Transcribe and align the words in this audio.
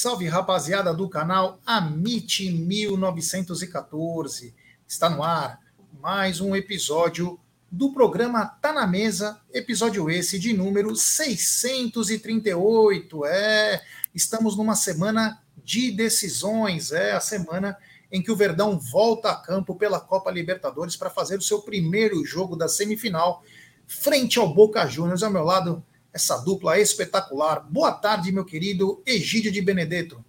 Salve, 0.00 0.26
rapaziada 0.28 0.94
do 0.94 1.10
canal 1.10 1.60
Amit 1.66 2.50
1914. 2.50 4.54
Está 4.88 5.10
no 5.10 5.22
ar 5.22 5.60
mais 6.00 6.40
um 6.40 6.56
episódio 6.56 7.38
do 7.70 7.92
programa 7.92 8.46
Tá 8.46 8.72
na 8.72 8.86
Mesa, 8.86 9.38
episódio 9.52 10.08
esse 10.08 10.38
de 10.38 10.54
número 10.54 10.96
638. 10.96 13.26
É, 13.26 13.82
estamos 14.14 14.56
numa 14.56 14.74
semana 14.74 15.42
de 15.62 15.90
decisões, 15.90 16.92
é 16.92 17.12
a 17.12 17.20
semana 17.20 17.76
em 18.10 18.22
que 18.22 18.32
o 18.32 18.36
Verdão 18.36 18.80
volta 18.80 19.32
a 19.32 19.36
campo 19.36 19.74
pela 19.74 20.00
Copa 20.00 20.30
Libertadores 20.30 20.96
para 20.96 21.10
fazer 21.10 21.36
o 21.36 21.42
seu 21.42 21.60
primeiro 21.60 22.24
jogo 22.24 22.56
da 22.56 22.68
semifinal 22.68 23.44
frente 23.86 24.38
ao 24.38 24.54
Boca 24.54 24.86
Juniors. 24.86 25.22
Ao 25.22 25.30
meu 25.30 25.44
lado, 25.44 25.84
essa 26.12 26.36
dupla 26.38 26.78
espetacular. 26.78 27.64
Boa 27.68 27.92
tarde, 27.92 28.32
meu 28.32 28.44
querido 28.44 29.00
Egídio 29.06 29.52
de 29.52 29.60
Benedetto. 29.60 30.22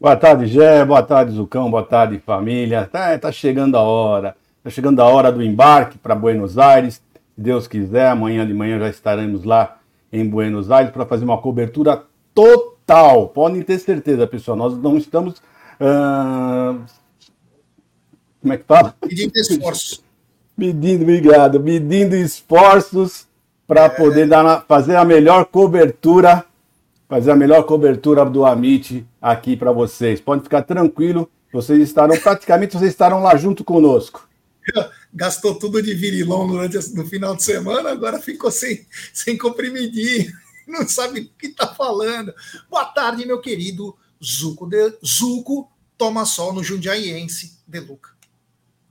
Boa 0.00 0.16
tarde, 0.16 0.46
Gé. 0.46 0.84
Boa 0.84 1.02
tarde, 1.02 1.32
Zucão. 1.32 1.70
Boa 1.70 1.82
tarde, 1.82 2.18
família. 2.18 2.86
Tá, 2.90 3.18
tá 3.18 3.32
chegando 3.32 3.76
a 3.76 3.80
hora. 3.80 4.36
Tá 4.62 4.70
chegando 4.70 5.00
a 5.00 5.06
hora 5.06 5.32
do 5.32 5.42
embarque 5.42 5.98
para 5.98 6.14
Buenos 6.14 6.58
Aires. 6.58 6.94
Se 6.94 7.40
Deus 7.40 7.66
quiser, 7.66 8.08
amanhã 8.08 8.46
de 8.46 8.52
manhã 8.52 8.78
já 8.78 8.88
estaremos 8.88 9.44
lá 9.44 9.78
em 10.12 10.28
Buenos 10.28 10.70
Aires 10.70 10.92
para 10.92 11.06
fazer 11.06 11.24
uma 11.24 11.40
cobertura 11.40 12.04
total. 12.34 13.28
Podem 13.28 13.62
ter 13.62 13.78
certeza, 13.78 14.26
pessoal. 14.26 14.56
Nós 14.56 14.76
não 14.76 14.98
estamos. 14.98 15.38
Uh... 15.80 16.84
Como 18.40 18.52
é 18.52 18.58
que 18.58 18.64
fala? 18.64 18.94
Medindo 19.02 19.32
esforços. 19.34 20.04
Medindo, 20.56 21.02
obrigado. 21.02 21.58
Medindo 21.58 22.14
esforços 22.14 23.26
para 23.66 23.88
poder 23.88 24.28
dar, 24.28 24.64
fazer 24.66 24.96
a 24.96 25.04
melhor 25.04 25.46
cobertura, 25.46 26.44
fazer 27.08 27.30
a 27.30 27.36
melhor 27.36 27.64
cobertura 27.64 28.24
do 28.24 28.44
Amit 28.44 29.06
aqui 29.20 29.56
para 29.56 29.72
vocês. 29.72 30.20
Pode 30.20 30.42
ficar 30.42 30.62
tranquilo, 30.62 31.30
vocês 31.52 31.80
estarão 31.80 32.16
praticamente 32.18 32.76
vocês 32.76 32.90
estarão 32.90 33.22
lá 33.22 33.36
junto 33.36 33.64
conosco. 33.64 34.28
Gastou 35.14 35.54
tudo 35.54 35.80
de 35.80 35.94
virilão 35.94 36.46
durante 36.46 36.76
no 36.94 37.06
final 37.06 37.36
de 37.36 37.44
semana, 37.44 37.90
agora 37.90 38.18
ficou 38.18 38.50
sem, 38.50 38.86
sem 39.12 39.38
comprimidinho, 39.38 40.32
não 40.66 40.88
sabe 40.88 41.20
o 41.20 41.30
que 41.38 41.46
está 41.46 41.68
falando. 41.68 42.34
Boa 42.68 42.86
tarde, 42.86 43.26
meu 43.26 43.40
querido 43.40 43.96
Zuco 44.22 44.66
de 44.66 44.92
Zuco, 45.06 45.70
toma 45.96 46.24
sol 46.24 46.52
no 46.52 46.64
Jundiaiense 46.64 47.58
de 47.66 47.80
Luca. 47.80 48.13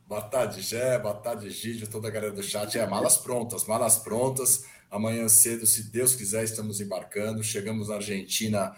Boa 0.05 0.21
tarde, 0.21 0.61
Gé. 0.61 0.99
Boa 0.99 1.13
tarde, 1.13 1.49
Gídio, 1.49 1.87
toda 1.87 2.09
a 2.09 2.11
galera 2.11 2.33
do 2.33 2.43
chat. 2.43 2.77
É, 2.77 2.85
malas 2.85 3.17
prontas, 3.17 3.65
malas 3.65 3.97
prontas. 3.97 4.65
Amanhã 4.91 5.27
cedo, 5.29 5.65
se 5.65 5.89
Deus 5.89 6.13
quiser, 6.13 6.43
estamos 6.43 6.81
embarcando. 6.81 7.41
Chegamos 7.41 7.87
na 7.87 7.95
Argentina 7.95 8.75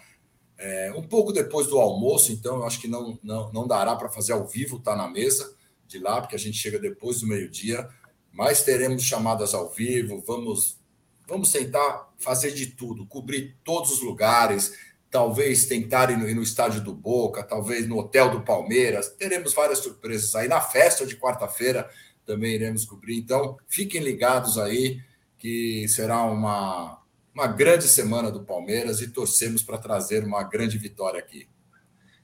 é, 0.56 0.92
um 0.96 1.02
pouco 1.02 1.32
depois 1.32 1.66
do 1.66 1.78
almoço, 1.78 2.32
então 2.32 2.56
eu 2.56 2.64
acho 2.64 2.80
que 2.80 2.88
não, 2.88 3.18
não, 3.22 3.52
não 3.52 3.66
dará 3.66 3.94
para 3.96 4.08
fazer 4.08 4.32
ao 4.32 4.46
vivo, 4.46 4.78
tá 4.78 4.96
na 4.96 5.08
mesa 5.08 5.54
de 5.86 5.98
lá, 5.98 6.20
porque 6.20 6.34
a 6.36 6.38
gente 6.38 6.56
chega 6.56 6.78
depois 6.78 7.20
do 7.20 7.26
meio-dia. 7.26 7.88
Mas 8.32 8.62
teremos 8.62 9.02
chamadas 9.02 9.52
ao 9.52 9.68
vivo, 9.68 10.22
vamos, 10.26 10.78
vamos 11.26 11.50
tentar 11.50 12.12
fazer 12.18 12.52
de 12.52 12.66
tudo, 12.66 13.06
cobrir 13.06 13.56
todos 13.64 13.90
os 13.90 14.00
lugares, 14.00 14.74
talvez 15.16 15.64
tentar 15.64 16.10
ir 16.10 16.18
no, 16.18 16.26
no, 16.34 16.42
estádio 16.42 16.82
do 16.82 16.92
Boca, 16.92 17.42
talvez 17.42 17.88
no 17.88 17.96
hotel 17.96 18.30
do 18.30 18.42
Palmeiras. 18.42 19.08
Teremos 19.08 19.54
várias 19.54 19.78
surpresas 19.78 20.34
aí. 20.34 20.46
Na 20.46 20.60
festa 20.60 21.06
de 21.06 21.16
quarta-feira 21.16 21.88
também 22.26 22.54
iremos 22.54 22.84
cobrir. 22.84 23.16
Então, 23.16 23.56
fiquem 23.66 24.02
ligados 24.02 24.58
aí, 24.58 25.00
que 25.38 25.88
será 25.88 26.22
uma, 26.24 27.00
uma 27.34 27.46
grande 27.46 27.88
semana 27.88 28.30
do 28.30 28.44
Palmeiras 28.44 29.00
e 29.00 29.08
torcemos 29.08 29.62
para 29.62 29.78
trazer 29.78 30.22
uma 30.22 30.42
grande 30.42 30.76
vitória 30.76 31.18
aqui. 31.18 31.48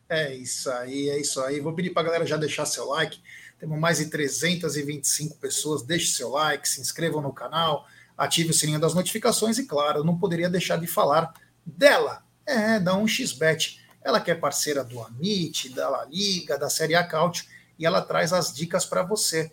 É 0.06 0.34
isso 0.34 0.70
aí, 0.70 1.08
é 1.08 1.18
isso 1.18 1.40
aí. 1.40 1.60
Vou 1.60 1.72
pedir 1.72 1.94
para 1.94 2.02
a 2.02 2.04
galera 2.04 2.26
já 2.26 2.36
deixar 2.36 2.66
seu 2.66 2.84
like. 2.88 3.22
Temos 3.58 3.78
mais 3.78 3.96
de 3.96 4.10
325 4.10 5.38
pessoas. 5.38 5.82
Deixe 5.82 6.08
seu 6.08 6.28
like, 6.28 6.68
se 6.68 6.78
inscrevam 6.78 7.22
no 7.22 7.32
canal, 7.32 7.86
ative 8.18 8.50
o 8.50 8.54
sininho 8.54 8.78
das 8.78 8.92
notificações 8.92 9.56
e, 9.56 9.64
claro, 9.64 10.04
não 10.04 10.18
poderia 10.18 10.50
deixar 10.50 10.76
de 10.76 10.86
falar 10.86 11.32
dela, 11.64 12.22
é, 12.46 12.78
dá 12.78 12.96
um 12.96 13.06
xbet. 13.06 13.80
Ela 14.02 14.20
que 14.20 14.30
é 14.30 14.34
parceira 14.34 14.82
do 14.82 15.00
Amit, 15.00 15.68
da 15.70 15.88
La 15.88 16.04
Liga, 16.04 16.58
da 16.58 16.68
Série 16.68 16.94
A 16.94 17.04
Cautio, 17.04 17.44
e 17.78 17.86
ela 17.86 18.02
traz 18.02 18.32
as 18.32 18.52
dicas 18.52 18.84
para 18.84 19.02
você. 19.02 19.50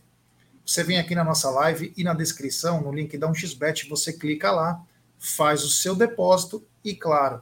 Você 0.66 0.84
vem 0.84 1.00
aqui 1.00 1.16
na 1.16 1.24
nossa 1.24 1.50
live 1.50 1.94
e 1.96 2.04
na 2.04 2.14
descrição, 2.14 2.82
no 2.82 2.92
link 2.92 3.18
da 3.18 3.28
um 3.28 3.34
xbet, 3.34 3.88
você 3.88 4.14
clica 4.14 4.52
lá, 4.52 4.82
faz 5.18 5.64
o 5.64 5.70
seu 5.70 5.96
depósito 5.96 6.64
e, 6.84 6.96
claro, 6.96 7.42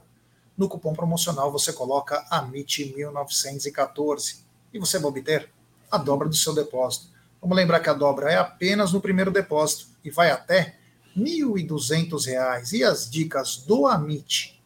no 0.56 0.68
cupom 0.68 0.92
promocional 0.92 1.52
você 1.52 1.72
coloca 1.72 2.24
AMIT1914 2.30 4.40
e 4.72 4.78
você 4.78 4.98
vai 4.98 5.08
obter 5.08 5.50
a 5.90 5.96
dobra 5.96 6.28
do 6.28 6.34
seu 6.34 6.54
depósito. 6.54 7.08
Vamos 7.40 7.56
lembrar 7.56 7.80
que 7.80 7.88
a 7.88 7.94
dobra 7.94 8.32
é 8.32 8.36
apenas 8.36 8.92
no 8.92 9.00
primeiro 9.00 9.30
depósito 9.30 9.86
e 10.04 10.10
vai 10.10 10.30
até 10.30 10.76
R$ 11.14 11.22
1.200. 11.22 12.72
E 12.72 12.82
as 12.82 13.08
dicas 13.08 13.58
do 13.58 13.86
Amit 13.86 14.57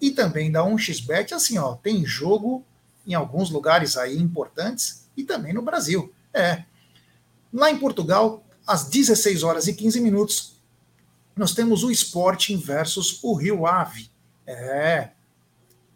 e 0.00 0.10
também 0.10 0.50
da 0.50 0.62
1xBet, 0.62 1.32
assim, 1.32 1.58
ó, 1.58 1.74
tem 1.74 2.04
jogo 2.04 2.64
em 3.06 3.14
alguns 3.14 3.50
lugares 3.50 3.96
aí 3.96 4.18
importantes 4.18 5.08
e 5.16 5.24
também 5.24 5.52
no 5.52 5.62
Brasil. 5.62 6.12
É. 6.32 6.64
Lá 7.52 7.70
em 7.70 7.78
Portugal, 7.78 8.44
às 8.66 8.88
16 8.88 9.42
horas 9.42 9.68
e 9.68 9.74
15 9.74 10.00
minutos, 10.00 10.56
nós 11.36 11.52
temos 11.52 11.84
o 11.84 11.90
Sporting 11.90 12.56
versus 12.58 13.22
o 13.22 13.34
Rio 13.34 13.66
Ave. 13.66 14.10
É. 14.46 15.10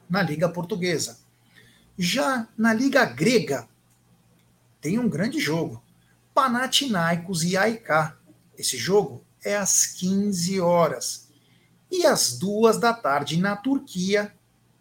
Na 0.09 0.23
Liga 0.23 0.49
Portuguesa. 0.49 1.19
Já 1.99 2.47
na 2.57 2.73
Liga 2.73 3.05
Grega, 3.05 3.69
tem 4.81 4.99
um 4.99 5.09
grande 5.09 5.41
jogo. 5.41 5.83
Panathinaikos 6.33 7.43
e 7.43 7.57
AIK. 7.57 8.15
Esse 8.57 8.77
jogo 8.77 9.25
é 9.45 9.57
às 9.57 9.87
15 9.87 10.61
horas. 10.61 11.28
E 11.91 12.07
às 12.07 12.39
duas 12.39 12.79
da 12.79 12.93
tarde, 12.93 13.41
na 13.41 13.57
Turquia, 13.57 14.33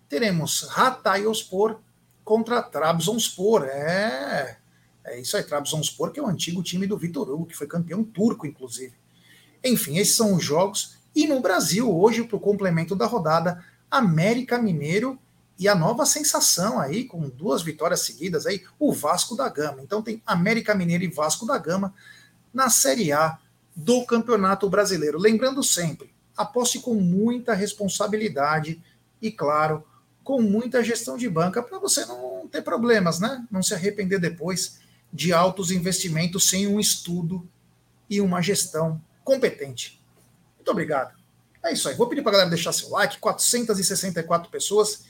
teremos 0.09 0.67
Hatayspor 0.75 1.79
contra 2.23 2.61
Trabzonspor. 2.61 3.63
É, 3.63 4.57
é 5.05 5.19
isso 5.19 5.37
aí, 5.37 5.43
Trabzonspor, 5.43 6.11
que 6.11 6.19
é 6.19 6.23
o 6.23 6.27
antigo 6.27 6.61
time 6.61 6.85
do 6.85 6.97
Vitor 6.97 7.29
Hugo, 7.29 7.45
que 7.45 7.55
foi 7.55 7.67
campeão 7.67 8.03
turco, 8.03 8.45
inclusive. 8.45 8.93
Enfim, 9.63 9.97
esses 9.97 10.15
são 10.15 10.35
os 10.35 10.43
jogos. 10.43 10.97
E 11.15 11.25
no 11.25 11.39
Brasil, 11.39 11.89
hoje, 11.97 12.23
para 12.23 12.37
o 12.37 12.41
complemento 12.41 12.95
da 12.95 13.05
rodada, 13.05 13.63
América 13.89 14.57
Mineiro 14.57 15.17
e 15.57 15.67
a 15.67 15.73
nova 15.73 16.05
sensação 16.05 16.79
aí, 16.79 17.05
com 17.05 17.29
duas 17.29 17.61
vitórias 17.61 18.01
seguidas 18.01 18.45
aí, 18.45 18.63
o 18.77 18.93
Vasco 18.93 19.35
da 19.35 19.49
Gama. 19.49 19.81
Então 19.81 20.01
tem 20.01 20.21
América 20.25 20.75
Mineiro 20.75 21.03
e 21.03 21.07
Vasco 21.07 21.45
da 21.45 21.57
Gama 21.57 21.93
na 22.53 22.69
Série 22.69 23.11
A 23.11 23.39
do 23.75 24.05
Campeonato 24.05 24.69
Brasileiro. 24.69 25.17
Lembrando 25.17 25.63
sempre, 25.63 26.13
aposte 26.37 26.79
com 26.79 26.93
muita 26.93 27.53
responsabilidade 27.53 28.81
e, 29.21 29.31
claro, 29.31 29.83
com 30.23 30.41
muita 30.41 30.83
gestão 30.83 31.17
de 31.17 31.29
banca 31.29 31.63
para 31.63 31.79
você 31.79 32.05
não 32.05 32.47
ter 32.47 32.61
problemas, 32.61 33.19
né? 33.19 33.45
Não 33.49 33.63
se 33.63 33.73
arrepender 33.73 34.19
depois 34.19 34.79
de 35.11 35.33
altos 35.33 35.71
investimentos 35.71 36.49
sem 36.49 36.67
um 36.67 36.79
estudo 36.79 37.47
e 38.09 38.21
uma 38.21 38.41
gestão 38.41 39.01
competente. 39.23 40.01
Muito 40.57 40.69
obrigado. 40.69 41.17
É 41.63 41.73
isso 41.73 41.89
aí. 41.89 41.95
Vou 41.95 42.07
pedir 42.07 42.21
para 42.21 42.31
a 42.31 42.33
galera 42.33 42.49
deixar 42.49 42.71
seu 42.71 42.89
like, 42.89 43.19
464 43.19 44.51
pessoas. 44.51 45.05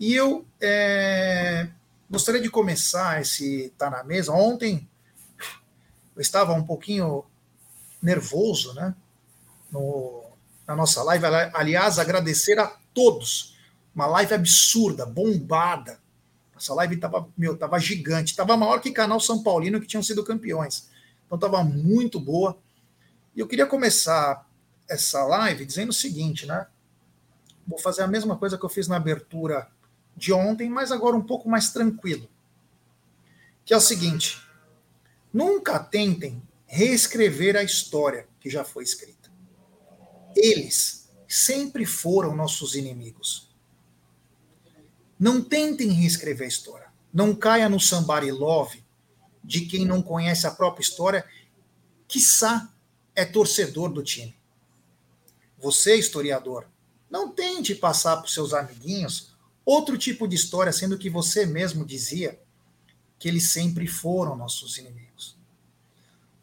E 0.00 0.14
eu 0.14 0.44
é, 0.60 1.68
gostaria 2.10 2.40
de 2.40 2.50
começar 2.50 3.20
esse 3.20 3.72
Tá 3.78 3.88
na 3.88 4.02
Mesa. 4.02 4.32
Ontem 4.32 4.88
eu 6.16 6.20
estava 6.20 6.52
um 6.52 6.64
pouquinho 6.64 7.24
nervoso, 8.02 8.74
né? 8.74 8.94
No, 9.70 10.21
na 10.72 10.76
nossa 10.76 11.02
live. 11.02 11.26
Aliás, 11.52 11.98
agradecer 11.98 12.58
a 12.58 12.66
todos. 12.94 13.54
Uma 13.94 14.06
live 14.06 14.32
absurda, 14.32 15.04
bombada. 15.04 16.00
Essa 16.56 16.72
live 16.74 16.94
estava, 16.94 17.28
meu, 17.36 17.56
tava 17.56 17.78
gigante, 17.78 18.30
estava 18.30 18.56
maior 18.56 18.80
que 18.80 18.90
canal 18.90 19.20
São 19.20 19.42
Paulino 19.42 19.80
que 19.80 19.86
tinham 19.86 20.02
sido 20.02 20.24
campeões. 20.24 20.88
Então 21.26 21.36
estava 21.36 21.62
muito 21.62 22.18
boa. 22.18 22.56
E 23.36 23.40
eu 23.40 23.46
queria 23.46 23.66
começar 23.66 24.48
essa 24.88 25.22
live 25.24 25.66
dizendo 25.66 25.90
o 25.90 25.94
seguinte, 25.94 26.46
né? 26.46 26.66
Vou 27.66 27.78
fazer 27.78 28.02
a 28.02 28.08
mesma 28.08 28.36
coisa 28.36 28.56
que 28.56 28.64
eu 28.64 28.70
fiz 28.70 28.88
na 28.88 28.96
abertura 28.96 29.68
de 30.16 30.32
ontem, 30.32 30.70
mas 30.70 30.90
agora 30.90 31.16
um 31.16 31.22
pouco 31.22 31.48
mais 31.48 31.70
tranquilo. 31.70 32.28
Que 33.64 33.74
é 33.74 33.76
o 33.76 33.80
seguinte: 33.80 34.42
nunca 35.32 35.78
tentem 35.78 36.42
reescrever 36.66 37.56
a 37.56 37.62
história 37.62 38.26
que 38.40 38.48
já 38.48 38.64
foi 38.64 38.84
escrita. 38.84 39.21
Eles 40.42 41.08
sempre 41.28 41.86
foram 41.86 42.34
nossos 42.34 42.74
inimigos. 42.74 43.48
Não 45.16 45.40
tentem 45.40 45.90
reescrever 45.90 46.46
a 46.46 46.48
história. 46.48 46.88
Não 47.14 47.32
caia 47.32 47.68
no 47.68 47.78
somebody 47.78 48.32
love 48.32 48.82
de 49.44 49.66
quem 49.66 49.84
não 49.84 50.02
conhece 50.02 50.46
a 50.46 50.50
própria 50.50 50.82
história, 50.82 51.24
quiçá 52.08 52.72
é 53.14 53.24
torcedor 53.24 53.92
do 53.92 54.02
time. 54.02 54.34
Você, 55.58 55.96
historiador, 55.96 56.66
não 57.08 57.30
tente 57.30 57.74
passar 57.74 58.16
para 58.16 58.26
os 58.26 58.34
seus 58.34 58.52
amiguinhos 58.52 59.32
outro 59.64 59.96
tipo 59.96 60.26
de 60.26 60.34
história, 60.34 60.72
sendo 60.72 60.98
que 60.98 61.08
você 61.08 61.46
mesmo 61.46 61.84
dizia 61.84 62.40
que 63.18 63.28
eles 63.28 63.50
sempre 63.50 63.86
foram 63.86 64.34
nossos 64.34 64.76
inimigos. 64.76 65.36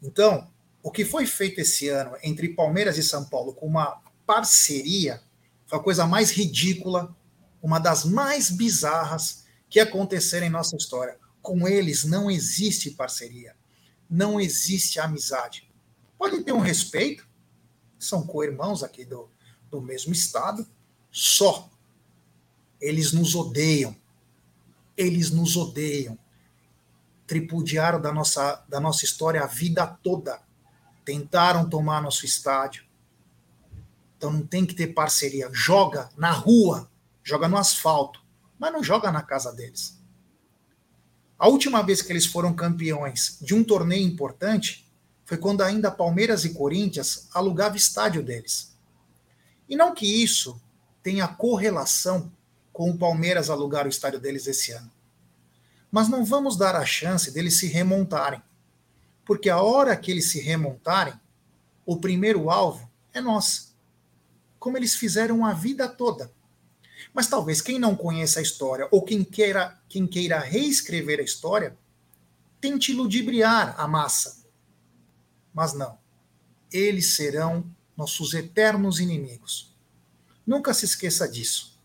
Então, 0.02 0.49
o 0.82 0.90
que 0.90 1.04
foi 1.04 1.26
feito 1.26 1.60
esse 1.60 1.88
ano 1.88 2.16
entre 2.22 2.54
Palmeiras 2.54 2.96
e 2.96 3.02
São 3.02 3.24
Paulo 3.24 3.52
com 3.52 3.66
uma 3.66 4.02
parceria 4.26 5.22
foi 5.66 5.78
a 5.78 5.82
coisa 5.82 6.06
mais 6.06 6.30
ridícula, 6.30 7.14
uma 7.62 7.78
das 7.78 8.04
mais 8.04 8.50
bizarras 8.50 9.44
que 9.68 9.78
aconteceram 9.78 10.46
em 10.46 10.50
nossa 10.50 10.76
história. 10.76 11.18
Com 11.42 11.68
eles 11.68 12.04
não 12.04 12.30
existe 12.30 12.90
parceria, 12.90 13.54
não 14.08 14.40
existe 14.40 14.98
amizade. 14.98 15.70
Pode 16.18 16.42
ter 16.42 16.52
um 16.52 16.58
respeito, 16.58 17.26
são 17.98 18.26
co-irmãos 18.26 18.82
aqui 18.82 19.04
do, 19.04 19.30
do 19.70 19.80
mesmo 19.80 20.12
estado, 20.12 20.66
só. 21.10 21.70
Eles 22.80 23.12
nos 23.12 23.34
odeiam. 23.34 23.94
Eles 24.96 25.30
nos 25.30 25.56
odeiam. 25.56 26.18
Tripudiaram 27.26 28.00
da 28.00 28.12
nossa, 28.12 28.64
da 28.68 28.80
nossa 28.80 29.04
história 29.04 29.42
a 29.42 29.46
vida 29.46 29.86
toda. 29.86 30.40
Tentaram 31.04 31.68
tomar 31.68 32.02
nosso 32.02 32.24
estádio. 32.24 32.84
Então 34.16 34.32
não 34.32 34.46
tem 34.46 34.66
que 34.66 34.74
ter 34.74 34.88
parceria. 34.88 35.48
Joga 35.52 36.10
na 36.16 36.30
rua, 36.30 36.90
joga 37.22 37.48
no 37.48 37.56
asfalto, 37.56 38.22
mas 38.58 38.72
não 38.72 38.82
joga 38.82 39.10
na 39.10 39.22
casa 39.22 39.52
deles. 39.52 39.98
A 41.38 41.48
última 41.48 41.82
vez 41.82 42.02
que 42.02 42.12
eles 42.12 42.26
foram 42.26 42.52
campeões 42.52 43.38
de 43.40 43.54
um 43.54 43.64
torneio 43.64 44.06
importante 44.06 44.86
foi 45.24 45.38
quando 45.38 45.62
ainda 45.62 45.90
Palmeiras 45.90 46.44
e 46.44 46.52
Corinthians 46.52 47.28
alugavam 47.32 47.76
estádio 47.76 48.22
deles. 48.22 48.76
E 49.68 49.76
não 49.76 49.94
que 49.94 50.04
isso 50.04 50.60
tenha 51.02 51.26
correlação 51.28 52.30
com 52.72 52.90
o 52.90 52.98
Palmeiras 52.98 53.48
alugar 53.48 53.86
o 53.86 53.88
estádio 53.88 54.20
deles 54.20 54.46
esse 54.46 54.72
ano. 54.72 54.90
Mas 55.90 56.08
não 56.08 56.24
vamos 56.24 56.56
dar 56.56 56.76
a 56.76 56.84
chance 56.84 57.30
deles 57.30 57.58
se 57.58 57.68
remontarem. 57.68 58.42
Porque 59.30 59.48
a 59.48 59.62
hora 59.62 59.96
que 59.96 60.10
eles 60.10 60.28
se 60.28 60.40
remontarem, 60.40 61.14
o 61.86 62.00
primeiro 62.00 62.50
alvo 62.50 62.90
é 63.14 63.20
nós. 63.20 63.76
Como 64.58 64.76
eles 64.76 64.96
fizeram 64.96 65.46
a 65.46 65.52
vida 65.52 65.88
toda. 65.88 66.32
Mas 67.14 67.28
talvez 67.28 67.60
quem 67.60 67.78
não 67.78 67.94
conheça 67.94 68.40
a 68.40 68.42
história 68.42 68.88
ou 68.90 69.04
quem 69.04 69.22
queira, 69.22 69.80
quem 69.88 70.04
queira 70.04 70.40
reescrever 70.40 71.20
a 71.20 71.22
história 71.22 71.78
tente 72.60 72.92
ludibriar 72.92 73.80
a 73.80 73.86
massa 73.86 74.42
mas 75.54 75.74
não. 75.74 75.96
Eles 76.72 77.14
serão 77.14 77.64
nossos 77.96 78.34
eternos 78.34 78.98
inimigos. 78.98 79.72
Nunca 80.44 80.74
se 80.74 80.84
esqueça 80.84 81.28
disso. 81.28 81.78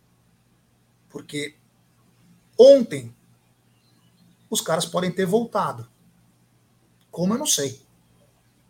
Porque 1.11 1.53
ontem 2.57 3.15
os 4.49 4.61
caras 4.61 4.87
podem 4.87 5.11
ter 5.11 5.27
voltado. 5.27 5.93
Como 7.15 7.33
eu 7.33 7.37
não 7.37 7.45
sei. 7.45 7.81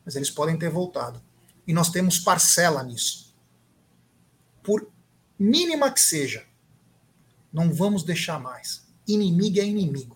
Mas 0.06 0.16
eles 0.16 0.30
podem 0.30 0.56
ter 0.56 0.70
voltado. 0.70 1.20
E 1.66 1.74
nós 1.74 1.90
temos 1.90 2.20
parcela 2.20 2.84
nisso. 2.84 3.36
Por 4.62 4.88
mínima 5.38 5.92
que 5.92 6.00
seja, 6.00 6.46
não 7.52 7.74
vamos 7.74 8.04
deixar 8.04 8.40
mais. 8.40 8.86
Inimigo 9.08 9.60
é 9.60 9.66
inimigo. 9.66 10.16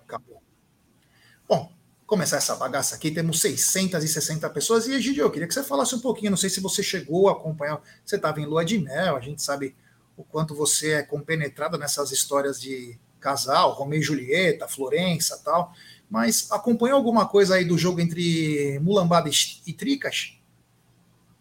Acabou. 0.00 0.40
Bom, 1.48 1.72
começar 2.06 2.36
essa 2.36 2.54
bagaça 2.54 2.94
aqui. 2.94 3.10
Temos 3.10 3.40
660 3.40 4.48
pessoas. 4.50 4.86
E, 4.86 4.92
Egidio, 4.92 5.24
eu 5.24 5.30
queria 5.32 5.48
que 5.48 5.54
você 5.54 5.64
falasse 5.64 5.92
um 5.96 6.00
pouquinho. 6.00 6.30
Não 6.30 6.38
sei 6.38 6.50
se 6.50 6.60
você 6.60 6.84
chegou 6.84 7.28
a 7.28 7.32
acompanhar. 7.32 7.82
Você 8.06 8.14
estava 8.14 8.40
em 8.40 8.46
lua 8.46 8.64
de 8.64 8.78
mel, 8.78 9.16
a 9.16 9.20
gente 9.20 9.42
sabe 9.42 9.74
o 10.16 10.22
quanto 10.22 10.54
você 10.54 10.92
é 10.92 11.02
compenetrada 11.02 11.76
nessas 11.76 12.12
histórias 12.12 12.60
de 12.60 12.96
casal, 13.18 13.72
Romeu 13.72 13.98
e 13.98 14.02
Julieta, 14.02 14.68
Florença 14.68 15.36
tal. 15.44 15.74
Mas 16.10 16.50
acompanhou 16.50 16.96
alguma 16.96 17.26
coisa 17.26 17.54
aí 17.54 17.64
do 17.64 17.78
jogo 17.78 18.00
entre 18.00 18.80
Mulambada 18.82 19.30
e 19.66 19.72
Tricas? 19.72 20.36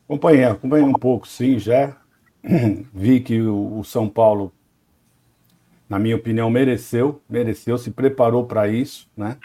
Acompanhei, 0.06 0.46
acompanhei 0.46 0.86
um 0.86 0.94
pouco, 0.94 1.28
sim, 1.28 1.58
já. 1.58 1.98
Vi 2.94 3.20
que 3.20 3.42
o 3.42 3.84
São 3.84 4.08
Paulo, 4.08 4.54
na 5.90 5.98
minha 5.98 6.16
opinião, 6.16 6.50
mereceu, 6.52 7.20
mereceu, 7.28 7.78
se 7.80 7.90
preparou 7.90 8.46
para 8.46 8.68
isso, 8.68 9.08
né? 9.18 9.38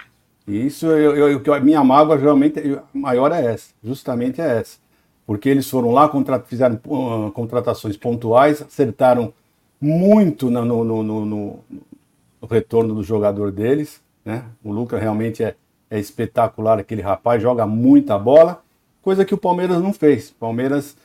E 0.47 0.67
isso, 0.67 0.87
eu, 0.87 1.41
eu, 1.43 1.55
a 1.55 1.61
minha 1.61 1.83
mágoa 1.83 2.19
realmente 2.19 2.61
maior 2.93 3.33
é 3.33 3.47
essa, 3.47 3.73
justamente 3.83 4.43
é 4.43 4.59
essa. 4.59 4.79
Porque 5.27 5.49
eles 5.49 5.69
foram 5.71 5.91
lá, 5.91 6.11
fizeram 6.45 6.79
uh, 6.87 7.33
contratações 7.33 7.97
pontuais, 7.97 8.61
acertaram 8.61 9.33
muito 9.81 10.51
no, 10.51 10.65
no, 10.65 10.85
no, 10.85 11.03
no, 11.03 11.25
no 11.25 12.47
retorno 12.47 12.95
do 12.95 13.03
jogador 13.03 13.51
deles. 13.51 14.04
Né? 14.25 14.45
O 14.63 14.73
Lucas 14.73 15.01
realmente 15.01 15.43
é, 15.43 15.55
é 15.91 15.99
espetacular, 15.99 16.79
aquele 16.79 17.03
rapaz, 17.03 17.43
joga 17.43 17.67
muita 17.67 18.19
bola, 18.19 18.63
coisa 19.03 19.25
que 19.25 19.35
o 19.35 19.39
Palmeiras 19.39 19.83
não 19.83 19.93
fez. 19.93 20.31
O 20.31 20.35
Palmeiras 20.35 20.97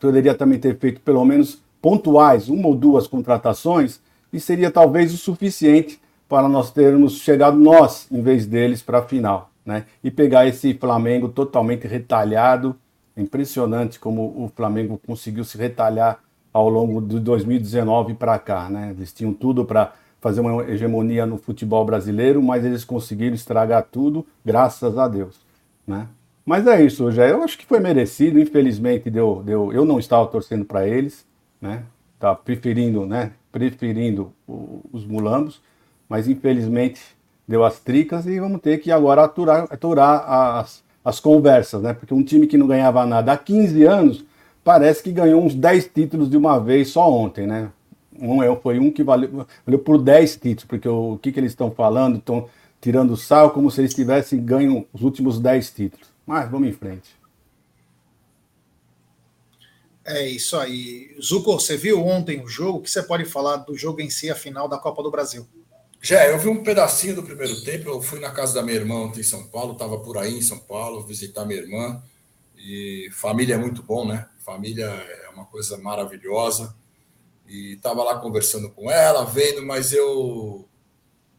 poderia 0.00 0.34
também 0.34 0.58
ter 0.58 0.76
feito 0.78 1.00
pelo 1.00 1.24
menos 1.24 1.62
pontuais, 1.80 2.48
uma 2.48 2.68
ou 2.68 2.74
duas 2.74 3.06
contratações, 3.06 4.00
e 4.32 4.40
seria 4.40 4.70
talvez 4.70 5.14
o 5.14 5.16
suficiente 5.16 6.00
para 6.28 6.48
nós 6.48 6.70
termos 6.70 7.18
chegado 7.18 7.56
nós, 7.56 8.06
em 8.10 8.20
vez 8.20 8.46
deles, 8.46 8.82
para 8.82 8.98
a 8.98 9.02
final. 9.02 9.50
Né? 9.64 9.84
E 10.02 10.10
pegar 10.10 10.46
esse 10.46 10.74
Flamengo 10.74 11.28
totalmente 11.28 11.86
retalhado. 11.86 12.76
Impressionante 13.16 13.98
como 13.98 14.22
o 14.22 14.50
Flamengo 14.54 15.00
conseguiu 15.04 15.44
se 15.44 15.56
retalhar 15.56 16.20
ao 16.52 16.68
longo 16.68 17.00
de 17.00 17.18
2019 17.18 18.14
para 18.14 18.38
cá. 18.38 18.68
Né? 18.68 18.94
Eles 18.96 19.12
tinham 19.12 19.32
tudo 19.32 19.64
para 19.64 19.92
fazer 20.20 20.40
uma 20.40 20.64
hegemonia 20.64 21.24
no 21.24 21.38
futebol 21.38 21.84
brasileiro, 21.84 22.42
mas 22.42 22.64
eles 22.64 22.84
conseguiram 22.84 23.34
estragar 23.34 23.86
tudo, 23.90 24.26
graças 24.44 24.98
a 24.98 25.06
Deus. 25.06 25.40
Né? 25.86 26.06
Mas 26.44 26.66
é 26.66 26.82
isso, 26.82 27.10
já 27.12 27.26
eu 27.26 27.42
acho 27.42 27.58
que 27.58 27.66
foi 27.66 27.80
merecido. 27.80 28.38
Infelizmente, 28.40 29.10
deu, 29.10 29.42
deu, 29.44 29.72
eu 29.72 29.84
não 29.84 29.98
estava 29.98 30.26
torcendo 30.26 30.64
para 30.64 30.86
eles, 30.86 31.26
né? 31.60 31.82
Tá 32.18 32.34
preferindo, 32.34 33.06
né? 33.06 33.32
Preferindo 33.52 34.32
o, 34.46 34.80
os 34.92 35.04
mulambos 35.04 35.60
mas 36.08 36.26
infelizmente 36.26 37.00
deu 37.46 37.64
as 37.64 37.78
tricas 37.78 38.26
e 38.26 38.40
vamos 38.40 38.60
ter 38.60 38.78
que 38.78 38.90
agora 38.90 39.24
aturar, 39.24 39.66
aturar 39.70 40.24
as, 40.26 40.82
as 41.04 41.20
conversas, 41.20 41.82
né? 41.82 41.92
Porque 41.92 42.14
um 42.14 42.22
time 42.22 42.46
que 42.46 42.56
não 42.56 42.66
ganhava 42.66 43.04
nada 43.04 43.32
há 43.32 43.36
15 43.36 43.84
anos 43.84 44.24
parece 44.64 45.02
que 45.02 45.12
ganhou 45.12 45.42
uns 45.42 45.54
10 45.54 45.88
títulos 45.88 46.30
de 46.30 46.36
uma 46.36 46.58
vez 46.58 46.88
só 46.88 47.10
ontem, 47.10 47.46
né? 47.46 47.70
Um 48.20 48.42
é, 48.42 48.54
foi 48.56 48.78
um 48.78 48.90
que 48.90 49.02
valeu, 49.02 49.46
valeu 49.64 49.78
por 49.78 49.98
10 49.98 50.36
títulos, 50.36 50.64
porque 50.64 50.88
o, 50.88 51.14
o 51.14 51.18
que, 51.18 51.32
que 51.32 51.40
eles 51.40 51.52
estão 51.52 51.70
falando? 51.70 52.18
Estão 52.18 52.48
tirando 52.80 53.16
sal 53.16 53.50
como 53.50 53.70
se 53.70 53.80
eles 53.80 53.94
tivessem 53.94 54.44
ganho 54.44 54.86
os 54.92 55.02
últimos 55.02 55.40
10 55.40 55.70
títulos. 55.70 56.08
Mas 56.26 56.50
vamos 56.50 56.68
em 56.68 56.72
frente. 56.72 57.18
É 60.04 60.26
isso 60.26 60.56
aí. 60.56 61.14
Zuko, 61.20 61.60
você 61.60 61.76
viu 61.76 62.04
ontem 62.04 62.42
o 62.42 62.48
jogo? 62.48 62.78
O 62.78 62.82
que 62.82 62.90
você 62.90 63.02
pode 63.02 63.26
falar 63.26 63.56
do 63.58 63.76
jogo 63.76 64.00
em 64.00 64.08
si, 64.08 64.30
a 64.30 64.34
final 64.34 64.66
da 64.66 64.78
Copa 64.78 65.02
do 65.02 65.10
Brasil? 65.10 65.46
Já, 66.00 66.26
eu 66.26 66.38
vi 66.38 66.48
um 66.48 66.62
pedacinho 66.62 67.16
do 67.16 67.22
primeiro 67.22 67.62
tempo. 67.62 67.90
Eu 67.90 68.00
fui 68.00 68.18
na 68.18 68.30
casa 68.30 68.54
da 68.54 68.62
minha 68.62 68.76
irmã 68.76 68.94
ontem 68.94 69.20
em 69.20 69.24
São 69.24 69.46
Paulo, 69.48 69.72
estava 69.72 69.98
por 69.98 70.16
aí 70.16 70.38
em 70.38 70.42
São 70.42 70.58
Paulo, 70.58 71.06
visitar 71.06 71.44
minha 71.44 71.60
irmã. 71.60 72.02
E 72.56 73.10
família 73.12 73.54
é 73.54 73.58
muito 73.58 73.82
bom, 73.82 74.06
né? 74.06 74.26
Família 74.38 74.86
é 74.86 75.28
uma 75.28 75.44
coisa 75.44 75.76
maravilhosa. 75.76 76.74
E 77.48 77.74
estava 77.74 78.04
lá 78.04 78.18
conversando 78.18 78.70
com 78.70 78.90
ela, 78.90 79.24
vendo, 79.24 79.64
mas 79.64 79.92
eu 79.92 80.68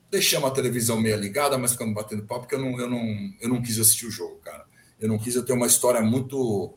deixei 0.10 0.38
uma 0.40 0.52
televisão 0.52 1.00
meio 1.00 1.18
ligada, 1.18 1.58
mas 1.58 1.74
ficando 1.74 1.94
batendo 1.94 2.26
papo, 2.26 2.42
porque 2.42 2.56
eu 2.56 2.60
não, 2.60 2.80
eu, 2.80 2.90
não, 2.90 3.34
eu 3.40 3.50
não 3.50 3.62
quis 3.62 3.80
assistir 3.80 4.08
o 4.08 4.12
jogo, 4.12 4.38
cara. 4.38 4.66
Eu 5.00 5.08
não 5.08 5.20
quis, 5.20 5.36
eu 5.36 5.46
tenho 5.46 5.58
uma 5.58 5.68
história 5.68 6.02
muito 6.02 6.76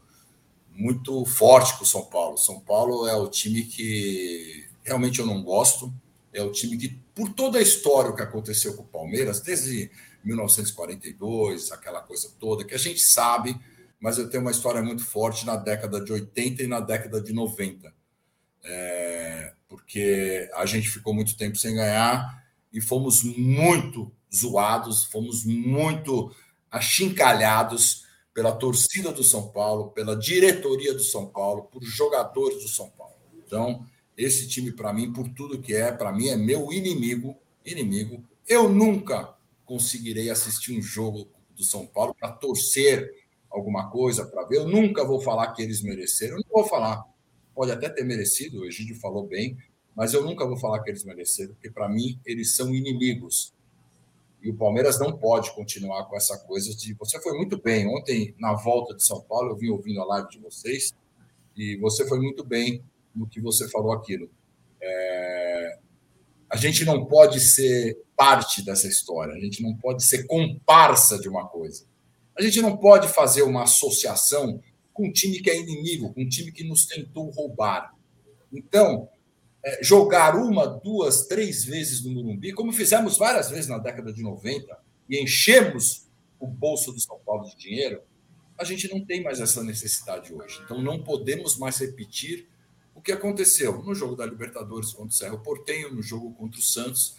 muito 0.74 1.24
forte 1.26 1.76
com 1.76 1.84
o 1.84 1.86
São 1.86 2.04
Paulo. 2.06 2.38
São 2.38 2.60
Paulo 2.60 3.06
é 3.06 3.14
o 3.14 3.28
time 3.28 3.64
que 3.64 4.66
realmente 4.82 5.18
eu 5.18 5.26
não 5.26 5.42
gosto 5.42 5.92
é 6.32 6.42
o 6.42 6.50
time 6.50 6.78
que, 6.78 6.88
por 7.14 7.28
toda 7.34 7.58
a 7.58 7.62
história 7.62 8.14
que 8.14 8.22
aconteceu 8.22 8.74
com 8.74 8.82
o 8.82 8.86
Palmeiras, 8.86 9.40
desde 9.40 9.90
1942, 10.24 11.70
aquela 11.70 12.00
coisa 12.00 12.32
toda, 12.40 12.64
que 12.64 12.74
a 12.74 12.78
gente 12.78 13.00
sabe, 13.00 13.54
mas 14.00 14.18
eu 14.18 14.30
tenho 14.30 14.42
uma 14.42 14.50
história 14.50 14.82
muito 14.82 15.04
forte 15.04 15.44
na 15.44 15.56
década 15.56 16.00
de 16.00 16.10
80 16.10 16.62
e 16.62 16.66
na 16.66 16.80
década 16.80 17.20
de 17.20 17.32
90. 17.32 17.92
É, 18.64 19.52
porque 19.68 20.48
a 20.54 20.64
gente 20.66 20.88
ficou 20.88 21.12
muito 21.12 21.36
tempo 21.36 21.56
sem 21.56 21.74
ganhar 21.74 22.42
e 22.72 22.80
fomos 22.80 23.22
muito 23.22 24.10
zoados, 24.34 25.04
fomos 25.04 25.44
muito 25.44 26.34
achincalhados 26.70 28.06
pela 28.32 28.52
torcida 28.52 29.12
do 29.12 29.22
São 29.22 29.48
Paulo, 29.48 29.90
pela 29.90 30.16
diretoria 30.16 30.94
do 30.94 31.02
São 31.02 31.26
Paulo, 31.26 31.64
por 31.64 31.82
jogadores 31.82 32.62
do 32.62 32.68
São 32.68 32.88
Paulo. 32.90 33.14
Então, 33.44 33.84
esse 34.16 34.48
time, 34.48 34.72
para 34.72 34.92
mim, 34.92 35.12
por 35.12 35.28
tudo 35.28 35.60
que 35.60 35.74
é, 35.74 35.92
para 35.92 36.12
mim, 36.12 36.28
é 36.28 36.36
meu 36.36 36.72
inimigo. 36.72 37.36
Inimigo. 37.64 38.24
Eu 38.48 38.68
nunca 38.68 39.34
conseguirei 39.64 40.30
assistir 40.30 40.76
um 40.76 40.82
jogo 40.82 41.28
do 41.56 41.62
São 41.62 41.86
Paulo 41.86 42.14
para 42.14 42.32
torcer 42.32 43.10
alguma 43.50 43.90
coisa, 43.90 44.24
para 44.24 44.44
ver. 44.44 44.58
Eu 44.58 44.68
nunca 44.68 45.04
vou 45.04 45.20
falar 45.20 45.52
que 45.52 45.62
eles 45.62 45.82
mereceram. 45.82 46.36
Eu 46.36 46.42
não 46.44 46.62
vou 46.62 46.68
falar. 46.68 47.04
Pode 47.62 47.70
até 47.70 47.88
ter 47.88 48.02
merecido, 48.02 48.62
o 48.62 48.66
Egídio 48.66 48.98
falou 48.98 49.24
bem. 49.24 49.56
mas 49.94 50.12
eu 50.12 50.24
nunca 50.24 50.44
vou 50.44 50.56
falar 50.56 50.82
que 50.82 50.90
eles 50.90 51.04
mereceram, 51.04 51.54
porque 51.54 51.70
para 51.70 51.88
mim 51.88 52.18
eles 52.26 52.56
são 52.56 52.74
inimigos. 52.74 53.54
E 54.42 54.50
o 54.50 54.56
Palmeiras 54.56 54.98
não 54.98 55.16
pode 55.16 55.54
continuar 55.54 56.06
com 56.06 56.16
essa 56.16 56.36
coisa 56.38 56.74
de. 56.74 56.92
Você 56.94 57.20
foi 57.20 57.36
muito 57.36 57.62
bem. 57.62 57.86
Ontem, 57.86 58.34
na 58.36 58.52
volta 58.52 58.96
de 58.96 59.06
São 59.06 59.20
Paulo, 59.20 59.50
eu 59.50 59.56
vim 59.56 59.68
ouvindo 59.68 60.00
a 60.00 60.04
live 60.06 60.28
de 60.30 60.40
vocês, 60.40 60.92
e 61.56 61.76
você 61.76 62.04
foi 62.08 62.18
muito 62.18 62.44
bem 62.44 62.82
no 63.14 63.28
que 63.28 63.40
você 63.40 63.68
falou 63.68 63.92
aquilo. 63.92 64.28
É... 64.82 65.78
A 66.50 66.56
gente 66.56 66.84
não 66.84 67.04
pode 67.04 67.38
ser 67.38 67.96
parte 68.16 68.64
dessa 68.64 68.88
história, 68.88 69.34
a 69.34 69.38
gente 69.38 69.62
não 69.62 69.76
pode 69.76 70.02
ser 70.04 70.26
comparsa 70.26 71.16
de 71.16 71.28
uma 71.28 71.46
coisa. 71.46 71.86
A 72.36 72.42
gente 72.42 72.60
não 72.60 72.76
pode 72.76 73.06
fazer 73.06 73.42
uma 73.42 73.62
associação 73.62 74.60
com 74.92 75.06
um 75.06 75.12
time 75.12 75.40
que 75.40 75.50
é 75.50 75.58
inimigo, 75.58 76.12
com 76.12 76.22
um 76.22 76.28
time 76.28 76.52
que 76.52 76.64
nos 76.64 76.86
tentou 76.86 77.30
roubar. 77.30 77.94
Então, 78.52 79.08
é, 79.64 79.82
jogar 79.82 80.36
uma, 80.36 80.66
duas, 80.66 81.26
três 81.26 81.64
vezes 81.64 82.04
no 82.04 82.12
Morumbi, 82.12 82.52
como 82.52 82.72
fizemos 82.72 83.16
várias 83.16 83.50
vezes 83.50 83.68
na 83.68 83.78
década 83.78 84.12
de 84.12 84.22
90, 84.22 84.78
e 85.08 85.22
enchemos 85.22 86.08
o 86.38 86.46
bolso 86.46 86.92
do 86.92 87.00
São 87.00 87.18
Paulo 87.24 87.48
de 87.48 87.56
dinheiro, 87.56 88.02
a 88.58 88.64
gente 88.64 88.88
não 88.92 89.04
tem 89.04 89.22
mais 89.22 89.40
essa 89.40 89.62
necessidade 89.62 90.32
hoje. 90.32 90.60
Então, 90.64 90.82
não 90.82 91.02
podemos 91.02 91.56
mais 91.56 91.78
repetir 91.78 92.48
o 92.94 93.00
que 93.00 93.12
aconteceu 93.12 93.82
no 93.82 93.94
jogo 93.94 94.14
da 94.14 94.26
Libertadores 94.26 94.92
contra 94.92 95.08
o 95.08 95.16
Cerro 95.16 95.38
Portenho, 95.38 95.94
no 95.94 96.02
jogo 96.02 96.32
contra 96.34 96.58
o 96.58 96.62
Santos. 96.62 97.16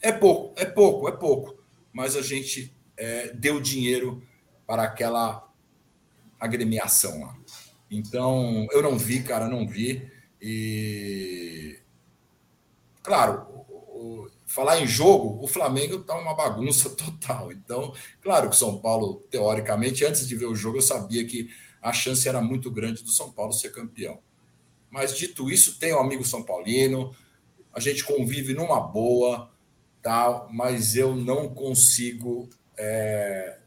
É 0.00 0.12
pouco, 0.12 0.58
é 0.58 0.64
pouco, 0.64 1.08
é 1.08 1.12
pouco, 1.12 1.62
mas 1.92 2.16
a 2.16 2.22
gente 2.22 2.74
é, 2.96 3.32
deu 3.32 3.60
dinheiro 3.60 4.22
para 4.66 4.84
aquela 4.84 5.47
agremiação 6.38 7.20
lá. 7.20 7.36
Então, 7.90 8.66
eu 8.70 8.82
não 8.82 8.98
vi, 8.98 9.22
cara, 9.22 9.48
não 9.48 9.66
vi. 9.66 10.10
E. 10.40 11.78
Claro, 13.02 13.46
falar 14.48 14.80
em 14.80 14.86
jogo, 14.86 15.42
o 15.42 15.46
Flamengo 15.46 15.96
está 15.96 16.18
uma 16.18 16.34
bagunça 16.34 16.90
total. 16.96 17.52
Então, 17.52 17.94
claro 18.20 18.48
que 18.48 18.56
o 18.56 18.58
São 18.58 18.78
Paulo, 18.78 19.22
teoricamente, 19.30 20.04
antes 20.04 20.26
de 20.26 20.34
ver 20.34 20.46
o 20.46 20.54
jogo, 20.54 20.78
eu 20.78 20.82
sabia 20.82 21.24
que 21.26 21.50
a 21.80 21.92
chance 21.92 22.28
era 22.28 22.40
muito 22.40 22.70
grande 22.70 23.04
do 23.04 23.10
São 23.10 23.30
Paulo 23.30 23.52
ser 23.52 23.70
campeão. 23.70 24.18
Mas, 24.90 25.16
dito 25.16 25.50
isso, 25.50 25.78
tem 25.78 25.94
um 25.94 26.00
amigo 26.00 26.24
São 26.24 26.42
Paulino, 26.42 27.14
a 27.72 27.78
gente 27.78 28.02
convive 28.04 28.54
numa 28.54 28.80
boa, 28.80 29.50
tal, 30.02 30.48
mas 30.50 30.96
eu 30.96 31.14
não 31.14 31.48
consigo. 31.48 32.48
É, 32.76 33.58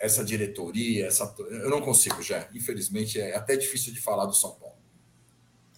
essa 0.00 0.24
diretoria, 0.24 1.06
essa, 1.06 1.34
eu 1.38 1.70
não 1.70 1.80
consigo 1.80 2.22
já. 2.22 2.48
Infelizmente, 2.54 3.20
é 3.20 3.36
até 3.36 3.56
difícil 3.56 3.92
de 3.92 4.00
falar 4.00 4.26
do 4.26 4.34
São 4.34 4.52
Paulo. 4.52 4.78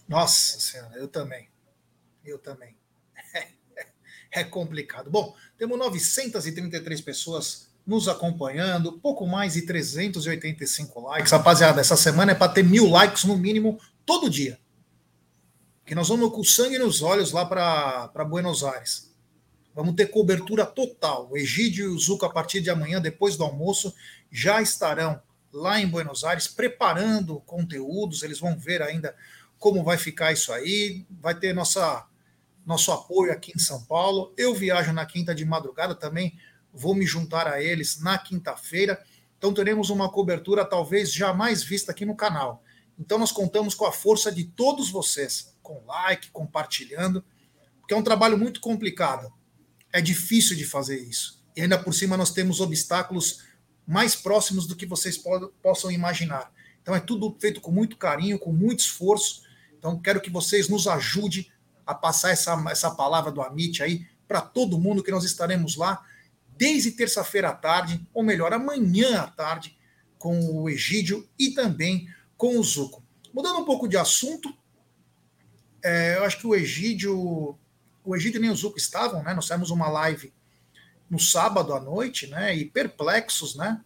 Nossa 0.07 0.59
Senhora, 0.59 0.95
eu 0.95 1.07
também. 1.07 1.49
Eu 2.23 2.37
também. 2.37 2.77
É 4.33 4.45
complicado. 4.45 5.11
Bom, 5.11 5.35
temos 5.57 5.77
933 5.77 7.01
pessoas 7.01 7.69
nos 7.85 8.07
acompanhando, 8.07 8.93
pouco 8.93 9.27
mais 9.27 9.53
de 9.53 9.63
385 9.63 11.01
likes. 11.01 11.31
Rapaziada, 11.31 11.81
essa 11.81 11.97
semana 11.97 12.31
é 12.31 12.35
para 12.35 12.53
ter 12.53 12.63
mil 12.63 12.89
likes 12.89 13.25
no 13.25 13.37
mínimo 13.37 13.77
todo 14.05 14.29
dia. 14.29 14.57
Que 15.85 15.93
nós 15.93 16.07
vamos 16.07 16.31
com 16.33 16.45
sangue 16.45 16.77
nos 16.77 17.01
olhos 17.01 17.33
lá 17.33 17.45
para 17.45 18.23
Buenos 18.23 18.63
Aires. 18.63 19.10
Vamos 19.73 19.95
ter 19.95 20.07
cobertura 20.07 20.65
total. 20.65 21.29
O 21.31 21.37
Egídio 21.37 21.85
e 21.85 21.95
o 21.95 21.99
Zuco, 21.99 22.25
a 22.25 22.29
partir 22.29 22.61
de 22.61 22.69
amanhã, 22.69 22.99
depois 22.99 23.37
do 23.37 23.43
almoço, 23.43 23.93
já 24.29 24.61
estarão 24.61 25.21
lá 25.51 25.79
em 25.79 25.87
Buenos 25.87 26.23
Aires 26.23 26.47
preparando 26.47 27.39
conteúdos. 27.41 28.21
Eles 28.21 28.39
vão 28.39 28.57
ver 28.57 28.81
ainda 28.81 29.15
como 29.57 29.83
vai 29.83 29.97
ficar 29.97 30.33
isso 30.33 30.51
aí. 30.51 31.05
Vai 31.09 31.35
ter 31.35 31.53
nossa, 31.53 32.05
nosso 32.65 32.91
apoio 32.91 33.31
aqui 33.31 33.53
em 33.55 33.59
São 33.59 33.81
Paulo. 33.83 34.33
Eu 34.37 34.53
viajo 34.53 34.91
na 34.91 35.05
quinta 35.05 35.33
de 35.33 35.45
madrugada 35.45 35.95
também, 35.95 36.37
vou 36.73 36.93
me 36.93 37.05
juntar 37.05 37.47
a 37.47 37.63
eles 37.63 38.01
na 38.01 38.17
quinta-feira. 38.17 39.01
Então 39.37 39.53
teremos 39.53 39.89
uma 39.89 40.11
cobertura 40.11 40.65
talvez 40.65 41.13
jamais 41.13 41.63
vista 41.63 41.93
aqui 41.93 42.05
no 42.05 42.15
canal. 42.15 42.61
Então 42.99 43.17
nós 43.17 43.31
contamos 43.31 43.73
com 43.73 43.85
a 43.85 43.91
força 43.91 44.31
de 44.31 44.43
todos 44.43 44.91
vocês, 44.91 45.55
com 45.63 45.81
like, 45.85 46.29
compartilhando, 46.29 47.23
porque 47.79 47.93
é 47.93 47.97
um 47.97 48.03
trabalho 48.03 48.37
muito 48.37 48.59
complicado 48.59 49.33
é 49.91 50.01
difícil 50.01 50.55
de 50.55 50.65
fazer 50.65 50.99
isso. 50.99 51.43
E 51.55 51.61
ainda 51.61 51.77
por 51.77 51.93
cima 51.93 52.17
nós 52.17 52.31
temos 52.31 52.59
obstáculos 52.59 53.43
mais 53.85 54.15
próximos 54.15 54.65
do 54.67 54.75
que 54.75 54.85
vocês 54.85 55.21
possam 55.61 55.91
imaginar. 55.91 56.51
Então 56.81 56.95
é 56.95 56.99
tudo 56.99 57.35
feito 57.39 57.61
com 57.61 57.71
muito 57.71 57.97
carinho, 57.97 58.39
com 58.39 58.51
muito 58.51 58.79
esforço. 58.79 59.43
Então 59.77 59.99
quero 59.99 60.21
que 60.21 60.29
vocês 60.29 60.69
nos 60.69 60.87
ajudem 60.87 61.51
a 61.85 61.93
passar 61.93 62.31
essa, 62.31 62.53
essa 62.69 62.91
palavra 62.91 63.31
do 63.31 63.41
Amit 63.41 63.83
aí 63.83 64.05
para 64.27 64.41
todo 64.41 64.79
mundo 64.79 65.03
que 65.03 65.11
nós 65.11 65.25
estaremos 65.25 65.75
lá 65.75 66.05
desde 66.57 66.91
terça-feira 66.91 67.49
à 67.49 67.53
tarde, 67.53 68.07
ou 68.13 68.23
melhor, 68.23 68.53
amanhã 68.53 69.21
à 69.21 69.27
tarde, 69.27 69.77
com 70.17 70.39
o 70.55 70.69
Egídio 70.69 71.27
e 71.37 71.49
também 71.49 72.07
com 72.37 72.57
o 72.57 72.63
Zuco. 72.63 73.03
Mudando 73.33 73.59
um 73.59 73.65
pouco 73.65 73.87
de 73.87 73.97
assunto, 73.97 74.53
é, 75.83 76.17
eu 76.17 76.23
acho 76.23 76.37
que 76.37 76.45
o 76.47 76.53
Egídio 76.53 77.57
o 78.03 78.15
Egídio 78.15 78.39
e 78.39 78.41
nem 78.41 78.49
o 78.49 78.55
Zuco 78.55 78.77
estavam, 78.77 79.23
né? 79.23 79.33
Nós 79.33 79.45
fizemos 79.45 79.69
uma 79.69 79.89
live 79.89 80.33
no 81.09 81.19
sábado 81.19 81.73
à 81.73 81.79
noite, 81.79 82.27
né? 82.27 82.55
E 82.55 82.65
perplexos, 82.65 83.55
né? 83.55 83.81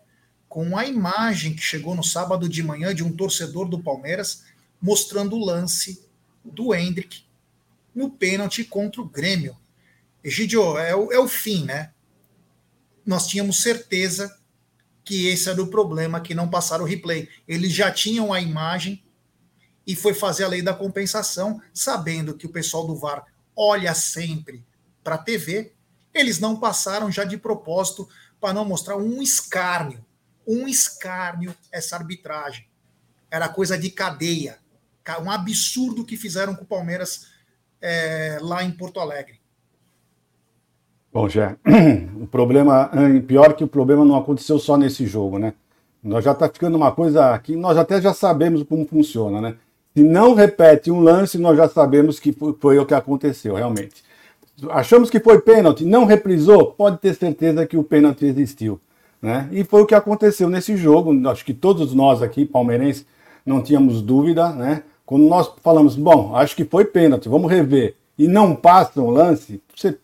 Com 0.48 0.77
a 0.77 0.86
imagem 0.86 1.55
que 1.55 1.62
chegou 1.62 1.95
no 1.95 2.03
sábado 2.03 2.48
de 2.48 2.63
manhã 2.63 2.93
de 2.93 3.03
um 3.03 3.15
torcedor 3.15 3.67
do 3.67 3.81
Palmeiras 3.81 4.43
mostrando 4.81 5.36
o 5.36 5.43
lance 5.43 6.05
do 6.43 6.74
Hendrick 6.74 7.24
no 7.93 8.10
pênalti 8.10 8.63
contra 8.63 9.01
o 9.01 9.10
Grêmio. 9.10 9.57
Egidio, 10.24 10.77
é 10.77 10.95
o, 10.95 11.12
é 11.12 11.19
o 11.19 11.27
fim, 11.27 11.65
né? 11.65 11.91
Nós 13.05 13.27
tínhamos 13.27 13.62
certeza 13.62 14.38
que 15.03 15.27
esse 15.27 15.50
era 15.50 15.62
o 15.62 15.67
problema, 15.67 16.19
que 16.19 16.34
não 16.34 16.50
passaram 16.50 16.84
o 16.84 16.88
replay. 16.88 17.29
Eles 17.48 17.72
já 17.72 17.91
tinham 17.91 18.34
a 18.34 18.41
imagem 18.41 19.03
e 19.86 19.95
foi 19.95 20.13
fazer 20.13 20.43
a 20.43 20.48
lei 20.48 20.62
da 20.62 20.74
compensação, 20.74 21.62
sabendo 21.74 22.34
que 22.34 22.48
o 22.48 22.51
pessoal 22.51 22.88
do 22.88 22.95
VAR 22.95 23.24
olha 23.55 23.93
sempre 23.93 24.65
para 25.03 25.15
a 25.15 25.19
TV, 25.19 25.74
eles 26.13 26.39
não 26.39 26.55
passaram 26.55 27.12
já 27.12 27.24
de 27.24 27.38
propósito 27.38 28.07
para 28.39 28.53
não 28.53 28.65
mostrar 28.65 28.97
um 28.97 29.21
escárnio, 29.21 30.03
um 30.47 30.67
escárnio 30.67 31.55
essa 31.71 31.95
arbitragem. 31.95 32.67
Era 33.29 33.50
coisa 33.50 33.77
de 33.77 33.89
cadeia, 33.89 34.57
um 35.21 35.29
absurdo 35.29 36.05
que 36.05 36.17
fizeram 36.17 36.55
com 36.55 36.63
o 36.63 36.67
Palmeiras 36.67 37.27
é, 37.81 38.39
lá 38.41 38.63
em 38.63 38.71
Porto 38.71 39.00
Alegre. 39.00 39.39
Bom, 41.13 41.29
Jé, 41.29 41.55
o 42.19 42.27
problema, 42.27 42.91
pior 43.27 43.53
que 43.53 43.63
o 43.63 43.67
problema 43.67 44.03
não 44.03 44.15
aconteceu 44.15 44.59
só 44.59 44.75
nesse 44.77 45.05
jogo, 45.05 45.39
né? 45.39 45.53
Nós 46.03 46.24
já 46.24 46.33
está 46.33 46.47
ficando 46.50 46.75
uma 46.75 46.91
coisa 46.91 47.38
que 47.39 47.55
nós 47.55 47.77
até 47.77 48.01
já 48.01 48.13
sabemos 48.13 48.63
como 48.63 48.85
funciona, 48.85 49.41
né? 49.41 49.57
Se 49.95 50.03
não 50.03 50.33
repete 50.33 50.91
um 50.91 50.99
lance, 50.99 51.37
nós 51.37 51.55
já 51.55 51.69
sabemos 51.69 52.19
que 52.19 52.33
foi, 52.33 52.53
foi 52.59 52.77
o 52.77 52.85
que 52.85 52.93
aconteceu, 52.93 53.55
realmente. 53.55 54.03
Achamos 54.69 55.09
que 55.09 55.21
foi 55.21 55.39
pênalti, 55.39 55.85
não 55.85 56.03
reprisou, 56.03 56.73
pode 56.73 56.97
ter 56.97 57.13
certeza 57.15 57.65
que 57.65 57.77
o 57.77 57.83
pênalti 57.83 58.25
existiu. 58.25 58.79
Né? 59.21 59.47
E 59.53 59.63
foi 59.63 59.81
o 59.81 59.85
que 59.85 59.95
aconteceu 59.95 60.49
nesse 60.49 60.75
jogo. 60.75 61.13
Acho 61.29 61.45
que 61.45 61.53
todos 61.53 61.93
nós 61.93 62.21
aqui, 62.21 62.45
palmeirenses, 62.45 63.05
não 63.45 63.61
tínhamos 63.61 64.01
dúvida. 64.01 64.49
Né? 64.49 64.83
Quando 65.05 65.29
nós 65.29 65.49
falamos, 65.63 65.95
bom, 65.95 66.35
acho 66.35 66.57
que 66.57 66.65
foi 66.65 66.83
pênalti, 66.83 67.29
vamos 67.29 67.49
rever, 67.49 67.95
e 68.19 68.27
não 68.27 68.53
passa 68.53 69.01
o 69.01 69.09
lance, 69.09 69.61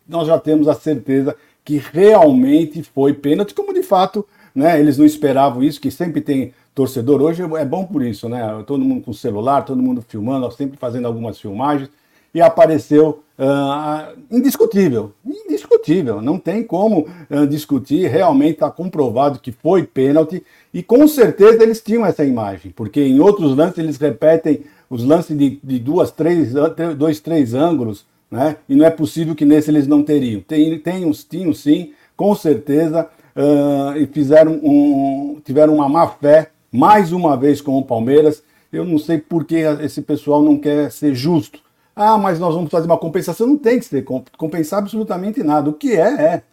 nós 0.08 0.26
já 0.26 0.40
temos 0.40 0.70
a 0.70 0.74
certeza 0.74 1.36
que 1.66 1.78
realmente 1.92 2.82
foi 2.82 3.14
pênalti, 3.14 3.54
como 3.54 3.74
de 3.74 3.84
fato 3.84 4.26
né, 4.54 4.80
eles 4.80 4.98
não 4.98 5.06
esperavam 5.06 5.64
isso, 5.64 5.80
que 5.80 5.92
sempre 5.92 6.22
tem 6.22 6.54
torcedor 6.74 7.22
hoje 7.22 7.44
é 7.44 7.66
bom 7.66 7.86
por 7.86 8.02
isso, 8.02 8.30
né? 8.30 8.64
Todo 8.66 8.84
mundo 8.84 9.04
com 9.04 9.14
celular, 9.14 9.64
todo 9.64 9.82
mundo 9.82 10.02
filmando, 10.08 10.50
sempre 10.52 10.78
fazendo 10.78 11.06
algumas 11.06 11.40
filmagens. 11.40 11.90
E 12.34 12.42
apareceu 12.42 13.24
uh, 13.38 14.18
indiscutível, 14.32 15.12
indiscutível, 15.26 16.22
não 16.22 16.40
tem 16.40 16.64
como 16.64 17.08
uh, 17.30 17.46
discutir, 17.46 18.08
realmente 18.08 18.54
está 18.54 18.72
comprovado 18.72 19.40
que 19.40 19.52
foi 19.52 19.84
pênalti, 19.84 20.42
e 20.74 20.82
com 20.82 21.06
certeza 21.10 21.62
eles 21.62 21.82
tinham 21.82 22.06
essa 22.06 22.24
imagem, 22.24 22.72
porque 22.72 23.02
em 23.02 23.20
outros 23.20 23.54
lances 23.58 23.80
eles 23.80 23.98
repetem 23.98 24.62
os 24.90 25.04
lances 25.04 25.38
de, 25.38 25.60
de 25.62 25.78
duas, 25.78 26.10
três, 26.10 26.54
dois, 26.98 27.20
três 27.20 27.54
ângulos, 27.54 28.06
né? 28.30 28.56
E 28.70 28.76
não 28.76 28.86
é 28.86 28.90
possível 28.90 29.36
que 29.36 29.44
nesse 29.44 29.70
eles 29.70 29.88
não 29.88 30.02
teriam. 30.02 30.40
Tem, 30.40 30.80
tem 30.80 31.06
uns, 31.06 31.22
tinham 31.26 31.54
sim, 31.54 31.92
com 32.16 32.34
certeza, 32.34 33.10
uh, 33.36 33.98
e 33.98 34.06
fizeram 34.08 34.54
um, 34.64 35.42
tiveram 35.44 35.76
uma 35.76 35.90
má 35.90 36.08
fé 36.08 36.50
mais 36.72 37.12
uma 37.12 37.36
vez 37.36 37.62
com 37.62 37.78
o 37.78 37.84
Palmeiras. 37.84 38.44
Eu 38.72 38.86
não 38.86 38.98
sei 38.98 39.18
por 39.18 39.44
que 39.44 39.56
esse 39.56 40.02
pessoal 40.02 40.42
não 40.42 40.58
quer 40.58 40.92
ser 40.92 41.14
justo. 41.14 41.60
Ah, 41.96 42.18
mas 42.18 42.40
nós 42.40 42.56
vamos 42.56 42.72
fazer 42.72 42.86
uma 42.86 42.98
compensação. 42.98 43.46
Não 43.46 43.58
tem 43.58 43.80
que 43.80 43.86
ser 43.86 44.06
compensar 44.38 44.80
absolutamente 44.80 45.44
nada. 45.44 45.70
O 45.70 45.74
que 45.74 45.94
é, 45.94 46.08
é. 46.08 46.44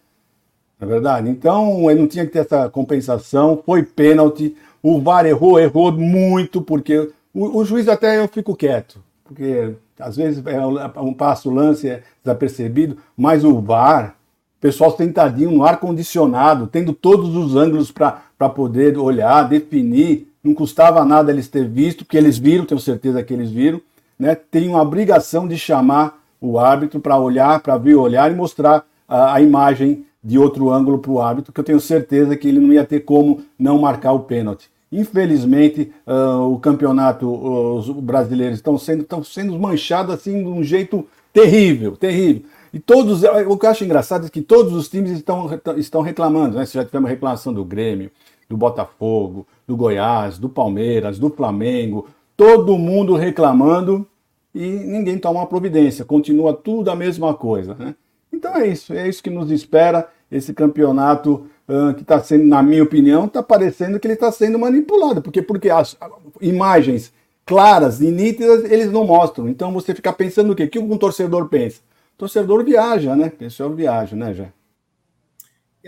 Na 0.81 0.87
é 0.87 0.91
verdade? 0.91 1.29
Então, 1.29 1.91
ele 1.91 2.01
não 2.01 2.09
tinha 2.09 2.27
que 2.27 2.33
ter 2.33 2.41
essa 2.41 2.69
compensação. 2.69 3.63
Foi 3.65 3.83
pênalti. 3.83 4.57
O 4.83 5.01
VAR 5.01 5.27
errou, 5.27 5.59
errou 5.59 5.93
muito, 5.93 6.61
porque 6.61 7.11
o, 7.33 7.59
o 7.59 7.65
juiz 7.65 7.89
até 7.89 8.19
eu 8.19 8.29
fico 8.29 8.57
quieto. 8.57 9.01
Porque 9.25 9.75
às 9.99 10.17
vezes 10.17 10.45
é 10.47 11.01
um 11.01 11.13
passo 11.13 11.51
lance 11.51 11.89
é 11.89 12.03
desapercebido, 12.23 12.97
mas 13.17 13.45
o 13.45 13.61
VAR, 13.61 14.17
pessoal 14.61 14.97
sentadinho 14.97 15.51
no 15.51 15.65
ar 15.65 15.79
condicionado, 15.81 16.67
tendo 16.67 16.93
todos 16.93 17.35
os 17.35 17.57
ângulos 17.57 17.91
para 17.91 18.23
poder 18.47 18.99
olhar, 18.99 19.49
definir, 19.49 20.29
não 20.45 20.53
custava 20.53 21.03
nada 21.03 21.33
eles 21.33 21.49
ter 21.49 21.67
visto, 21.67 22.05
porque 22.05 22.19
eles 22.19 22.37
viram, 22.37 22.67
tenho 22.67 22.81
certeza 22.81 23.23
que 23.23 23.33
eles 23.33 23.51
viram, 23.51 23.81
né? 24.19 24.35
Tem 24.35 24.69
uma 24.69 24.83
obrigação 24.83 25.49
de 25.49 25.57
chamar 25.57 26.21
o 26.41 26.59
árbitro 26.59 27.01
para 27.01 27.19
olhar, 27.19 27.61
para 27.61 27.79
ver 27.79 27.95
olhar 27.95 28.31
e 28.31 28.35
mostrar 28.35 28.85
a, 29.09 29.35
a 29.35 29.41
imagem 29.41 30.05
de 30.23 30.39
outro 30.39 30.71
ângulo 30.71 30.99
para 30.99 31.11
o 31.11 31.21
árbitro, 31.21 31.53
que 31.53 31.61
eu 31.61 31.65
tenho 31.65 31.81
certeza 31.81 32.37
que 32.37 32.49
ele 32.49 32.61
não 32.61 32.73
ia 32.73 32.85
ter 32.85 33.01
como 33.01 33.43
não 33.59 33.79
marcar 33.79 34.13
o 34.13 34.21
pênalti. 34.21 34.69
Infelizmente, 34.91 35.93
uh, 36.07 36.53
o 36.53 36.59
campeonato, 36.59 37.29
os 37.29 37.89
brasileiros 37.91 38.59
estão 38.59 38.79
sendo, 38.79 39.03
estão 39.03 39.23
sendo 39.23 39.59
manchados 39.59 40.15
assim 40.15 40.43
de 40.43 40.49
um 40.49 40.63
jeito 40.63 41.07
terrível, 41.33 41.97
terrível. 41.97 42.43
E 42.73 42.79
todos, 42.79 43.23
o 43.23 43.57
que 43.57 43.67
eu 43.67 43.71
acho 43.71 43.85
engraçado 43.85 44.27
é 44.27 44.31
que 44.31 44.43
todos 44.43 44.73
os 44.75 44.89
times 44.89 45.13
estão, 45.13 45.49
estão 45.77 46.03
reclamando, 46.03 46.57
né? 46.57 46.67
Se 46.67 46.75
já 46.75 46.85
tivemos 46.85 47.09
reclamação 47.09 47.53
do 47.53 47.65
Grêmio, 47.65 48.11
do 48.49 48.57
Botafogo, 48.57 49.47
do 49.67 49.77
Goiás, 49.77 50.39
do 50.39 50.49
Palmeiras, 50.49 51.19
do 51.19 51.31
Flamengo, 51.31 52.07
todo 52.37 52.79
mundo 52.79 53.15
reclamando 53.15 54.07
e 54.55 54.67
ninguém 54.67 55.19
toma 55.19 55.41
uma 55.41 55.47
providência, 55.47 56.05
continua 56.05 56.55
tudo 56.55 56.91
a 56.91 56.97
mesma 56.97 57.35
coisa, 57.35 57.75
né? 57.75 57.95
Então 58.33 58.57
é 58.57 58.67
isso, 58.67 58.93
é 58.93 59.09
isso 59.09 59.23
que 59.23 59.31
nos 59.31 59.51
espera 59.51 60.09
esse 60.31 60.53
campeonato 60.55 61.47
uh, 61.69 61.95
que 61.95 62.03
está 62.03 62.21
sendo, 62.21 62.45
na 62.45 62.63
minha 62.63 62.83
opinião, 62.83 63.25
está 63.25 63.43
parecendo 63.43 63.99
que 63.99 64.07
ele 64.07 64.15
está 64.15 64.31
sendo 64.31 64.59
manipulado, 64.59 65.23
porque 65.23 65.43
porque 65.43 65.71
as 65.71 65.97
imagens 66.41 67.13
claras 67.45 68.01
e 68.01 68.11
nítidas 68.11 68.71
eles 68.71 68.93
não 68.93 69.05
mostram. 69.05 69.49
Então 69.49 69.73
você 69.73 69.95
fica 69.95 70.13
pensando 70.13 70.53
o 70.53 70.55
quê? 70.55 70.65
O 70.65 70.69
que 70.69 70.79
um 70.79 70.99
torcedor 70.99 71.49
pensa? 71.49 71.81
O 72.15 72.19
torcedor 72.19 72.65
viaja, 72.65 73.17
né? 73.17 73.29
O 73.29 73.31
pessoal 73.31 73.71
viaja, 73.71 74.15
né, 74.15 74.35
já. 74.35 74.49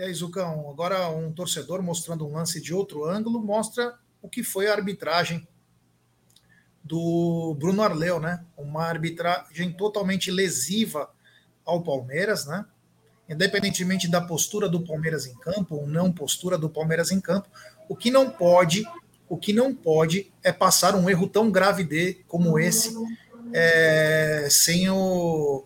E 0.01 0.03
aí, 0.03 0.13
Zucão, 0.15 0.67
agora 0.67 1.09
um 1.09 1.31
torcedor 1.31 1.79
mostrando 1.83 2.25
um 2.25 2.33
lance 2.33 2.59
de 2.59 2.73
outro 2.73 3.05
ângulo 3.05 3.39
mostra 3.39 3.93
o 4.19 4.27
que 4.27 4.41
foi 4.41 4.65
a 4.65 4.73
arbitragem 4.73 5.47
do 6.83 7.55
Bruno 7.59 7.83
Arleu, 7.83 8.19
né? 8.19 8.43
Uma 8.57 8.87
arbitragem 8.87 9.71
totalmente 9.71 10.31
lesiva 10.31 11.07
ao 11.63 11.83
Palmeiras, 11.83 12.47
né? 12.47 12.65
Independentemente 13.29 14.09
da 14.09 14.19
postura 14.19 14.67
do 14.67 14.83
Palmeiras 14.83 15.27
em 15.27 15.35
campo 15.35 15.75
ou 15.75 15.85
não 15.85 16.11
postura 16.11 16.57
do 16.57 16.67
Palmeiras 16.67 17.11
em 17.11 17.21
campo, 17.21 17.47
o 17.87 17.95
que 17.95 18.09
não 18.09 18.27
pode, 18.27 18.83
o 19.29 19.37
que 19.37 19.53
não 19.53 19.71
pode 19.71 20.33
é 20.41 20.51
passar 20.51 20.95
um 20.95 21.11
erro 21.11 21.27
tão 21.27 21.51
grave 21.51 21.83
de 21.83 22.23
como 22.27 22.57
esse 22.57 22.91
é, 23.53 24.47
sem 24.49 24.89
o, 24.89 25.63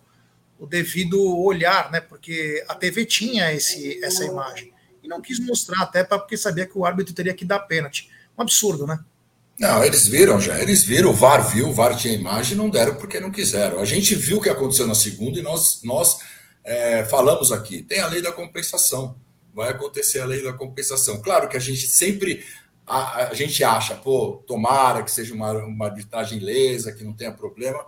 o 0.59 0.65
devido 0.65 1.19
olhar, 1.37 1.91
né? 1.91 1.99
Porque 1.99 2.63
a 2.67 2.75
TV 2.75 3.05
tinha 3.05 3.53
esse, 3.53 4.03
essa 4.03 4.23
imagem 4.23 4.73
e 5.03 5.07
não 5.07 5.21
quis 5.21 5.39
mostrar 5.39 5.81
até 5.83 6.03
porque 6.03 6.37
sabia 6.37 6.65
que 6.65 6.77
o 6.77 6.85
árbitro 6.85 7.13
teria 7.13 7.33
que 7.33 7.45
dar 7.45 7.59
pênalti. 7.59 8.09
Um 8.37 8.41
absurdo, 8.41 8.87
né? 8.87 8.99
Não, 9.57 9.83
eles 9.83 10.05
viram 10.05 10.39
já, 10.39 10.59
eles 10.61 10.83
viram, 10.83 11.11
o 11.11 11.13
VAR 11.13 11.47
viu, 11.49 11.69
o 11.69 11.73
VAR 11.73 11.95
tinha 11.95 12.13
imagem, 12.13 12.57
não 12.57 12.69
deram 12.69 12.95
porque 12.95 13.21
não 13.21 13.31
quiseram. 13.31 13.79
A 13.79 13.85
gente 13.85 14.13
viu 14.13 14.37
o 14.37 14.41
que 14.41 14.49
aconteceu 14.49 14.85
na 14.85 14.95
segunda 14.95 15.39
e 15.39 15.41
nós, 15.41 15.81
nós 15.83 16.17
é, 16.63 17.05
falamos 17.05 17.53
aqui, 17.53 17.81
tem 17.81 18.01
a 18.01 18.07
lei 18.07 18.21
da 18.21 18.33
compensação, 18.33 19.15
vai 19.53 19.69
acontecer 19.69 20.19
a 20.19 20.25
lei 20.25 20.43
da 20.43 20.51
compensação. 20.51 21.21
Claro 21.21 21.47
que 21.47 21.55
a 21.55 21.59
gente 21.59 21.87
sempre, 21.87 22.43
a, 22.85 23.27
a 23.27 23.33
gente 23.33 23.63
acha, 23.63 23.95
pô, 23.95 24.43
tomara 24.45 25.03
que 25.03 25.11
seja 25.11 25.33
uma, 25.33 25.53
uma 25.53 25.85
arbitragem 25.85 26.39
lesa, 26.39 26.91
que 26.91 27.05
não 27.05 27.13
tenha 27.13 27.31
problema, 27.31 27.85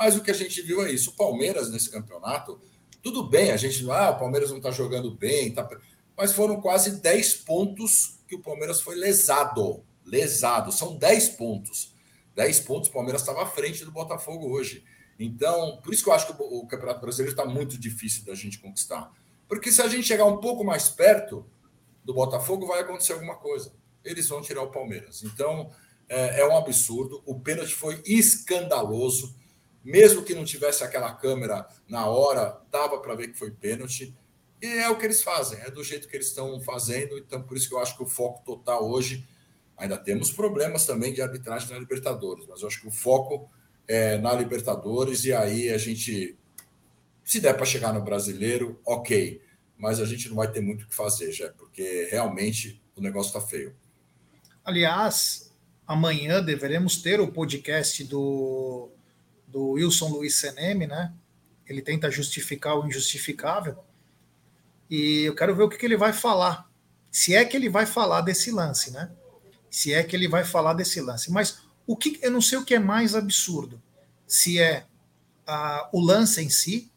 mas 0.00 0.16
o 0.16 0.22
que 0.22 0.30
a 0.30 0.34
gente 0.34 0.62
viu 0.62 0.82
é 0.82 0.90
isso. 0.90 1.10
O 1.10 1.16
Palmeiras 1.16 1.70
nesse 1.70 1.90
campeonato, 1.90 2.58
tudo 3.02 3.22
bem, 3.22 3.52
a 3.52 3.56
gente, 3.56 3.88
ah, 3.90 4.10
o 4.10 4.18
Palmeiras 4.18 4.50
não 4.50 4.56
está 4.56 4.70
jogando 4.70 5.14
bem, 5.14 5.52
tá, 5.52 5.68
mas 6.16 6.32
foram 6.32 6.60
quase 6.60 7.00
10 7.00 7.34
pontos 7.34 8.18
que 8.26 8.34
o 8.34 8.40
Palmeiras 8.40 8.80
foi 8.80 8.96
lesado 8.96 9.84
lesado. 10.10 10.72
São 10.72 10.96
10 10.96 11.30
pontos. 11.30 11.94
10 12.34 12.60
pontos, 12.60 12.88
o 12.88 12.92
Palmeiras 12.92 13.22
estava 13.22 13.42
à 13.42 13.46
frente 13.46 13.84
do 13.84 13.92
Botafogo 13.92 14.50
hoje. 14.50 14.84
Então, 15.18 15.80
por 15.82 15.92
isso 15.92 16.02
que 16.02 16.08
eu 16.08 16.14
acho 16.14 16.26
que 16.26 16.42
o 16.42 16.66
Campeonato 16.66 17.00
Brasileiro 17.00 17.32
está 17.32 17.44
muito 17.44 17.78
difícil 17.78 18.24
da 18.24 18.34
gente 18.34 18.58
conquistar. 18.58 19.12
Porque 19.48 19.70
se 19.70 19.82
a 19.82 19.88
gente 19.88 20.06
chegar 20.06 20.24
um 20.24 20.38
pouco 20.38 20.64
mais 20.64 20.88
perto 20.88 21.44
do 22.04 22.14
Botafogo, 22.14 22.66
vai 22.66 22.80
acontecer 22.80 23.12
alguma 23.12 23.36
coisa. 23.36 23.72
Eles 24.04 24.28
vão 24.28 24.40
tirar 24.40 24.62
o 24.62 24.70
Palmeiras. 24.70 25.22
Então, 25.22 25.70
é, 26.08 26.40
é 26.40 26.46
um 26.46 26.56
absurdo. 26.56 27.22
O 27.26 27.38
pênalti 27.40 27.74
foi 27.74 28.00
escandaloso. 28.06 29.36
Mesmo 29.84 30.22
que 30.22 30.34
não 30.34 30.44
tivesse 30.44 30.84
aquela 30.84 31.14
câmera 31.14 31.66
na 31.88 32.06
hora, 32.06 32.60
dava 32.70 32.98
para 32.98 33.14
ver 33.14 33.28
que 33.28 33.38
foi 33.38 33.50
pênalti. 33.50 34.14
E 34.60 34.66
é 34.66 34.88
o 34.90 34.98
que 34.98 35.06
eles 35.06 35.22
fazem, 35.22 35.58
é 35.60 35.70
do 35.70 35.82
jeito 35.82 36.06
que 36.06 36.16
eles 36.16 36.26
estão 36.26 36.60
fazendo. 36.60 37.18
Então, 37.18 37.42
por 37.42 37.56
isso 37.56 37.68
que 37.68 37.74
eu 37.74 37.78
acho 37.78 37.96
que 37.96 38.02
o 38.02 38.06
foco 38.06 38.44
total 38.44 38.88
hoje 38.88 39.26
Ainda 39.80 39.96
temos 39.96 40.30
problemas 40.30 40.84
também 40.84 41.10
de 41.10 41.22
arbitragem 41.22 41.70
na 41.70 41.78
Libertadores, 41.78 42.46
mas 42.46 42.60
eu 42.60 42.68
acho 42.68 42.82
que 42.82 42.88
o 42.88 42.90
foco 42.90 43.50
é 43.88 44.18
na 44.18 44.34
Libertadores 44.34 45.24
e 45.24 45.32
aí 45.32 45.70
a 45.70 45.78
gente, 45.78 46.36
se 47.24 47.40
der 47.40 47.54
para 47.54 47.64
chegar 47.64 47.94
no 47.94 48.02
brasileiro, 48.02 48.78
ok, 48.84 49.40
mas 49.78 49.98
a 49.98 50.04
gente 50.04 50.28
não 50.28 50.36
vai 50.36 50.52
ter 50.52 50.60
muito 50.60 50.84
o 50.84 50.86
que 50.86 50.94
fazer, 50.94 51.32
já, 51.32 51.48
porque 51.54 52.06
realmente 52.10 52.82
o 52.94 53.00
negócio 53.00 53.28
está 53.28 53.40
feio. 53.40 53.74
Aliás, 54.62 55.50
amanhã 55.86 56.44
deveremos 56.44 57.00
ter 57.00 57.18
o 57.18 57.32
podcast 57.32 58.04
do, 58.04 58.90
do 59.50 59.70
Wilson 59.70 60.08
Luiz 60.08 60.36
Seneme, 60.36 60.86
né? 60.86 61.12
Ele 61.66 61.82
tenta 61.82 62.10
justificar 62.10 62.78
o 62.78 62.86
injustificável. 62.86 63.78
E 64.88 65.22
eu 65.22 65.34
quero 65.34 65.54
ver 65.54 65.62
o 65.62 65.68
que, 65.68 65.76
que 65.76 65.86
ele 65.86 65.96
vai 65.96 66.12
falar. 66.12 66.68
Se 67.10 67.34
é 67.34 67.44
que 67.44 67.56
ele 67.56 67.68
vai 67.68 67.86
falar 67.86 68.20
desse 68.22 68.50
lance, 68.50 68.90
né? 68.90 69.10
se 69.70 69.94
é 69.94 70.02
que 70.02 70.16
ele 70.16 70.26
vai 70.26 70.44
falar 70.44 70.74
desse 70.74 71.00
lance. 71.00 71.30
Mas 71.30 71.60
o 71.86 71.96
que 71.96 72.18
eu 72.20 72.30
não 72.30 72.40
sei 72.40 72.58
o 72.58 72.64
que 72.64 72.74
é 72.74 72.78
mais 72.78 73.14
absurdo. 73.14 73.80
Se 74.26 74.58
é 74.58 74.86
ah, 75.46 75.88
o 75.92 76.00
lance 76.00 76.42
em 76.42 76.50
si, 76.50 76.90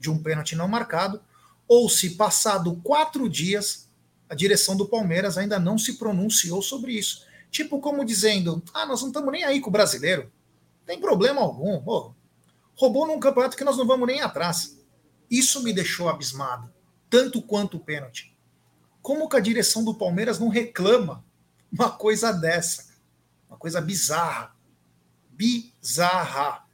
de 0.00 0.10
um 0.10 0.20
pênalti 0.20 0.56
não 0.56 0.66
marcado, 0.66 1.20
ou 1.66 1.88
se 1.88 2.10
passado 2.10 2.80
quatro 2.82 3.28
dias 3.28 3.86
a 4.28 4.34
direção 4.34 4.76
do 4.76 4.88
Palmeiras 4.88 5.38
ainda 5.38 5.58
não 5.58 5.78
se 5.78 5.94
pronunciou 5.94 6.62
sobre 6.62 6.92
isso. 6.92 7.26
Tipo 7.50 7.80
como 7.80 8.04
dizendo, 8.04 8.62
ah, 8.74 8.86
nós 8.86 9.00
não 9.00 9.08
estamos 9.08 9.32
nem 9.32 9.44
aí 9.44 9.60
com 9.60 9.68
o 9.68 9.72
brasileiro. 9.72 10.30
Tem 10.88 10.98
problema 10.98 11.42
algum. 11.42 11.82
Oh, 11.84 12.14
roubou 12.74 13.06
num 13.06 13.20
campeonato 13.20 13.58
que 13.58 13.62
nós 13.62 13.76
não 13.76 13.86
vamos 13.86 14.06
nem 14.06 14.22
atrás. 14.22 14.82
Isso 15.30 15.62
me 15.62 15.70
deixou 15.70 16.08
abismado, 16.08 16.72
tanto 17.10 17.42
quanto 17.42 17.76
o 17.76 17.80
pênalti. 17.80 18.34
Como 19.02 19.28
que 19.28 19.36
a 19.36 19.40
direção 19.40 19.84
do 19.84 19.94
Palmeiras 19.94 20.38
não 20.38 20.48
reclama 20.48 21.22
uma 21.70 21.90
coisa 21.90 22.32
dessa. 22.32 22.88
Uma 23.50 23.58
coisa 23.58 23.82
bizarra. 23.82 24.56
Bizarra. 25.28 26.66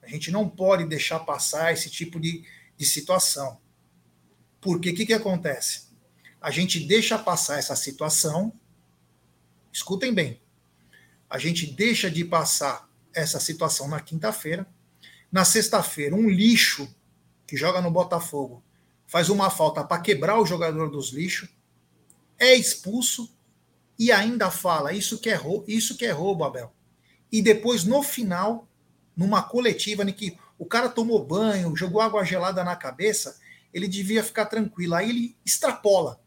A 0.00 0.08
gente 0.08 0.30
não 0.30 0.48
pode 0.48 0.86
deixar 0.86 1.20
passar 1.20 1.74
esse 1.74 1.90
tipo 1.90 2.18
de, 2.18 2.42
de 2.74 2.86
situação. 2.86 3.60
Porque 4.62 4.92
o 4.92 4.94
que, 4.94 5.04
que 5.04 5.12
acontece? 5.12 5.88
A 6.40 6.50
gente 6.50 6.80
deixa 6.80 7.18
passar 7.18 7.58
essa 7.58 7.76
situação. 7.76 8.50
Escutem 9.70 10.14
bem. 10.14 10.40
A 11.28 11.36
gente 11.36 11.66
deixa 11.66 12.10
de 12.10 12.24
passar 12.24 12.86
essa 13.16 13.40
situação 13.40 13.88
na 13.88 13.98
quinta-feira. 13.98 14.66
Na 15.32 15.44
sexta-feira, 15.44 16.14
um 16.14 16.28
lixo 16.28 16.88
que 17.46 17.56
joga 17.56 17.80
no 17.80 17.90
Botafogo 17.90 18.62
faz 19.06 19.28
uma 19.30 19.50
falta 19.50 19.82
para 19.82 20.02
quebrar 20.02 20.38
o 20.38 20.46
jogador 20.46 20.90
dos 20.90 21.10
lixos, 21.10 21.48
é 22.38 22.54
expulso 22.54 23.34
e 23.98 24.12
ainda 24.12 24.50
fala 24.50 24.92
isso 24.92 25.18
que 25.18 25.30
é 25.30 25.34
roubo, 25.34 25.64
isso 25.66 25.96
que 25.96 26.04
é 26.04 26.10
roubo, 26.10 26.44
Abel. 26.44 26.72
E 27.32 27.40
depois 27.40 27.84
no 27.84 28.02
final, 28.02 28.68
numa 29.16 29.42
coletiva 29.42 30.02
em 30.02 30.12
que 30.12 30.36
o 30.58 30.66
cara 30.66 30.88
tomou 30.88 31.24
banho, 31.24 31.74
jogou 31.76 32.00
água 32.00 32.24
gelada 32.24 32.62
na 32.62 32.76
cabeça, 32.76 33.38
ele 33.72 33.88
devia 33.88 34.22
ficar 34.22 34.46
tranquilo. 34.46 34.94
Aí 34.94 35.08
ele 35.08 35.36
extrapola. 35.44 36.20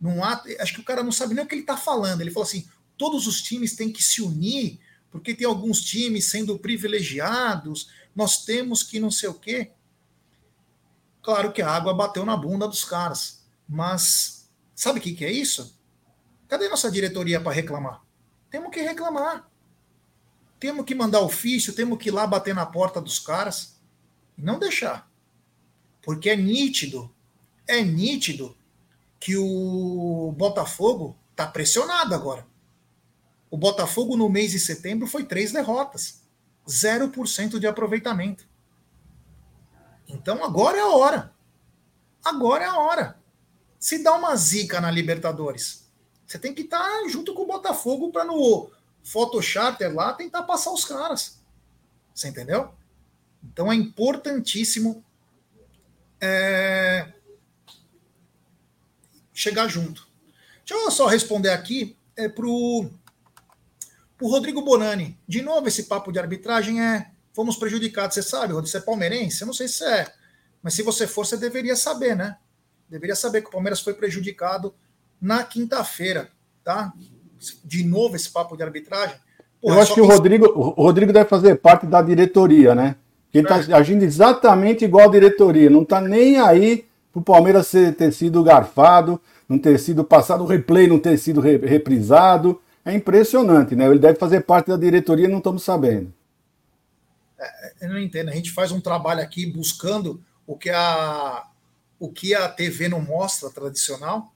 Num 0.00 0.22
ato, 0.22 0.48
acho 0.60 0.74
que 0.74 0.80
o 0.80 0.84
cara 0.84 1.02
não 1.02 1.12
sabe 1.12 1.34
nem 1.34 1.44
o 1.44 1.48
que 1.48 1.54
ele 1.54 1.62
está 1.62 1.76
falando. 1.76 2.20
Ele 2.20 2.30
falou 2.30 2.46
assim: 2.46 2.68
todos 2.96 3.26
os 3.26 3.42
times 3.42 3.74
têm 3.74 3.90
que 3.90 4.02
se 4.02 4.20
unir, 4.22 4.78
porque 5.16 5.34
tem 5.34 5.46
alguns 5.46 5.80
times 5.80 6.28
sendo 6.28 6.58
privilegiados, 6.58 7.90
nós 8.14 8.44
temos 8.44 8.82
que 8.82 9.00
não 9.00 9.10
sei 9.10 9.28
o 9.28 9.34
quê. 9.34 9.72
Claro 11.22 11.52
que 11.52 11.62
a 11.62 11.70
água 11.70 11.94
bateu 11.94 12.24
na 12.24 12.36
bunda 12.36 12.68
dos 12.68 12.84
caras, 12.84 13.44
mas 13.68 14.48
sabe 14.74 14.98
o 14.98 15.02
que, 15.02 15.14
que 15.14 15.24
é 15.24 15.32
isso? 15.32 15.76
Cadê 16.46 16.68
nossa 16.68 16.90
diretoria 16.90 17.40
para 17.40 17.52
reclamar? 17.52 18.02
Temos 18.50 18.70
que 18.70 18.80
reclamar. 18.80 19.48
Temos 20.60 20.84
que 20.84 20.94
mandar 20.94 21.20
ofício, 21.20 21.74
temos 21.74 21.98
que 21.98 22.10
ir 22.10 22.12
lá 22.12 22.26
bater 22.26 22.54
na 22.54 22.66
porta 22.66 23.00
dos 23.00 23.18
caras 23.18 23.80
e 24.36 24.42
não 24.42 24.58
deixar. 24.58 25.10
Porque 26.02 26.30
é 26.30 26.36
nítido, 26.36 27.12
é 27.66 27.82
nítido 27.82 28.56
que 29.18 29.36
o 29.36 30.32
Botafogo 30.36 31.16
está 31.30 31.46
pressionado 31.46 32.14
agora. 32.14 32.46
O 33.56 33.58
Botafogo 33.58 34.18
no 34.18 34.28
mês 34.28 34.50
de 34.50 34.60
setembro 34.60 35.06
foi 35.06 35.24
três 35.24 35.50
derrotas. 35.50 36.20
0% 36.68 37.58
de 37.58 37.66
aproveitamento. 37.66 38.46
Então 40.06 40.44
agora 40.44 40.76
é 40.76 40.82
a 40.82 40.88
hora. 40.88 41.34
Agora 42.22 42.64
é 42.64 42.66
a 42.66 42.76
hora. 42.76 43.18
Se 43.78 44.02
dá 44.02 44.12
uma 44.14 44.36
zica 44.36 44.78
na 44.78 44.90
Libertadores, 44.90 45.88
você 46.26 46.38
tem 46.38 46.52
que 46.52 46.64
estar 46.64 46.78
tá 46.78 47.08
junto 47.08 47.32
com 47.32 47.44
o 47.44 47.46
Botafogo 47.46 48.12
para 48.12 48.26
no 48.26 48.70
Photocharter 49.02 49.90
lá 49.94 50.12
tentar 50.12 50.42
passar 50.42 50.70
os 50.70 50.84
caras. 50.84 51.40
Você 52.14 52.28
entendeu? 52.28 52.74
Então 53.42 53.72
é 53.72 53.74
importantíssimo 53.74 55.02
é, 56.20 57.10
chegar 59.32 59.66
junto. 59.66 60.06
Deixa 60.58 60.74
eu 60.84 60.90
só 60.90 61.06
responder 61.06 61.52
aqui 61.52 61.96
é, 62.14 62.28
para 62.28 62.46
o 62.46 62.90
Rodrigo 64.22 64.62
Bonani. 64.62 65.18
De 65.26 65.42
novo, 65.42 65.68
esse 65.68 65.84
papo 65.84 66.10
de 66.10 66.18
arbitragem 66.18 66.80
é 66.80 67.08
fomos 67.34 67.56
prejudicados. 67.56 68.14
Você 68.14 68.22
sabe, 68.22 68.52
Rodrigo, 68.52 68.68
você 68.68 68.78
é 68.78 68.80
palmeirense? 68.80 69.42
Eu 69.42 69.46
não 69.46 69.54
sei 69.54 69.68
se 69.68 69.84
é. 69.84 70.06
Mas 70.62 70.74
se 70.74 70.82
você 70.82 71.06
for, 71.06 71.26
você 71.26 71.36
deveria 71.36 71.76
saber, 71.76 72.16
né? 72.16 72.36
Deveria 72.88 73.14
saber 73.14 73.42
que 73.42 73.48
o 73.48 73.52
Palmeiras 73.52 73.80
foi 73.80 73.94
prejudicado 73.94 74.74
na 75.20 75.42
quinta-feira, 75.42 76.30
tá? 76.64 76.92
De 77.64 77.84
novo 77.84 78.16
esse 78.16 78.30
papo 78.30 78.56
de 78.56 78.62
arbitragem. 78.62 79.16
Porra, 79.60 79.74
Eu 79.74 79.82
acho 79.82 79.94
que 79.94 80.00
o 80.00 80.06
Rodrigo, 80.06 80.46
o 80.46 80.82
Rodrigo 80.82 81.12
deve 81.12 81.28
fazer 81.28 81.56
parte 81.56 81.86
da 81.86 82.00
diretoria, 82.00 82.74
né? 82.74 82.96
Que 83.30 83.38
ele 83.38 83.46
está 83.46 83.72
é. 83.72 83.78
agindo 83.78 84.02
exatamente 84.02 84.84
igual 84.84 85.08
a 85.08 85.12
diretoria. 85.12 85.68
Não 85.68 85.82
está 85.82 86.00
nem 86.00 86.40
aí 86.40 86.86
para 87.12 87.20
o 87.20 87.24
Palmeiras 87.24 87.70
ter 87.70 88.12
sido 88.12 88.42
garfado, 88.42 89.20
não 89.48 89.58
ter 89.58 89.78
sido 89.78 90.04
passado 90.04 90.42
o 90.42 90.46
replay, 90.46 90.86
não 90.86 90.98
ter 90.98 91.18
sido 91.18 91.40
reprisado. 91.40 92.60
É 92.86 92.94
impressionante, 92.94 93.74
né? 93.74 93.84
Ele 93.86 93.98
deve 93.98 94.16
fazer 94.16 94.42
parte 94.42 94.68
da 94.68 94.76
diretoria, 94.76 95.28
não 95.28 95.38
estamos 95.38 95.64
sabendo. 95.64 96.14
É, 97.36 97.74
eu 97.80 97.88
não 97.88 97.98
entendo. 97.98 98.28
A 98.28 98.32
gente 98.32 98.52
faz 98.52 98.70
um 98.70 98.80
trabalho 98.80 99.20
aqui 99.20 99.44
buscando 99.44 100.22
o 100.46 100.56
que 100.56 100.70
a, 100.70 101.48
o 101.98 102.12
que 102.12 102.32
a 102.32 102.48
TV 102.48 102.88
não 102.88 103.00
mostra 103.00 103.50
tradicional, 103.50 104.32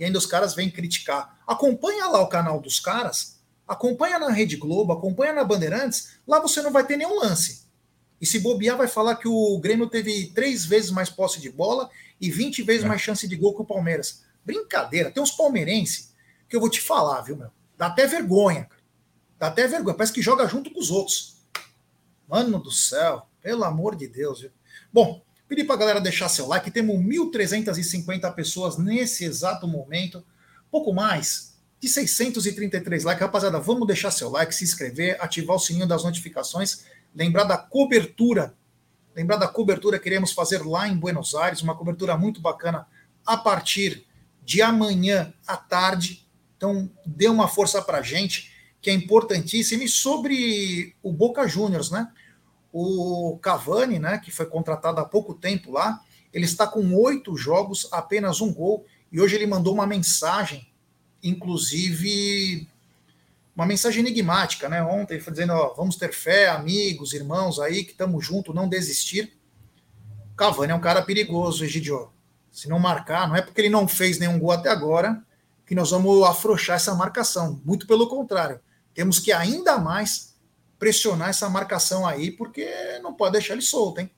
e 0.00 0.04
ainda 0.04 0.18
os 0.18 0.26
caras 0.26 0.52
vêm 0.52 0.68
criticar. 0.68 1.40
Acompanha 1.46 2.08
lá 2.08 2.20
o 2.20 2.26
canal 2.26 2.60
dos 2.60 2.80
caras, 2.80 3.40
acompanha 3.68 4.18
na 4.18 4.32
Rede 4.32 4.56
Globo, 4.56 4.92
acompanha 4.92 5.32
na 5.32 5.44
Bandeirantes, 5.44 6.16
lá 6.26 6.40
você 6.40 6.60
não 6.60 6.72
vai 6.72 6.84
ter 6.84 6.96
nenhum 6.96 7.20
lance. 7.20 7.68
E 8.20 8.26
se 8.26 8.40
bobear, 8.40 8.76
vai 8.76 8.88
falar 8.88 9.14
que 9.14 9.28
o 9.28 9.58
Grêmio 9.60 9.88
teve 9.88 10.32
três 10.34 10.66
vezes 10.66 10.90
mais 10.90 11.08
posse 11.08 11.40
de 11.40 11.50
bola 11.50 11.88
e 12.20 12.32
20 12.32 12.64
vezes 12.64 12.84
é. 12.84 12.88
mais 12.88 13.00
chance 13.00 13.28
de 13.28 13.36
gol 13.36 13.54
que 13.54 13.62
o 13.62 13.64
Palmeiras. 13.64 14.24
Brincadeira, 14.44 15.08
tem 15.08 15.22
uns 15.22 15.30
palmeirenses 15.30 16.12
que 16.48 16.56
eu 16.56 16.60
vou 16.60 16.68
te 16.68 16.80
falar, 16.80 17.20
viu, 17.20 17.36
meu? 17.36 17.50
Dá 17.82 17.88
até 17.88 18.06
vergonha, 18.06 18.66
cara. 18.66 18.82
Dá 19.40 19.46
até 19.48 19.66
vergonha. 19.66 19.96
Parece 19.96 20.12
que 20.12 20.22
joga 20.22 20.46
junto 20.46 20.70
com 20.70 20.78
os 20.78 20.92
outros. 20.92 21.42
Mano 22.28 22.60
do 22.60 22.70
céu, 22.70 23.26
pelo 23.40 23.64
amor 23.64 23.96
de 23.96 24.06
Deus, 24.06 24.42
viu? 24.42 24.52
Bom, 24.92 25.20
Pedir 25.48 25.64
para 25.64 25.74
a 25.74 25.78
galera 25.78 26.00
deixar 26.00 26.28
seu 26.28 26.46
like. 26.46 26.70
Temos 26.70 26.96
1.350 26.96 28.32
pessoas 28.34 28.78
nesse 28.78 29.24
exato 29.24 29.66
momento. 29.66 30.24
Pouco 30.70 30.94
mais 30.94 31.58
de 31.80 31.88
633 31.88 33.02
likes. 33.02 33.20
Rapaziada, 33.20 33.58
vamos 33.58 33.86
deixar 33.86 34.12
seu 34.12 34.30
like, 34.30 34.54
se 34.54 34.62
inscrever, 34.62 35.20
ativar 35.20 35.56
o 35.56 35.58
sininho 35.58 35.86
das 35.86 36.04
notificações. 36.04 36.86
Lembrar 37.12 37.44
da 37.44 37.58
cobertura. 37.58 38.54
Lembrar 39.14 39.38
da 39.38 39.48
cobertura 39.48 39.98
que 39.98 40.04
queremos 40.04 40.30
fazer 40.32 40.64
lá 40.64 40.88
em 40.88 40.96
Buenos 40.96 41.34
Aires. 41.34 41.62
Uma 41.62 41.76
cobertura 41.76 42.16
muito 42.16 42.40
bacana 42.40 42.86
a 43.26 43.36
partir 43.36 44.06
de 44.44 44.62
amanhã 44.62 45.34
à 45.44 45.56
tarde. 45.56 46.21
Então, 46.62 46.88
dê 47.04 47.26
uma 47.26 47.48
força 47.48 47.82
para 47.82 47.98
a 47.98 48.02
gente, 48.02 48.52
que 48.80 48.88
é 48.88 48.92
importantíssimo. 48.92 49.82
E 49.82 49.88
sobre 49.88 50.94
o 51.02 51.12
Boca 51.12 51.48
Juniors, 51.48 51.90
né? 51.90 52.08
O 52.72 53.36
Cavani, 53.42 53.98
né, 53.98 54.18
que 54.18 54.30
foi 54.30 54.46
contratado 54.46 55.00
há 55.00 55.04
pouco 55.04 55.34
tempo 55.34 55.72
lá, 55.72 56.00
ele 56.32 56.44
está 56.44 56.64
com 56.64 56.94
oito 56.94 57.36
jogos, 57.36 57.88
apenas 57.90 58.40
um 58.40 58.54
gol, 58.54 58.86
e 59.10 59.20
hoje 59.20 59.34
ele 59.34 59.44
mandou 59.44 59.74
uma 59.74 59.88
mensagem, 59.88 60.72
inclusive 61.20 62.68
uma 63.56 63.66
mensagem 63.66 64.00
enigmática, 64.00 64.68
né? 64.68 64.84
Ontem 64.84 65.18
foi 65.18 65.32
dizendo: 65.32 65.54
ó, 65.54 65.74
vamos 65.74 65.96
ter 65.96 66.12
fé, 66.12 66.48
amigos, 66.48 67.12
irmãos 67.12 67.58
aí, 67.58 67.82
que 67.82 67.90
estamos 67.90 68.24
juntos, 68.24 68.54
não 68.54 68.68
desistir. 68.68 69.36
Cavani 70.36 70.70
é 70.70 70.76
um 70.76 70.80
cara 70.80 71.02
perigoso, 71.02 71.64
Egidio. 71.64 72.12
Se 72.52 72.68
não 72.68 72.78
marcar, 72.78 73.26
não 73.26 73.34
é 73.34 73.42
porque 73.42 73.60
ele 73.60 73.68
não 73.68 73.88
fez 73.88 74.20
nenhum 74.20 74.38
gol 74.38 74.52
até 74.52 74.70
agora 74.70 75.20
que 75.72 75.76
nós 75.76 75.90
vamos 75.90 76.22
afrouxar 76.24 76.76
essa 76.76 76.94
marcação. 76.94 77.58
Muito 77.64 77.86
pelo 77.86 78.06
contrário. 78.06 78.60
Temos 78.94 79.18
que 79.18 79.32
ainda 79.32 79.78
mais 79.78 80.36
pressionar 80.78 81.30
essa 81.30 81.48
marcação 81.48 82.06
aí, 82.06 82.30
porque 82.30 82.68
não 83.02 83.14
pode 83.14 83.32
deixar 83.32 83.54
ele 83.54 83.62
solto, 83.62 84.02
hein? 84.02 84.10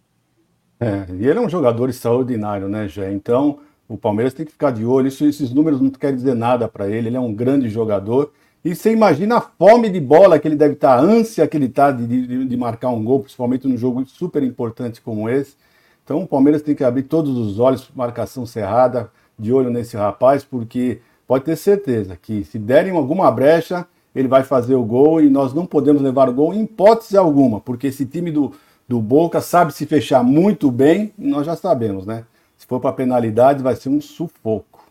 É, 0.80 1.06
e 1.12 1.24
ele 1.24 1.38
é 1.38 1.40
um 1.40 1.48
jogador 1.48 1.88
extraordinário, 1.88 2.68
né, 2.68 2.88
Jé? 2.88 3.12
Então, 3.12 3.60
o 3.88 3.96
Palmeiras 3.96 4.34
tem 4.34 4.44
que 4.44 4.50
ficar 4.50 4.72
de 4.72 4.84
olho. 4.84 5.06
Isso, 5.06 5.24
esses 5.24 5.52
números 5.52 5.80
não 5.80 5.90
querem 5.90 6.16
dizer 6.16 6.34
nada 6.34 6.66
para 6.66 6.88
ele. 6.88 7.06
Ele 7.06 7.16
é 7.16 7.20
um 7.20 7.32
grande 7.32 7.68
jogador. 7.68 8.32
E 8.64 8.74
você 8.74 8.90
imagina 8.90 9.36
a 9.36 9.40
fome 9.40 9.88
de 9.88 10.00
bola 10.00 10.40
que 10.40 10.48
ele 10.48 10.56
deve 10.56 10.74
estar, 10.74 10.98
a 10.98 11.00
ânsia 11.00 11.46
que 11.46 11.56
ele 11.56 11.66
está 11.66 11.92
de, 11.92 12.04
de, 12.04 12.46
de, 12.46 12.56
marcar 12.56 12.88
um 12.88 13.04
gol, 13.04 13.20
principalmente 13.20 13.68
num 13.68 13.76
jogo 13.76 14.04
super 14.06 14.42
importante 14.42 15.00
como 15.00 15.28
esse. 15.28 15.54
Então, 16.02 16.20
o 16.20 16.26
Palmeiras 16.26 16.62
tem 16.62 16.74
que 16.74 16.82
abrir 16.82 17.04
todos 17.04 17.38
os 17.38 17.60
olhos, 17.60 17.88
marcação 17.94 18.44
cerrada, 18.44 19.08
de 19.38 19.52
olho 19.52 19.70
nesse 19.70 19.96
rapaz, 19.96 20.42
porque 20.42 21.00
pode 21.34 21.44
ter 21.46 21.56
certeza 21.56 22.16
que 22.16 22.44
se 22.44 22.60
derem 22.60 22.92
alguma 22.92 23.28
brecha, 23.28 23.84
ele 24.14 24.28
vai 24.28 24.44
fazer 24.44 24.76
o 24.76 24.84
gol 24.84 25.20
e 25.20 25.28
nós 25.28 25.52
não 25.52 25.66
podemos 25.66 26.00
levar 26.00 26.28
o 26.28 26.32
gol 26.32 26.54
em 26.54 26.62
hipótese 26.62 27.16
alguma, 27.16 27.60
porque 27.60 27.88
esse 27.88 28.06
time 28.06 28.30
do, 28.30 28.54
do 28.86 29.00
Boca 29.00 29.40
sabe 29.40 29.74
se 29.74 29.84
fechar 29.84 30.22
muito 30.22 30.70
bem, 30.70 31.12
nós 31.18 31.44
já 31.44 31.56
sabemos, 31.56 32.06
né? 32.06 32.24
Se 32.56 32.64
for 32.66 32.78
para 32.78 32.92
penalidade, 32.92 33.64
vai 33.64 33.74
ser 33.74 33.88
um 33.88 34.00
sufoco. 34.00 34.88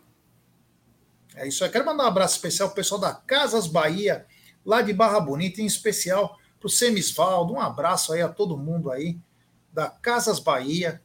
É 1.34 1.48
isso 1.48 1.64
aí. 1.64 1.70
Quero 1.70 1.86
mandar 1.86 2.04
um 2.04 2.08
abraço 2.08 2.36
especial 2.36 2.68
pro 2.68 2.76
pessoal 2.76 3.00
da 3.00 3.14
Casas 3.14 3.66
Bahia, 3.66 4.26
lá 4.66 4.82
de 4.82 4.92
Barra 4.92 5.22
Bonita, 5.22 5.62
em 5.62 5.66
especial 5.66 6.38
para 6.60 6.68
o 6.68 6.70
Semisvaldo. 6.70 7.54
Um 7.54 7.62
abraço 7.62 8.12
aí 8.12 8.22
a 8.22 8.28
todo 8.28 8.58
mundo 8.58 8.92
aí 8.92 9.18
da 9.72 9.90
Casas 9.90 10.40
Bahia, 10.40 11.02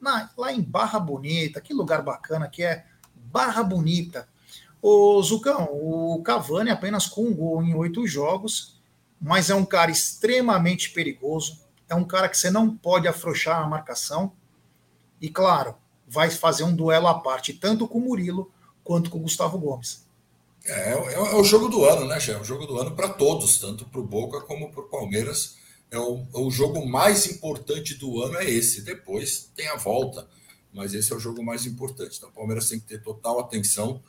na, 0.00 0.30
lá 0.36 0.52
em 0.52 0.60
Barra 0.60 0.98
Bonita. 0.98 1.60
Que 1.60 1.72
lugar 1.72 2.02
bacana 2.02 2.48
que 2.48 2.64
é 2.64 2.84
Barra 3.14 3.62
Bonita. 3.62 4.28
O 4.82 5.22
Zucão, 5.22 5.68
o 5.72 6.22
Cavani 6.22 6.70
apenas 6.70 7.06
com 7.06 7.26
um 7.26 7.34
gol 7.34 7.62
em 7.62 7.74
oito 7.74 8.06
jogos, 8.06 8.80
mas 9.20 9.50
é 9.50 9.54
um 9.54 9.64
cara 9.64 9.90
extremamente 9.90 10.90
perigoso. 10.90 11.60
É 11.88 11.94
um 11.94 12.04
cara 12.04 12.28
que 12.28 12.38
você 12.38 12.50
não 12.50 12.74
pode 12.74 13.06
afrouxar 13.06 13.60
a 13.60 13.66
marcação. 13.66 14.32
E 15.20 15.28
claro, 15.28 15.74
vai 16.08 16.30
fazer 16.30 16.64
um 16.64 16.74
duelo 16.74 17.08
à 17.08 17.14
parte, 17.14 17.52
tanto 17.52 17.86
com 17.86 17.98
o 17.98 18.02
Murilo 18.02 18.50
quanto 18.82 19.10
com 19.10 19.18
o 19.18 19.22
Gustavo 19.22 19.58
Gomes. 19.58 20.06
É, 20.64 20.92
é, 20.92 21.14
é 21.14 21.34
o 21.34 21.44
jogo 21.44 21.68
do 21.68 21.84
ano, 21.84 22.06
né, 22.06 22.18
Gê? 22.18 22.32
É 22.32 22.40
o 22.40 22.44
jogo 22.44 22.66
do 22.66 22.78
ano 22.78 22.92
para 22.92 23.08
todos, 23.08 23.58
tanto 23.58 23.84
para 23.84 24.00
o 24.00 24.06
Boca 24.06 24.40
como 24.40 24.70
para 24.70 24.80
o 24.80 24.88
Palmeiras. 24.88 25.56
É 25.90 25.98
o, 25.98 26.24
é 26.34 26.38
o 26.38 26.50
jogo 26.50 26.86
mais 26.86 27.26
importante 27.26 27.94
do 27.94 28.22
ano 28.22 28.36
é 28.36 28.48
esse. 28.48 28.82
Depois 28.82 29.50
tem 29.54 29.68
a 29.68 29.76
volta, 29.76 30.28
mas 30.72 30.94
esse 30.94 31.12
é 31.12 31.16
o 31.16 31.20
jogo 31.20 31.42
mais 31.42 31.66
importante. 31.66 32.16
Então, 32.16 32.30
o 32.30 32.32
Palmeiras 32.32 32.68
tem 32.68 32.78
que 32.78 32.86
ter 32.86 33.02
total 33.02 33.40
atenção 33.40 34.02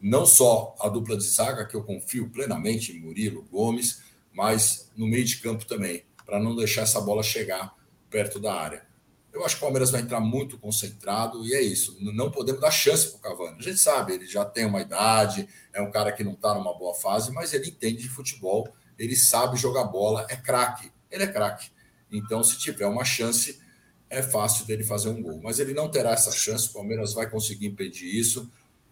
não 0.00 0.24
só 0.24 0.74
a 0.80 0.88
dupla 0.88 1.16
de 1.16 1.24
zaga, 1.24 1.66
que 1.66 1.74
eu 1.74 1.84
confio 1.84 2.30
plenamente 2.30 2.92
em 2.92 3.00
Murilo, 3.00 3.46
Gomes, 3.50 4.02
mas 4.32 4.90
no 4.96 5.06
meio 5.06 5.24
de 5.24 5.38
campo 5.38 5.66
também, 5.66 6.04
para 6.24 6.40
não 6.40 6.56
deixar 6.56 6.82
essa 6.82 7.00
bola 7.00 7.22
chegar 7.22 7.74
perto 8.08 8.40
da 8.40 8.54
área. 8.54 8.88
Eu 9.32 9.44
acho 9.44 9.56
que 9.56 9.62
o 9.62 9.64
Palmeiras 9.64 9.90
vai 9.90 10.00
entrar 10.00 10.20
muito 10.20 10.58
concentrado 10.58 11.46
e 11.46 11.54
é 11.54 11.62
isso. 11.62 11.96
Não 12.00 12.30
podemos 12.30 12.60
dar 12.60 12.70
chance 12.70 13.08
para 13.10 13.18
o 13.18 13.20
Cavani. 13.20 13.58
A 13.58 13.62
gente 13.62 13.78
sabe, 13.78 14.14
ele 14.14 14.26
já 14.26 14.44
tem 14.44 14.66
uma 14.66 14.80
idade, 14.80 15.48
é 15.72 15.80
um 15.80 15.90
cara 15.90 16.10
que 16.10 16.24
não 16.24 16.32
está 16.32 16.54
numa 16.54 16.76
boa 16.76 16.94
fase, 16.94 17.30
mas 17.30 17.54
ele 17.54 17.68
entende 17.68 18.02
de 18.02 18.08
futebol, 18.08 18.68
ele 18.98 19.14
sabe 19.14 19.56
jogar 19.56 19.84
bola, 19.84 20.26
é 20.28 20.36
craque. 20.36 20.90
Ele 21.10 21.22
é 21.22 21.26
craque. 21.26 21.70
Então, 22.10 22.42
se 22.42 22.58
tiver 22.58 22.86
uma 22.86 23.04
chance, 23.04 23.60
é 24.08 24.20
fácil 24.20 24.66
dele 24.66 24.82
fazer 24.82 25.10
um 25.10 25.22
gol. 25.22 25.40
Mas 25.42 25.60
ele 25.60 25.74
não 25.74 25.88
terá 25.88 26.10
essa 26.10 26.32
chance, 26.32 26.68
o 26.68 26.72
Palmeiras 26.72 27.14
vai 27.14 27.30
conseguir 27.30 27.66
impedir 27.66 28.12
isso 28.12 28.50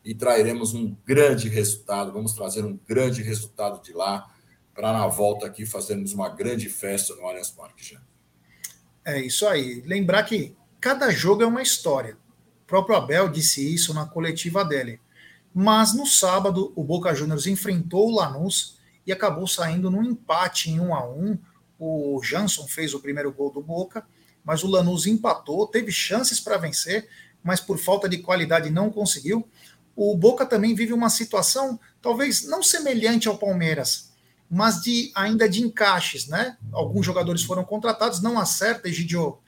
e 0.09 0.15
trairemos 0.15 0.73
um 0.73 0.97
grande 1.05 1.51
resultado. 1.51 2.11
Vamos 2.15 2.33
trazer 2.33 2.65
um 2.65 2.81
grande 2.89 3.23
resultado 3.23 3.83
de 3.83 3.93
lá 3.93 4.27
para 4.75 4.91
na 4.91 5.07
volta 5.07 5.45
aqui 5.45 5.67
fazermos 5.67 6.15
uma 6.15 6.31
grande 6.31 6.71
festa 6.71 7.15
no 7.15 7.27
Allianz 7.27 7.51
Parque 7.51 7.85
já. 7.85 8.01
É 9.05 9.21
isso 9.21 9.47
aí. 9.47 9.83
Lembrar 9.83 10.23
que 10.23 10.57
cada 10.81 11.11
jogo 11.11 11.43
é 11.43 11.47
uma 11.47 11.61
história. 11.61 12.17
O 12.63 12.67
próprio 12.67 12.97
Abel 12.97 13.29
disse 13.29 13.75
isso 13.75 13.93
na 13.93 14.07
coletiva 14.07 14.65
dele. 14.65 14.99
Mas 15.53 15.93
no 15.93 16.07
sábado, 16.07 16.73
o 16.75 16.83
Boca 16.83 17.15
Juniors 17.15 17.47
enfrentou 17.47 18.09
o 18.09 18.15
Lanús 18.15 18.79
e 19.07 19.13
acabou 19.13 19.47
saindo 19.47 19.91
num 19.91 20.03
empate 20.03 20.71
em 20.71 20.81
1 20.81 20.95
a 20.95 21.07
1. 21.07 21.39
O 21.79 22.19
Jansson 22.25 22.67
fez 22.67 22.95
o 22.95 23.01
primeiro 23.01 23.31
gol 23.31 23.53
do 23.53 23.61
Boca, 23.61 24.07
mas 24.43 24.65
o 24.65 24.69
Lanús 24.69 25.07
empatou, 25.07 25.67
teve 25.67 25.93
chances 25.93 26.41
para 26.41 26.57
vencer, 26.57 27.07
mas 27.43 27.61
por 27.61 27.77
falta 27.77 28.09
de 28.09 28.19
qualidade 28.19 28.71
não 28.71 28.91
conseguiu 28.91 29.47
o 30.01 30.17
Boca 30.17 30.47
também 30.47 30.77
vive 30.77 30.93
uma 30.93 31.11
situação 31.11 31.77
talvez 32.01 32.47
não 32.47 32.63
semelhante 32.63 33.27
ao 33.27 33.37
Palmeiras, 33.37 34.13
mas 34.49 34.81
de 34.81 35.11
ainda 35.13 35.49
de 35.49 35.61
encaixes, 35.61 36.29
né? 36.29 36.57
Alguns 36.73 37.05
jogadores 37.05 37.43
foram 37.43 37.65
contratados, 37.65 38.23
não 38.23 38.39
acerta, 38.39 38.89
Egidio, 38.89 39.39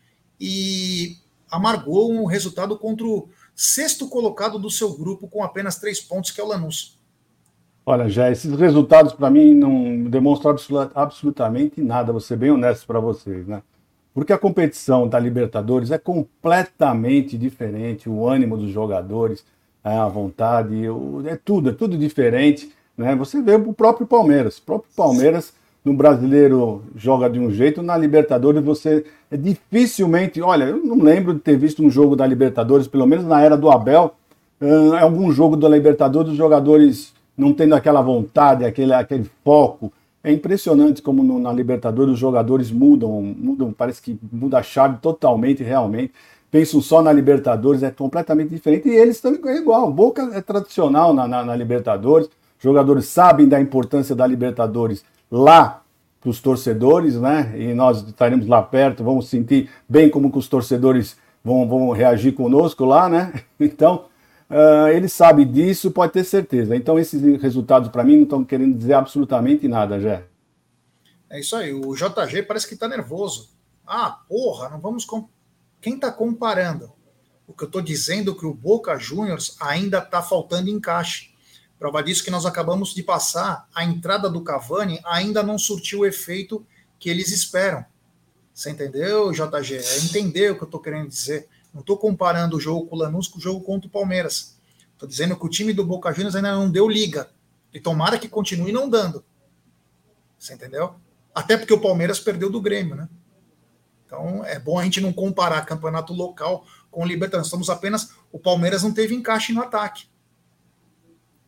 e 0.40 1.16
amargou 1.48 2.12
um 2.12 2.24
resultado 2.24 2.76
contra 2.76 3.06
o 3.06 3.28
sexto 3.54 4.08
colocado 4.08 4.58
do 4.58 4.68
seu 4.68 4.92
grupo 4.92 5.28
com 5.28 5.44
apenas 5.44 5.78
três 5.78 6.00
pontos, 6.00 6.32
que 6.32 6.40
é 6.40 6.44
o 6.44 6.48
Lanús. 6.48 6.98
Olha, 7.86 8.08
já 8.08 8.28
esses 8.28 8.52
resultados 8.58 9.12
para 9.12 9.30
mim 9.30 9.54
não 9.54 10.02
demonstram 10.10 10.56
absolutamente 10.96 11.80
nada, 11.80 12.10
vou 12.10 12.20
ser 12.20 12.36
bem 12.36 12.50
honesto 12.50 12.88
para 12.88 12.98
vocês, 12.98 13.46
né? 13.46 13.62
Porque 14.12 14.32
a 14.32 14.38
competição 14.38 15.06
da 15.08 15.20
Libertadores 15.20 15.92
é 15.92 15.98
completamente 15.98 17.38
diferente, 17.38 18.08
o 18.08 18.28
ânimo 18.28 18.56
dos 18.56 18.70
jogadores, 18.70 19.44
a 19.83 20.09
vontade, 20.09 20.83
é 21.27 21.37
tudo, 21.37 21.71
é 21.71 21.73
tudo 21.73 21.97
diferente. 21.97 22.71
Né? 22.97 23.14
Você 23.16 23.40
vê 23.40 23.55
o 23.55 23.73
próprio 23.73 24.07
Palmeiras. 24.07 24.59
O 24.59 24.62
próprio 24.62 24.90
Palmeiras, 24.95 25.53
no 25.85 25.95
brasileiro, 25.95 26.83
joga 26.95 27.29
de 27.31 27.38
um 27.38 27.51
jeito, 27.51 27.83
na 27.83 27.97
Libertadores 27.97 28.62
você 28.62 29.05
é 29.31 29.37
dificilmente. 29.37 30.43
Olha, 30.43 30.64
eu 30.64 30.85
não 30.85 30.99
lembro 31.03 31.35
de 31.35 31.40
ter 31.40 31.57
visto 31.57 31.83
um 31.83 31.90
jogo 31.90 32.14
da 32.14 32.27
Libertadores, 32.27 32.87
pelo 32.87 33.07
menos 33.07 33.25
na 33.25 33.40
era 33.40 33.57
do 33.57 33.71
Abel, 33.71 34.14
algum 35.01 35.33
jogo 35.33 35.57
da 35.57 35.69
Libertadores, 35.69 36.33
os 36.33 36.37
jogadores 36.37 37.14
não 37.37 37.55
tendo 37.55 37.75
aquela 37.75 38.03
vontade, 38.03 38.64
aquele, 38.64 38.93
aquele 38.93 39.31
foco. 39.43 39.90
É 40.23 40.31
impressionante 40.31 41.01
como 41.01 41.23
no, 41.23 41.38
na 41.38 41.51
Libertadores 41.51 42.12
os 42.12 42.19
jogadores 42.19 42.71
mudam, 42.71 43.23
mudam, 43.23 43.73
parece 43.73 44.03
que 44.03 44.19
muda 44.31 44.59
a 44.59 44.62
chave 44.62 44.99
totalmente, 44.99 45.62
realmente. 45.62 46.12
Pensam 46.50 46.80
só 46.80 47.00
na 47.00 47.12
Libertadores, 47.12 47.82
é 47.82 47.90
completamente 47.90 48.50
diferente. 48.50 48.88
E 48.88 48.92
eles 48.92 49.20
também 49.20 49.40
é 49.52 49.58
igual. 49.58 49.92
Boca 49.92 50.30
é 50.32 50.40
tradicional 50.40 51.14
na, 51.14 51.28
na, 51.28 51.44
na 51.44 51.56
Libertadores. 51.56 52.28
Jogadores 52.58 53.06
sabem 53.06 53.48
da 53.48 53.60
importância 53.60 54.14
da 54.14 54.26
Libertadores 54.26 55.04
lá 55.30 55.82
para 56.20 56.30
os 56.30 56.40
torcedores, 56.40 57.14
né? 57.14 57.54
E 57.56 57.72
nós 57.72 58.06
estaremos 58.06 58.46
lá 58.46 58.62
perto, 58.62 59.02
vamos 59.02 59.28
sentir 59.28 59.70
bem 59.88 60.10
como 60.10 60.30
que 60.30 60.38
os 60.38 60.48
torcedores 60.48 61.16
vão, 61.42 61.66
vão 61.66 61.90
reagir 61.90 62.32
conosco 62.32 62.84
lá, 62.84 63.08
né? 63.08 63.32
Então, 63.58 64.06
uh, 64.50 64.88
ele 64.88 65.08
sabe 65.08 65.44
disso, 65.44 65.90
pode 65.90 66.12
ter 66.12 66.24
certeza. 66.24 66.76
Então, 66.76 66.98
esses 66.98 67.22
resultados 67.40 67.88
para 67.88 68.04
mim 68.04 68.16
não 68.16 68.22
estão 68.24 68.44
querendo 68.44 68.76
dizer 68.76 68.94
absolutamente 68.94 69.66
nada, 69.68 70.00
Jé. 70.00 70.24
É 71.30 71.40
isso 71.40 71.54
aí, 71.56 71.72
o 71.72 71.94
JG 71.94 72.42
parece 72.42 72.66
que 72.66 72.74
está 72.74 72.88
nervoso. 72.88 73.50
Ah, 73.86 74.18
porra, 74.28 74.68
não 74.68 74.78
vamos. 74.78 75.06
Quem 75.81 75.95
está 75.95 76.12
comparando? 76.12 76.93
O 77.47 77.55
que 77.55 77.64
eu 77.64 77.66
estou 77.66 77.81
dizendo 77.81 78.33
é 78.33 78.35
que 78.35 78.47
o 78.47 78.55
Boca 78.55 78.97
Juniors 78.99 79.57
ainda 79.59 79.99
está 79.99 80.23
faltando 80.23 80.71
encaixe. 80.71 81.31
Prova 81.79 82.03
disso 82.03 82.23
que 82.23 82.31
nós 82.31 82.45
acabamos 82.45 82.95
de 82.95 83.03
passar, 83.03 83.66
a 83.75 83.83
entrada 83.83 84.29
do 84.29 84.43
Cavani 84.43 85.01
ainda 85.05 85.43
não 85.43 85.59
surtiu 85.59 86.01
o 86.01 86.07
efeito 86.07 86.64
que 86.99 87.09
eles 87.09 87.33
esperam. 87.33 87.85
Você 88.53 88.71
entendeu, 88.71 89.33
JG? 89.33 89.77
É 89.77 89.99
entender 90.01 90.53
o 90.53 90.57
que 90.57 90.62
eu 90.62 90.66
estou 90.66 90.81
querendo 90.81 91.09
dizer. 91.09 91.49
Não 91.73 91.81
estou 91.81 91.97
comparando 91.97 92.59
o 92.59 92.61
jogo 92.61 92.87
com 92.87 92.97
o 92.97 92.99
Lanús 92.99 93.27
com 93.27 93.38
o 93.38 93.40
jogo 93.40 93.64
contra 93.64 93.88
o 93.88 93.90
Palmeiras. 93.90 94.59
Estou 94.93 95.09
dizendo 95.09 95.35
que 95.35 95.47
o 95.47 95.49
time 95.49 95.73
do 95.73 95.85
Boca 95.85 96.12
Juniors 96.12 96.37
ainda 96.37 96.53
não 96.53 96.71
deu 96.71 96.87
liga. 96.87 97.31
E 97.73 97.81
tomara 97.81 98.19
que 98.19 98.29
continue 98.29 98.73
não 98.73 98.88
dando. 98.88 99.25
Você 100.38 100.53
entendeu? 100.53 100.95
Até 101.35 101.57
porque 101.57 101.73
o 101.73 101.81
Palmeiras 101.81 102.21
perdeu 102.21 102.51
do 102.51 102.61
Grêmio, 102.61 102.95
né? 102.95 103.09
Então 104.11 104.44
é 104.44 104.59
bom 104.59 104.77
a 104.77 104.83
gente 104.83 105.01
não 105.01 105.12
comparar 105.12 105.64
campeonato 105.64 106.12
local 106.12 106.66
com 106.90 107.05
o 107.05 107.07
Libertadores. 107.07 107.46
Estamos 107.46 107.70
apenas. 107.70 108.11
O 108.33 108.40
Palmeiras 108.40 108.83
não 108.83 108.92
teve 108.92 109.14
encaixe 109.14 109.53
no 109.53 109.62
ataque. 109.62 110.09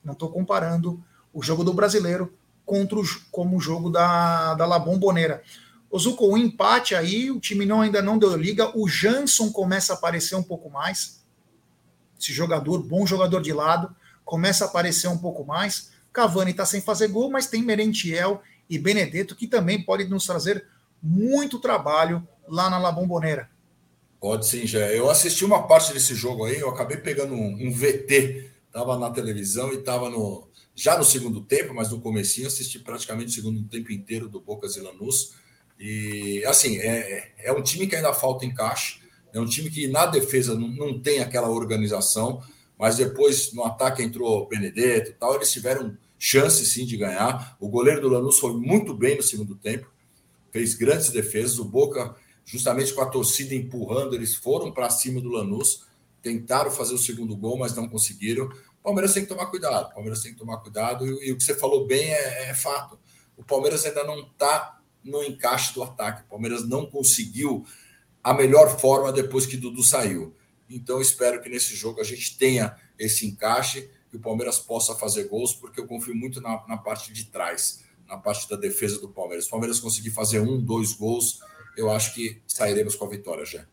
Não 0.05 0.13
estou 0.13 0.31
comparando 0.31 1.03
o 1.35 1.43
jogo 1.43 1.65
do 1.65 1.75
brasileiro 1.75 2.33
contra 2.65 3.01
o, 3.01 3.03
como 3.33 3.57
o 3.57 3.61
jogo 3.61 3.91
da, 3.91 4.55
da 4.55 4.65
La 4.65 4.79
Bombonera. 4.79 5.43
O 5.91 5.99
Zuko, 5.99 6.29
o 6.29 6.39
empate 6.39 6.95
aí, 6.95 7.33
o 7.33 7.41
time 7.41 7.67
não, 7.67 7.81
ainda 7.81 8.01
não 8.01 8.17
deu 8.17 8.37
liga. 8.37 8.71
O 8.79 8.89
Jansson 8.89 9.51
começa 9.51 9.93
a 9.93 9.97
aparecer 9.97 10.37
um 10.37 10.43
pouco 10.43 10.71
mais. 10.71 11.21
Esse 12.19 12.33
jogador, 12.33 12.81
bom 12.81 13.05
jogador 13.05 13.43
de 13.43 13.53
lado, 13.53 13.95
começa 14.25 14.65
a 14.65 14.69
aparecer 14.69 15.09
um 15.09 15.19
pouco 15.19 15.45
mais. 15.45 15.91
Cavani 16.13 16.53
está 16.53 16.65
sem 16.65 16.81
fazer 16.81 17.09
gol, 17.09 17.29
mas 17.29 17.49
tem 17.49 17.61
Merentiel 17.61 18.41
e 18.71 18.79
Benedetto 18.79 19.35
que 19.35 19.49
também 19.49 19.83
pode 19.83 20.05
nos 20.05 20.25
trazer 20.25 20.65
muito 21.03 21.59
trabalho 21.59 22.27
lá 22.49 22.71
na 22.71 22.79
La 22.79 22.93
Bombonera. 22.93 23.51
Pode 24.21 24.47
sim, 24.47 24.67
já. 24.67 24.87
Eu 24.93 25.11
assisti 25.11 25.45
uma 25.45 25.67
parte 25.67 25.93
desse 25.93 26.15
jogo 26.15 26.45
aí, 26.45 26.61
eu 26.61 26.71
acabei 26.71 26.97
pegando 26.97 27.35
um, 27.35 27.69
um 27.69 27.73
VT 27.73 28.53
estava 28.73 28.99
na 28.99 29.11
televisão 29.11 29.71
e 29.71 29.77
estava 29.77 30.09
no 30.09 30.49
já 30.75 30.97
no 30.97 31.05
segundo 31.05 31.43
tempo, 31.43 31.75
mas 31.75 31.91
no 31.91 32.01
comecinho 32.01 32.47
assisti 32.47 32.79
praticamente 32.79 33.29
o 33.29 33.35
segundo 33.35 33.63
tempo 33.65 33.93
inteiro 33.93 34.27
do 34.27 34.41
Bocas 34.41 34.75
e 34.77 34.81
Lanús. 34.81 35.35
E 35.79 36.43
assim, 36.47 36.79
é, 36.79 37.33
é 37.37 37.53
um 37.53 37.63
time 37.63 37.87
que 37.87 37.95
ainda 37.95 38.15
falta 38.15 38.47
encaixe, 38.47 39.01
é 39.35 39.39
um 39.39 39.45
time 39.45 39.69
que 39.69 39.87
na 39.87 40.07
defesa 40.07 40.55
não, 40.55 40.69
não 40.69 40.99
tem 40.99 41.21
aquela 41.21 41.51
organização, 41.51 42.43
mas 42.79 42.97
depois 42.97 43.53
no 43.53 43.65
ataque 43.65 44.03
entrou 44.03 44.49
Benedetto 44.49 45.11
e 45.11 45.15
tal, 45.15 45.35
eles 45.35 45.53
tiveram 45.53 45.97
chance 46.19 46.65
sim 46.65 46.87
de 46.87 46.97
ganhar. 46.97 47.55
O 47.61 47.69
goleiro 47.69 48.01
do 48.01 48.09
Lanús 48.09 48.39
foi 48.39 48.55
muito 48.55 48.95
bem 48.95 49.17
no 49.17 49.23
segundo 49.23 49.55
tempo, 49.57 49.92
fez 50.53 50.75
grandes 50.75 51.09
defesas. 51.11 51.59
O 51.59 51.65
Boca, 51.65 52.15
justamente 52.45 52.95
com 52.95 53.01
a 53.01 53.07
torcida 53.07 53.55
empurrando, 53.55 54.15
eles 54.15 54.37
foram 54.37 54.71
para 54.71 54.89
cima 54.91 55.21
do 55.21 55.31
Lanús 55.31 55.91
tentaram 56.23 56.71
fazer 56.71 56.95
o 56.95 56.99
segundo 56.99 57.37
gol, 57.37 57.59
mas 57.59 57.75
não 57.75 57.89
conseguiram. 57.89 58.47
O 58.47 58.83
Palmeiras 58.83 59.13
tem 59.13 59.25
que 59.25 59.29
tomar 59.29 59.47
cuidado. 59.47 59.91
O 59.91 59.95
Palmeiras 59.95 60.23
tem 60.23 60.33
que 60.33 60.39
tomar 60.39 60.59
cuidado. 60.59 61.07
E, 61.07 61.29
e 61.29 61.33
o 61.33 61.37
que 61.37 61.43
você 61.43 61.55
falou 61.55 61.87
bem 61.87 62.11
é, 62.11 62.51
é 62.51 62.55
fato. 62.55 62.99
O 63.37 63.45
Palmeiras 63.45 63.85
ainda 63.85 64.05
não 64.05 64.21
está 64.21 64.81
no 65.05 65.23
encaixe 65.23 65.75
do 65.75 65.83
ataque. 65.83 66.23
O 66.23 66.31
Palmeiras 66.31 66.67
não 66.67 66.87
conseguiu 66.87 67.67
a 68.23 68.33
melhor 68.33 68.79
forma 68.79 69.13
depois 69.13 69.45
que 69.45 69.57
Dudu 69.57 69.83
saiu. 69.83 70.35
Então, 70.71 71.01
espero 71.01 71.43
que 71.43 71.49
nesse 71.49 71.75
jogo 71.75 72.01
a 72.01 72.05
gente 72.05 72.39
tenha 72.39 72.77
esse 72.99 73.27
encaixe 73.27 73.91
e 74.13 74.17
o 74.17 74.21
Palmeiras 74.21 74.59
possa 74.59 74.95
fazer 74.95 75.25
gols, 75.25 75.53
porque 75.53 75.81
eu 75.81 75.87
confio 75.87 76.15
muito 76.15 76.41
na, 76.41 76.65
na 76.69 76.77
parte 76.77 77.13
de 77.13 77.25
trás, 77.25 77.83
na 78.13 78.19
parte 78.19 78.47
da 78.47 78.57
defesa 78.57 79.01
do 79.01 79.09
Palmeiras. 79.09 79.45
Se 79.45 79.49
o 79.49 79.53
Palmeiras 79.53 79.81
conseguir 79.81 80.11
fazer 80.11 80.39
um, 80.39 80.61
dois 80.61 80.93
gols, 80.93 81.41
eu 81.75 81.91
acho 81.91 82.15
que 82.15 82.43
sairemos 82.47 82.95
com 82.95 83.07
a 83.07 83.09
vitória 83.09 83.43
já. 83.47 83.65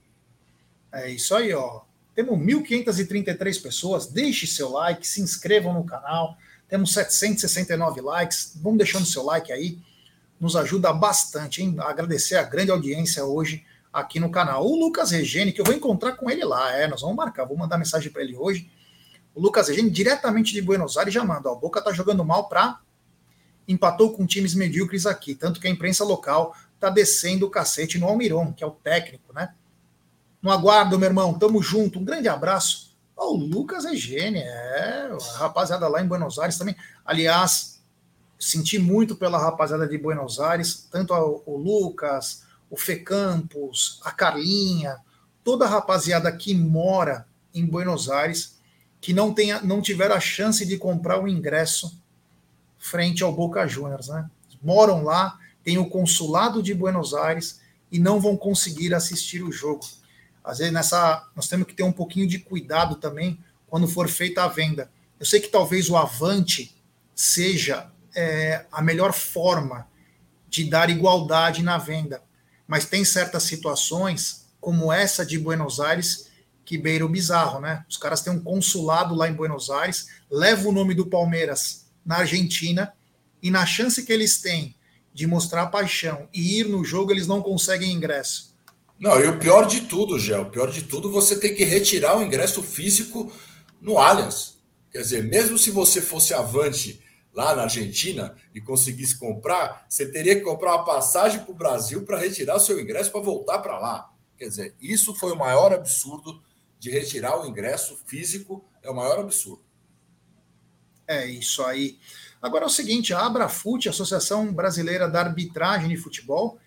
É 0.93 1.11
isso 1.11 1.35
aí, 1.35 1.53
ó. 1.53 1.81
Temos 2.15 2.39
1.533 2.39 3.61
pessoas. 3.61 4.07
Deixe 4.07 4.47
seu 4.47 4.69
like, 4.69 5.05
se 5.05 5.21
inscrevam 5.21 5.73
no 5.73 5.83
canal. 5.83 6.37
Temos 6.69 6.93
769 6.93 7.99
likes. 7.99 8.53
Vamos 8.63 8.77
deixando 8.77 9.05
seu 9.05 9.23
like 9.23 9.51
aí. 9.51 9.77
Nos 10.39 10.55
ajuda 10.55 10.93
bastante, 10.93 11.61
hein? 11.61 11.75
Agradecer 11.79 12.37
a 12.37 12.43
grande 12.43 12.71
audiência 12.71 13.25
hoje 13.25 13.65
aqui 13.91 14.21
no 14.21 14.31
canal. 14.31 14.65
O 14.65 14.79
Lucas 14.79 15.11
Regeni, 15.11 15.51
que 15.51 15.59
eu 15.59 15.65
vou 15.65 15.75
encontrar 15.75 16.13
com 16.13 16.29
ele 16.29 16.45
lá, 16.45 16.73
é, 16.73 16.87
nós 16.87 17.01
vamos 17.01 17.17
marcar, 17.17 17.43
vou 17.43 17.57
mandar 17.57 17.77
mensagem 17.77 18.09
para 18.09 18.21
ele 18.21 18.37
hoje. 18.37 18.71
O 19.35 19.41
Lucas 19.41 19.67
Regeni, 19.67 19.89
diretamente 19.89 20.53
de 20.53 20.61
Buenos 20.61 20.95
Aires, 20.95 21.13
já 21.13 21.25
manda. 21.25 21.49
Ó, 21.49 21.53
o 21.53 21.59
Boca 21.59 21.81
tá 21.81 21.91
jogando 21.91 22.23
mal 22.23 22.47
para 22.47 22.79
empatou 23.69 24.11
com 24.11 24.25
times 24.25 24.55
medíocres 24.55 25.05
aqui, 25.05 25.35
tanto 25.35 25.59
que 25.59 25.67
a 25.67 25.71
imprensa 25.71 26.03
local 26.03 26.55
tá 26.79 26.89
descendo 26.89 27.45
o 27.45 27.49
cacete 27.51 27.99
no 27.99 28.07
Almiron, 28.07 28.51
que 28.51 28.63
é 28.63 28.67
o 28.67 28.71
técnico, 28.71 29.31
né? 29.31 29.53
No 30.41 30.51
aguardo, 30.51 30.97
meu 30.97 31.07
irmão. 31.07 31.37
Tamo 31.37 31.61
junto. 31.61 31.99
Um 31.99 32.03
grande 32.03 32.27
abraço. 32.27 32.97
Oh, 33.15 33.33
o 33.33 33.37
Lucas 33.37 33.85
é 33.85 33.95
gênio, 33.95 34.41
é. 34.41 35.11
A 35.35 35.37
rapaziada 35.37 35.87
lá 35.87 36.01
em 36.01 36.07
Buenos 36.07 36.39
Aires 36.39 36.57
também. 36.57 36.75
Aliás, 37.05 37.79
senti 38.39 38.79
muito 38.79 39.15
pela 39.15 39.37
rapaziada 39.37 39.87
de 39.87 39.97
Buenos 39.97 40.39
Aires, 40.39 40.87
tanto 40.89 41.13
o 41.13 41.57
Lucas, 41.57 42.43
o 42.69 42.77
Fê 42.77 42.95
Campos, 42.95 43.99
a 44.03 44.11
Carlinha, 44.11 44.97
toda 45.43 45.65
a 45.65 45.69
rapaziada 45.69 46.31
que 46.31 46.55
mora 46.55 47.27
em 47.53 47.65
Buenos 47.65 48.09
Aires, 48.09 48.57
que 49.01 49.13
não, 49.13 49.33
tenha, 49.33 49.61
não 49.61 49.81
tiveram 49.81 50.15
a 50.15 50.19
chance 50.19 50.65
de 50.65 50.77
comprar 50.77 51.21
o 51.21 51.27
ingresso 51.27 51.98
frente 52.79 53.23
ao 53.23 53.33
Boca 53.33 53.67
Juniors, 53.67 54.07
né? 54.07 54.27
Moram 54.63 55.03
lá, 55.03 55.37
tem 55.63 55.77
o 55.77 55.89
consulado 55.89 56.63
de 56.63 56.73
Buenos 56.73 57.13
Aires 57.13 57.61
e 57.91 57.99
não 57.99 58.19
vão 58.19 58.35
conseguir 58.35 58.93
assistir 58.93 59.43
o 59.43 59.51
jogo. 59.51 59.85
Às 60.43 60.59
vezes 60.59 60.73
nessa 60.73 61.27
nós 61.35 61.47
temos 61.47 61.67
que 61.67 61.75
ter 61.75 61.83
um 61.83 61.91
pouquinho 61.91 62.27
de 62.27 62.39
cuidado 62.39 62.95
também 62.95 63.39
quando 63.67 63.87
for 63.87 64.07
feita 64.07 64.43
a 64.43 64.47
venda. 64.47 64.89
Eu 65.19 65.25
sei 65.25 65.39
que 65.39 65.49
talvez 65.49 65.89
o 65.89 65.97
Avante 65.97 66.75
seja 67.13 67.91
é, 68.15 68.65
a 68.71 68.81
melhor 68.81 69.13
forma 69.13 69.87
de 70.47 70.63
dar 70.63 70.89
igualdade 70.89 71.61
na 71.61 71.77
venda, 71.77 72.23
mas 72.65 72.85
tem 72.85 73.05
certas 73.05 73.43
situações, 73.43 74.47
como 74.59 74.91
essa 74.91 75.25
de 75.25 75.37
Buenos 75.37 75.79
Aires, 75.79 76.29
que 76.65 76.77
beira 76.77 77.05
o 77.05 77.09
bizarro, 77.09 77.59
né? 77.59 77.85
Os 77.89 77.97
caras 77.97 78.21
têm 78.21 78.33
um 78.33 78.39
consulado 78.39 79.13
lá 79.13 79.27
em 79.27 79.33
Buenos 79.33 79.69
Aires, 79.69 80.07
leva 80.29 80.67
o 80.67 80.71
nome 80.71 80.93
do 80.93 81.05
Palmeiras 81.05 81.88
na 82.09 82.17
Argentina, 82.17 82.91
e 83.39 83.51
na 83.51 83.67
chance 83.67 84.03
que 84.03 84.11
eles 84.11 84.41
têm 84.41 84.75
de 85.13 85.27
mostrar 85.27 85.67
paixão 85.67 86.27
e 86.33 86.59
ir 86.59 86.67
no 86.67 86.83
jogo, 86.83 87.11
eles 87.11 87.27
não 87.27 87.39
conseguem 87.39 87.93
ingresso. 87.93 88.57
Não, 88.99 89.23
e 89.23 89.27
o 89.27 89.37
pior 89.37 89.67
de 89.67 89.81
tudo, 89.81 90.17
Gé, 90.17 90.39
o 90.39 90.49
pior 90.49 90.71
de 90.71 90.81
tudo, 90.81 91.11
você 91.11 91.39
tem 91.39 91.53
que 91.53 91.63
retirar 91.63 92.17
o 92.17 92.23
ingresso 92.23 92.63
físico 92.63 93.31
no 93.79 93.99
Allianz. 93.99 94.57
Quer 94.91 95.01
dizer, 95.03 95.23
mesmo 95.23 95.55
se 95.55 95.69
você 95.69 96.01
fosse 96.01 96.33
avante 96.33 96.99
lá 97.31 97.55
na 97.55 97.61
Argentina 97.61 98.35
e 98.55 98.59
conseguisse 98.59 99.19
comprar, 99.19 99.85
você 99.87 100.11
teria 100.11 100.35
que 100.35 100.41
comprar 100.41 100.77
uma 100.77 100.85
passagem 100.85 101.41
para 101.41 101.51
o 101.51 101.55
Brasil 101.55 102.05
para 102.05 102.17
retirar 102.17 102.57
seu 102.57 102.79
ingresso 102.79 103.11
para 103.11 103.21
voltar 103.21 103.59
para 103.59 103.77
lá. 103.77 104.09
Quer 104.35 104.47
dizer, 104.47 104.75
isso 104.81 105.13
foi 105.13 105.31
o 105.31 105.37
maior 105.37 105.71
absurdo 105.71 106.41
de 106.79 106.89
retirar 106.89 107.39
o 107.39 107.45
ingresso 107.45 107.95
físico, 108.07 108.65
é 108.81 108.89
o 108.89 108.95
maior 108.95 109.19
absurdo. 109.19 109.68
É 111.09 111.25
isso 111.25 111.63
aí. 111.63 111.97
Agora 112.39 112.65
é 112.65 112.67
o 112.67 112.69
seguinte, 112.69 113.15
a 113.15 113.25
Abrafute, 113.25 113.89
Associação 113.89 114.53
Brasileira 114.53 115.09
da 115.09 115.21
Arbitragem 115.21 115.89
de 115.89 115.97
Futebol, 115.97 116.59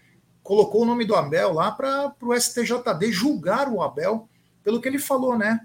colocou 0.43 0.83
o 0.83 0.85
nome 0.85 1.05
do 1.05 1.15
Abel 1.15 1.53
lá 1.53 1.71
para 1.71 2.13
o 2.21 2.35
STJD 2.35 3.13
julgar 3.13 3.69
o 3.69 3.81
Abel 3.81 4.29
pelo 4.65 4.81
que 4.81 4.89
ele 4.89 4.99
falou, 4.99 5.39
né? 5.39 5.61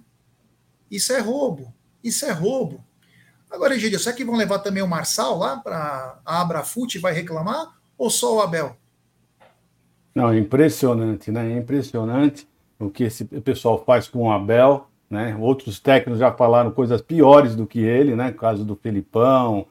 Isso 0.91 1.11
é 1.11 1.19
roubo, 1.19 1.73
isso 2.03 2.23
é 2.23 2.31
roubo. 2.31 2.85
Agora, 3.49 3.75
Egidio, 3.75 3.99
será 3.99 4.15
que 4.15 4.23
vão 4.23 4.35
levar 4.35 4.59
também 4.59 4.83
o 4.83 4.87
Marçal 4.87 5.39
lá 5.39 5.57
para 5.57 6.19
a 6.23 6.41
Abrafute 6.41 6.99
e 6.99 7.01
vai 7.01 7.13
reclamar? 7.13 7.75
Ou 7.97 8.11
só 8.11 8.35
o 8.35 8.41
Abel? 8.41 8.77
Não, 10.13 10.29
é 10.29 10.37
impressionante, 10.37 11.31
né? 11.31 11.51
É 11.51 11.57
impressionante 11.57 12.47
o 12.77 12.91
que 12.91 13.05
esse 13.05 13.25
pessoal 13.25 13.83
faz 13.83 14.07
com 14.07 14.27
o 14.27 14.31
Abel, 14.31 14.87
né? 15.09 15.35
Outros 15.39 15.79
técnicos 15.79 16.19
já 16.19 16.31
falaram 16.31 16.71
coisas 16.71 17.01
piores 17.01 17.55
do 17.55 17.65
que 17.65 17.79
ele, 17.79 18.15
né? 18.15 18.29
O 18.29 18.33
caso 18.33 18.63
do 18.63 18.75
Felipão, 18.75 19.65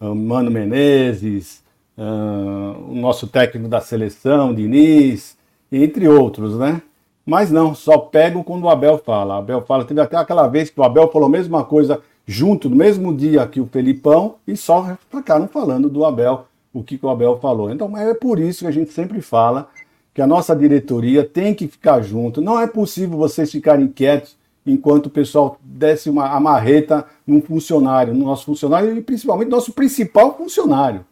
Mano 0.00 0.50
Menezes, 0.50 1.62
uh, 1.96 2.90
o 2.90 2.94
nosso 2.94 3.26
técnico 3.26 3.68
da 3.68 3.80
seleção, 3.80 4.54
Diniz, 4.54 5.36
entre 5.70 6.08
outros, 6.08 6.58
né? 6.58 6.82
Mas 7.24 7.50
não, 7.50 7.74
só 7.74 7.98
pego 7.98 8.42
quando 8.42 8.64
o 8.64 8.68
Abel 8.68 8.98
fala. 8.98 9.36
O 9.36 9.38
Abel 9.38 9.62
fala, 9.62 9.84
teve 9.84 10.00
até 10.00 10.16
aquela 10.16 10.48
vez 10.48 10.70
que 10.70 10.80
o 10.80 10.82
Abel 10.82 11.08
falou 11.10 11.28
a 11.28 11.30
mesma 11.30 11.64
coisa 11.64 12.00
junto, 12.26 12.68
no 12.68 12.76
mesmo 12.76 13.14
dia 13.14 13.46
que 13.46 13.60
o 13.60 13.66
Felipão, 13.66 14.36
e 14.46 14.56
só 14.56 14.96
ficaram 15.10 15.46
falando 15.46 15.88
do 15.88 16.04
Abel, 16.04 16.46
o 16.72 16.82
que, 16.82 16.98
que 16.98 17.06
o 17.06 17.10
Abel 17.10 17.38
falou. 17.38 17.70
Então 17.70 17.96
é 17.96 18.12
por 18.14 18.40
isso 18.40 18.60
que 18.60 18.66
a 18.66 18.72
gente 18.72 18.92
sempre 18.92 19.20
fala 19.20 19.68
que 20.12 20.20
a 20.20 20.26
nossa 20.26 20.54
diretoria 20.54 21.24
tem 21.24 21.54
que 21.54 21.68
ficar 21.68 22.02
junto. 22.02 22.42
Não 22.42 22.60
é 22.60 22.66
possível 22.66 23.16
vocês 23.16 23.50
ficarem 23.50 23.88
quietos 23.88 24.36
enquanto 24.66 25.06
o 25.06 25.10
pessoal 25.10 25.58
desse 25.62 26.08
uma 26.08 26.28
amarreta 26.28 27.04
num 27.26 27.42
funcionário, 27.42 28.14
no 28.14 28.24
nosso 28.24 28.44
funcionário 28.44 28.96
e 28.96 29.02
principalmente 29.02 29.48
nosso 29.48 29.72
principal 29.72 30.36
funcionário. 30.36 31.04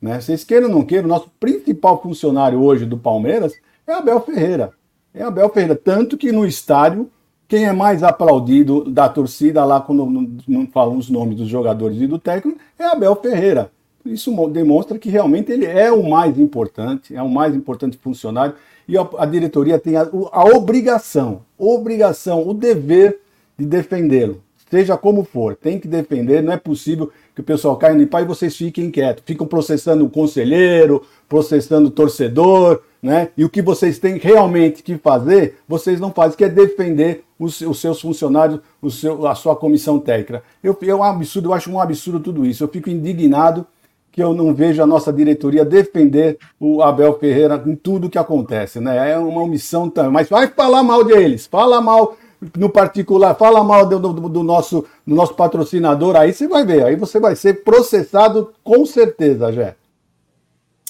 Né? 0.00 0.20
Vocês 0.20 0.44
queiram 0.44 0.68
ou 0.68 0.74
não 0.74 0.82
queiram, 0.84 1.08
nosso 1.08 1.30
principal 1.38 2.00
funcionário 2.02 2.60
hoje 2.60 2.86
do 2.86 2.96
Palmeiras 2.96 3.54
é 3.86 3.92
Abel 3.92 4.20
Ferreira. 4.20 4.72
É 5.12 5.22
Abel 5.22 5.48
Ferreira. 5.50 5.74
Tanto 5.74 6.16
que 6.16 6.30
no 6.30 6.46
estádio, 6.46 7.10
quem 7.48 7.66
é 7.66 7.72
mais 7.72 8.02
aplaudido 8.02 8.84
da 8.84 9.08
torcida 9.08 9.64
lá, 9.64 9.80
quando 9.80 10.06
não, 10.46 10.66
falam 10.68 10.96
os 10.96 11.10
nomes 11.10 11.36
dos 11.36 11.48
jogadores 11.48 12.00
e 12.00 12.06
do 12.06 12.18
técnico, 12.18 12.58
é 12.78 12.84
Abel 12.84 13.16
Ferreira. 13.16 13.70
Isso 14.04 14.34
demonstra 14.48 14.98
que 14.98 15.10
realmente 15.10 15.52
ele 15.52 15.66
é 15.66 15.92
o 15.92 16.08
mais 16.08 16.38
importante, 16.38 17.14
é 17.14 17.22
o 17.22 17.28
mais 17.28 17.54
importante 17.54 17.98
funcionário 17.98 18.54
e 18.90 18.98
a, 18.98 19.24
diretoria 19.24 19.78
tem 19.78 19.96
a, 19.96 20.02
a, 20.32 20.44
obrigação, 20.44 21.42
obrigação, 21.56 22.46
o 22.46 22.52
dever 22.52 23.20
de 23.56 23.64
defendê-lo, 23.64 24.42
seja 24.68 24.96
como 24.96 25.22
for, 25.22 25.54
tem 25.54 25.78
que 25.78 25.86
defender, 25.86 26.42
não 26.42 26.52
é 26.52 26.56
possível 26.56 27.12
que 27.32 27.40
o 27.40 27.44
pessoal 27.44 27.76
caia 27.76 27.94
no 27.94 28.04
pau 28.08 28.20
e 28.20 28.24
vocês 28.24 28.56
fiquem 28.56 28.90
quietos, 28.90 29.22
ficam 29.24 29.46
processando 29.46 30.04
o 30.04 30.10
conselheiro, 30.10 31.04
processando 31.28 31.86
o 31.86 31.90
torcedor, 31.92 32.82
né? 33.00 33.28
E 33.36 33.44
o 33.44 33.48
que 33.48 33.62
vocês 33.62 33.98
têm 34.00 34.18
realmente 34.18 34.82
que 34.82 34.98
fazer, 34.98 35.58
vocês 35.68 36.00
não 36.00 36.10
fazem, 36.10 36.36
que 36.36 36.44
é 36.44 36.48
defender 36.48 37.22
os, 37.38 37.60
os 37.60 37.80
seus 37.80 38.00
funcionários, 38.00 38.58
o 38.82 38.90
seu, 38.90 39.24
a 39.24 39.36
sua 39.36 39.54
comissão 39.54 40.00
técnica. 40.00 40.42
Eu, 40.62 40.76
é 40.82 40.94
um 40.94 41.04
absurdo, 41.04 41.50
eu 41.50 41.54
acho 41.54 41.70
um 41.70 41.80
absurdo 41.80 42.18
tudo 42.18 42.44
isso. 42.44 42.64
Eu 42.64 42.68
fico 42.68 42.90
indignado 42.90 43.64
que 44.12 44.22
eu 44.22 44.34
não 44.34 44.54
vejo 44.54 44.82
a 44.82 44.86
nossa 44.86 45.12
diretoria 45.12 45.64
defender 45.64 46.38
o 46.58 46.82
Abel 46.82 47.18
Ferreira 47.18 47.62
em 47.66 47.76
tudo 47.76 48.10
que 48.10 48.18
acontece, 48.18 48.80
né? 48.80 49.12
É 49.12 49.18
uma 49.18 49.42
omissão 49.42 49.88
também. 49.88 50.10
Mas 50.12 50.28
vai 50.28 50.48
falar 50.48 50.82
mal 50.82 51.04
deles, 51.04 51.46
fala 51.46 51.80
mal 51.80 52.16
no 52.56 52.70
particular, 52.70 53.34
fala 53.34 53.62
mal 53.62 53.86
do, 53.86 53.98
do, 53.98 54.28
do, 54.28 54.42
nosso, 54.42 54.86
do 55.06 55.14
nosso 55.14 55.34
patrocinador, 55.34 56.16
aí 56.16 56.32
você 56.32 56.48
vai 56.48 56.64
ver, 56.64 56.84
aí 56.84 56.96
você 56.96 57.20
vai 57.20 57.36
ser 57.36 57.62
processado 57.62 58.54
com 58.64 58.86
certeza, 58.86 59.52
Jé. 59.52 59.76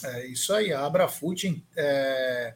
É 0.05 0.27
isso 0.27 0.53
aí, 0.55 0.73
a 0.73 0.87
Abrafute 0.87 1.63
é, 1.77 2.55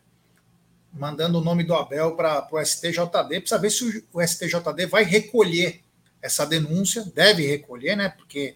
mandando 0.92 1.38
o 1.38 1.44
nome 1.44 1.64
do 1.64 1.74
Abel 1.74 2.12
para 2.12 2.48
o 2.50 2.64
STJD, 2.64 3.40
para 3.40 3.46
saber 3.46 3.70
se 3.70 3.84
o, 3.84 4.18
o 4.18 4.26
STJD 4.26 4.86
vai 4.86 5.02
recolher 5.02 5.80
essa 6.22 6.46
denúncia, 6.46 7.04
deve 7.14 7.46
recolher, 7.46 7.96
né? 7.96 8.08
Porque 8.08 8.54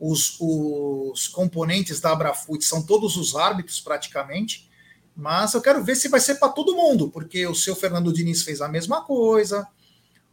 os, 0.00 0.36
os 0.40 1.28
componentes 1.28 2.00
da 2.00 2.12
Abrafute 2.12 2.64
são 2.64 2.82
todos 2.82 3.16
os 3.18 3.36
árbitros 3.36 3.80
praticamente, 3.80 4.70
mas 5.14 5.52
eu 5.52 5.60
quero 5.60 5.84
ver 5.84 5.94
se 5.94 6.08
vai 6.08 6.18
ser 6.18 6.36
para 6.36 6.48
todo 6.48 6.74
mundo, 6.74 7.10
porque 7.10 7.46
o 7.46 7.54
seu 7.54 7.76
Fernando 7.76 8.12
Diniz 8.12 8.42
fez 8.42 8.62
a 8.62 8.68
mesma 8.68 9.04
coisa, 9.04 9.68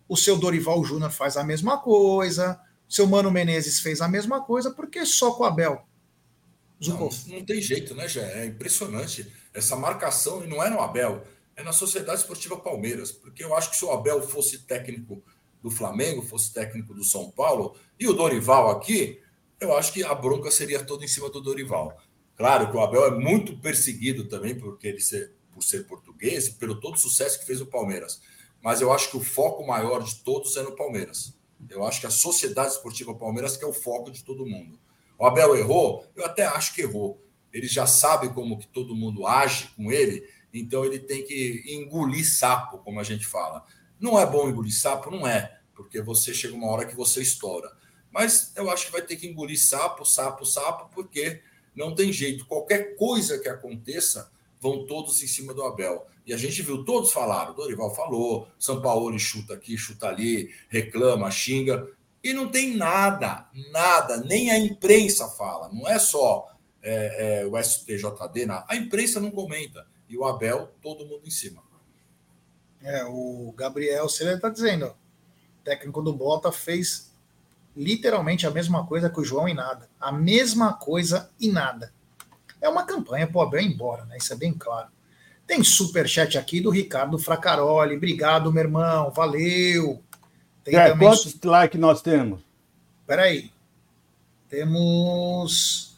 o 0.07 0.15
seu 0.15 0.37
Dorival 0.37 0.81
Júnior 0.85 1.11
faz 1.11 1.35
a 1.35 1.43
mesma 1.43 1.77
coisa, 1.79 2.57
o 2.87 2.93
seu 2.93 3.05
Mano 3.05 3.29
Menezes 3.29 3.81
fez 3.81 3.99
a 3.99 4.07
mesma 4.07 4.41
coisa, 4.41 4.71
porque 4.71 5.05
só 5.05 5.31
com 5.31 5.43
o 5.43 5.45
Abel. 5.45 5.85
Não, 6.79 7.09
não, 7.27 7.43
tem 7.43 7.59
jeito, 7.59 7.93
né, 7.93 8.07
Jé? 8.07 8.43
É 8.43 8.45
impressionante 8.45 9.29
essa 9.53 9.75
marcação, 9.75 10.45
e 10.45 10.47
não 10.47 10.63
é 10.63 10.69
no 10.69 10.79
Abel, 10.79 11.25
é 11.57 11.63
na 11.63 11.73
Sociedade 11.73 12.21
Esportiva 12.21 12.55
Palmeiras, 12.55 13.11
porque 13.11 13.43
eu 13.43 13.53
acho 13.53 13.71
que 13.71 13.75
se 13.75 13.83
o 13.83 13.91
Abel 13.91 14.21
fosse 14.21 14.59
técnico 14.59 15.21
do 15.61 15.69
Flamengo, 15.69 16.21
fosse 16.21 16.53
técnico 16.53 16.93
do 16.93 17.03
São 17.03 17.29
Paulo, 17.31 17.75
e 17.99 18.07
o 18.07 18.13
Dorival 18.13 18.69
aqui, 18.69 19.19
eu 19.59 19.75
acho 19.75 19.91
que 19.93 20.03
a 20.03 20.13
bronca 20.13 20.51
seria 20.51 20.83
toda 20.83 21.03
em 21.03 21.07
cima 21.07 21.29
do 21.29 21.41
Dorival. 21.41 21.97
Claro 22.35 22.69
que 22.69 22.77
o 22.77 22.81
Abel 22.81 23.05
é 23.05 23.11
muito 23.11 23.57
perseguido 23.57 24.25
também 24.25 24.55
porque 24.55 24.87
ele 24.87 24.99
ser, 25.01 25.33
por 25.51 25.63
ser 25.63 25.87
português 25.87 26.49
pelo 26.49 26.79
todo 26.79 26.95
o 26.95 26.99
sucesso 26.99 27.39
que 27.39 27.45
fez 27.45 27.59
o 27.59 27.65
Palmeiras. 27.65 28.21
Mas 28.61 28.81
eu 28.81 28.93
acho 28.93 29.09
que 29.09 29.17
o 29.17 29.23
foco 29.23 29.65
maior 29.65 30.03
de 30.03 30.15
todos 30.17 30.55
é 30.55 30.61
no 30.61 30.75
Palmeiras. 30.75 31.35
Eu 31.69 31.83
acho 31.83 31.99
que 31.99 32.05
a 32.05 32.11
Sociedade 32.11 32.73
Esportiva 32.73 33.15
Palmeiras 33.15 33.57
que 33.57 33.65
é 33.65 33.67
o 33.67 33.73
foco 33.73 34.11
de 34.11 34.23
todo 34.23 34.45
mundo. 34.45 34.79
O 35.17 35.25
Abel 35.25 35.55
errou? 35.55 36.05
Eu 36.15 36.25
até 36.25 36.45
acho 36.45 36.75
que 36.75 36.81
errou. 36.81 37.23
Ele 37.51 37.67
já 37.67 37.87
sabe 37.87 38.29
como 38.29 38.59
que 38.59 38.67
todo 38.67 38.95
mundo 38.95 39.25
age 39.25 39.69
com 39.75 39.91
ele, 39.91 40.27
então 40.53 40.85
ele 40.85 40.99
tem 40.99 41.23
que 41.25 41.63
engolir 41.65 42.29
sapo, 42.29 42.77
como 42.79 42.99
a 42.99 43.03
gente 43.03 43.25
fala. 43.25 43.65
Não 43.99 44.19
é 44.19 44.25
bom 44.25 44.47
engolir 44.47 44.75
sapo? 44.75 45.09
Não 45.09 45.27
é, 45.27 45.59
porque 45.73 45.99
você 46.01 46.33
chega 46.33 46.53
uma 46.53 46.67
hora 46.67 46.85
que 46.85 46.95
você 46.95 47.21
estoura. 47.21 47.71
Mas 48.17 48.51
eu 48.55 48.67
acho 48.71 48.87
que 48.87 48.91
vai 48.91 49.03
ter 49.03 49.15
que 49.15 49.27
engolir 49.27 49.63
sapo, 49.63 50.03
sapo, 50.03 50.43
sapo, 50.43 50.89
porque 50.91 51.39
não 51.75 51.93
tem 51.93 52.11
jeito. 52.11 52.47
Qualquer 52.47 52.95
coisa 52.95 53.37
que 53.37 53.47
aconteça, 53.47 54.31
vão 54.59 54.87
todos 54.87 55.21
em 55.21 55.27
cima 55.27 55.53
do 55.53 55.63
Abel. 55.63 56.07
E 56.25 56.33
a 56.33 56.37
gente 56.37 56.63
viu, 56.63 56.83
todos 56.83 57.11
falaram. 57.11 57.53
Dorival 57.53 57.93
falou, 57.93 58.47
São 58.57 58.81
Paulo 58.81 59.19
chuta 59.19 59.53
aqui, 59.53 59.77
chuta 59.77 60.07
ali, 60.07 60.51
reclama, 60.67 61.29
xinga. 61.29 61.87
E 62.23 62.33
não 62.33 62.49
tem 62.49 62.75
nada, 62.75 63.47
nada, 63.71 64.17
nem 64.17 64.49
a 64.49 64.57
imprensa 64.57 65.27
fala. 65.27 65.69
Não 65.71 65.87
é 65.87 65.99
só 65.99 66.57
é, 66.81 67.41
é, 67.41 67.45
o 67.45 67.55
STJD, 67.55 68.47
a 68.67 68.75
imprensa 68.75 69.19
não 69.19 69.29
comenta. 69.29 69.85
E 70.09 70.17
o 70.17 70.25
Abel, 70.25 70.71
todo 70.81 71.05
mundo 71.05 71.21
em 71.23 71.29
cima. 71.29 71.61
É, 72.81 73.05
o 73.05 73.53
Gabriel 73.55 74.09
Celia 74.09 74.33
está 74.33 74.49
dizendo, 74.49 74.95
técnico 75.63 76.01
do 76.01 76.13
Bota 76.13 76.51
fez 76.51 77.15
literalmente 77.77 78.47
a 78.47 78.51
mesma 78.51 78.85
coisa 78.85 79.09
que 79.09 79.19
o 79.19 79.23
João 79.23 79.47
e 79.47 79.53
nada. 79.53 79.87
A 79.99 80.11
mesma 80.11 80.73
coisa 80.73 81.29
e 81.39 81.51
nada. 81.51 81.93
É 82.59 82.67
uma 82.67 82.83
campanha 82.83 83.27
pro 83.27 83.41
Abel 83.41 83.61
ir 83.61 83.67
embora, 83.67 84.03
né? 84.05 84.17
Isso 84.17 84.33
é 84.33 84.35
bem 84.35 84.51
claro. 84.51 84.87
Tem 85.45 85.63
super 85.63 86.09
chat 86.09 86.37
aqui 86.37 86.59
do 86.59 86.71
Ricardo 86.71 87.17
Fracaroli. 87.19 87.95
Obrigado, 87.95 88.51
meu 88.51 88.63
irmão. 88.63 89.11
Valeu. 89.11 90.03
Tem 90.63 90.75
é, 90.75 90.89
também... 90.89 91.07
Quantos 91.07 91.39
likes 91.41 91.79
nós 91.79 92.01
temos? 92.01 92.41
Peraí. 93.05 93.51
Temos 94.49 95.95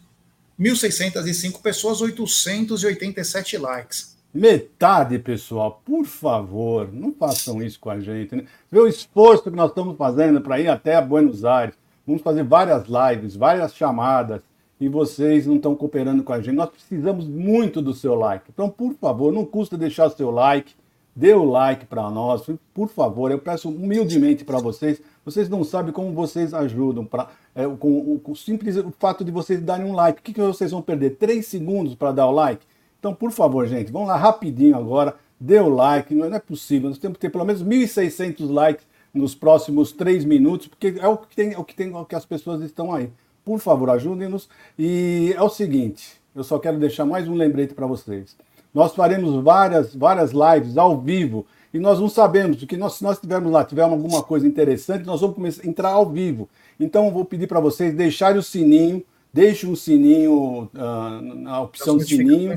1.605 0.60 1.62
pessoas, 1.62 2.02
887 2.02 3.58
likes. 3.58 4.19
Metade, 4.32 5.18
pessoal, 5.18 5.82
por 5.84 6.06
favor, 6.06 6.88
não 6.94 7.12
façam 7.12 7.64
isso 7.64 7.80
com 7.80 7.90
a 7.90 8.00
gente. 8.00 8.36
Né? 8.36 8.46
Vê 8.72 8.80
o 8.80 8.88
esforço 8.88 9.44
que 9.44 9.50
nós 9.50 9.70
estamos 9.70 9.98
fazendo 9.98 10.40
para 10.40 10.60
ir 10.60 10.68
até 10.68 11.02
Buenos 11.02 11.44
Aires. 11.44 11.76
Vamos 12.06 12.22
fazer 12.22 12.44
várias 12.44 12.86
lives, 12.88 13.36
várias 13.36 13.74
chamadas, 13.74 14.42
e 14.80 14.88
vocês 14.88 15.48
não 15.48 15.56
estão 15.56 15.76
cooperando 15.76 16.24
com 16.24 16.32
a 16.32 16.40
gente. 16.40 16.56
Nós 16.56 16.70
precisamos 16.70 17.28
muito 17.28 17.82
do 17.82 17.92
seu 17.92 18.14
like. 18.14 18.46
Então, 18.54 18.70
por 18.70 18.94
favor, 18.94 19.34
não 19.34 19.44
custa 19.44 19.76
deixar 19.76 20.06
o 20.06 20.12
seu 20.12 20.30
like, 20.30 20.76
dê 21.16 21.34
o 21.34 21.44
like 21.44 21.88
para 21.88 22.08
nós, 22.12 22.48
por 22.72 22.88
favor. 22.88 23.32
Eu 23.32 23.40
peço 23.40 23.68
humildemente 23.68 24.46
para 24.46 24.60
vocês. 24.60 25.02
Vocês 25.26 25.50
não 25.50 25.64
sabem 25.64 25.92
como 25.92 26.14
vocês 26.14 26.54
ajudam 26.54 27.04
pra, 27.04 27.30
é, 27.56 27.68
com, 27.68 28.14
o, 28.14 28.20
com 28.20 28.34
o 28.34 28.36
simples 28.36 28.76
fato 29.00 29.26
de 29.26 29.32
vocês 29.32 29.60
darem 29.60 29.88
um 29.88 29.94
like. 29.94 30.20
O 30.20 30.24
que, 30.24 30.34
que 30.34 30.42
vocês 30.42 30.70
vão 30.70 30.84
perder? 30.84 31.18
Três 31.18 31.48
segundos 31.48 31.96
para 31.96 32.12
dar 32.12 32.28
o 32.28 32.32
like? 32.32 32.64
Então, 33.00 33.14
por 33.14 33.32
favor, 33.32 33.66
gente, 33.66 33.92
vamos 33.92 34.10
lá 34.10 34.18
rapidinho 34.18 34.76
agora, 34.76 35.16
dê 35.40 35.60
o 35.60 35.70
like, 35.70 36.14
não 36.14 36.26
é 36.26 36.40
possível, 36.40 36.90
nós 36.90 36.98
temos 36.98 37.18
que 37.18 37.22
ter 37.22 37.30
pelo 37.30 37.46
menos 37.46 37.64
1.600 37.64 38.52
likes 38.52 38.86
nos 39.14 39.34
próximos 39.34 39.92
três 39.92 40.26
minutos, 40.26 40.68
porque 40.68 40.96
é 41.00 41.08
o 41.08 41.18
que 41.18 41.36
tem, 41.36 41.54
é 41.54 41.58
o 41.58 41.64
que 41.64 41.74
tem, 41.74 41.92
é 41.92 41.98
o 41.98 42.06
que 42.06 42.16
as 42.16 42.26
pessoas 42.26 42.62
estão 42.62 42.94
aí. 42.94 43.10
por 43.44 43.60
favor, 43.60 43.90
ajudem-nos. 43.90 44.48
E 44.78 45.34
é 45.36 45.42
o 45.42 45.50
seguinte, 45.50 46.20
eu 46.36 46.44
só 46.44 46.60
quero 46.60 46.78
deixar 46.78 47.06
mais 47.06 47.28
um 47.28 47.34
lembrete 47.34 47.74
para 47.74 47.88
vocês. 47.88 48.36
Nós 48.74 48.94
faremos 48.94 49.44
várias, 49.44 49.96
várias 49.96 50.32
lives 50.32 50.78
ao 50.78 51.00
vivo 51.00 51.46
e 51.74 51.80
nós 51.80 52.00
não 52.00 52.10
sabemos, 52.10 52.64
que 52.64 52.78
nós, 52.78 52.96
se 52.96 53.04
nós 53.04 53.20
tivermos 53.20 53.52
lá, 53.52 53.64
tivermos 53.64 53.94
alguma 53.94 54.24
coisa 54.24 54.48
interessante, 54.48 55.06
nós 55.06 55.22
vamos 55.22 55.36
começar 55.36 55.64
a 55.64 55.68
entrar 55.68 55.90
ao 55.90 56.10
vivo. 56.10 56.50
Então 56.80 57.06
eu 57.06 57.12
vou 57.12 57.26
pedir 57.26 57.48
para 57.48 57.60
vocês 57.60 57.94
deixarem 57.94 58.40
o 58.40 58.44
sininho, 58.44 59.04
deixe 59.34 59.66
um 59.66 59.76
sininho 59.76 60.70
uh, 60.74 61.22
na 61.22 61.62
opção 61.62 61.98
do 61.98 62.04
sininho. 62.04 62.56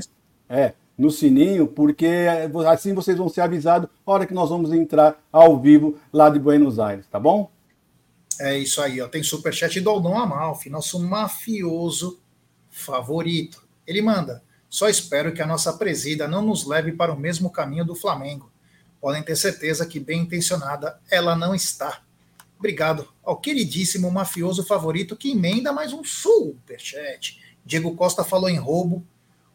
É, 0.49 0.73
no 0.97 1.09
sininho, 1.09 1.67
porque 1.67 2.07
assim 2.67 2.93
vocês 2.93 3.17
vão 3.17 3.29
ser 3.29 3.41
avisados 3.41 3.89
na 4.05 4.13
hora 4.13 4.25
que 4.25 4.33
nós 4.33 4.49
vamos 4.49 4.71
entrar 4.71 5.21
ao 5.31 5.59
vivo 5.59 5.97
lá 6.11 6.29
de 6.29 6.39
Buenos 6.39 6.79
Aires, 6.79 7.05
tá 7.07 7.19
bom? 7.19 7.49
É 8.39 8.57
isso 8.57 8.81
aí, 8.81 9.01
ó. 9.01 9.07
Tem 9.07 9.23
superchat 9.23 9.79
do 9.79 9.89
Aldão 9.89 10.17
Amalfi, 10.17 10.69
nosso 10.69 10.99
mafioso 10.99 12.19
favorito. 12.69 13.63
Ele 13.85 14.01
manda: 14.01 14.43
só 14.69 14.89
espero 14.89 15.33
que 15.33 15.41
a 15.41 15.45
nossa 15.45 15.73
presida 15.73 16.27
não 16.27 16.41
nos 16.41 16.65
leve 16.65 16.93
para 16.93 17.13
o 17.13 17.19
mesmo 17.19 17.49
caminho 17.49 17.85
do 17.85 17.95
Flamengo. 17.95 18.51
Podem 18.99 19.21
ter 19.21 19.35
certeza 19.35 19.85
que, 19.85 19.99
bem 19.99 20.21
intencionada, 20.21 20.99
ela 21.11 21.35
não 21.35 21.53
está. 21.53 22.01
Obrigado 22.57 23.07
ao 23.23 23.37
queridíssimo 23.37 24.09
mafioso 24.09 24.63
favorito 24.63 25.17
que 25.17 25.31
emenda 25.31 25.73
mais 25.73 25.91
um 25.91 26.03
superchat. 26.03 27.39
Diego 27.65 27.95
Costa 27.95 28.23
falou 28.23 28.49
em 28.49 28.57
roubo, 28.57 29.05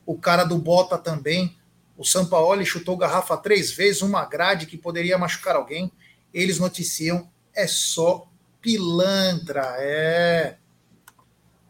o 0.09 0.17
cara 0.17 0.43
do 0.43 0.57
Bota 0.57 0.97
também. 0.97 1.55
O 1.95 2.03
Sampaoli 2.03 2.65
chutou 2.65 2.97
garrafa 2.97 3.37
três 3.37 3.71
vezes, 3.71 4.01
uma 4.01 4.25
grade 4.25 4.65
que 4.65 4.79
poderia 4.79 5.19
machucar 5.19 5.55
alguém. 5.55 5.93
Eles 6.33 6.59
noticiam, 6.59 7.31
é 7.55 7.67
só 7.67 8.27
pilantra. 8.59 9.77
É. 9.77 10.57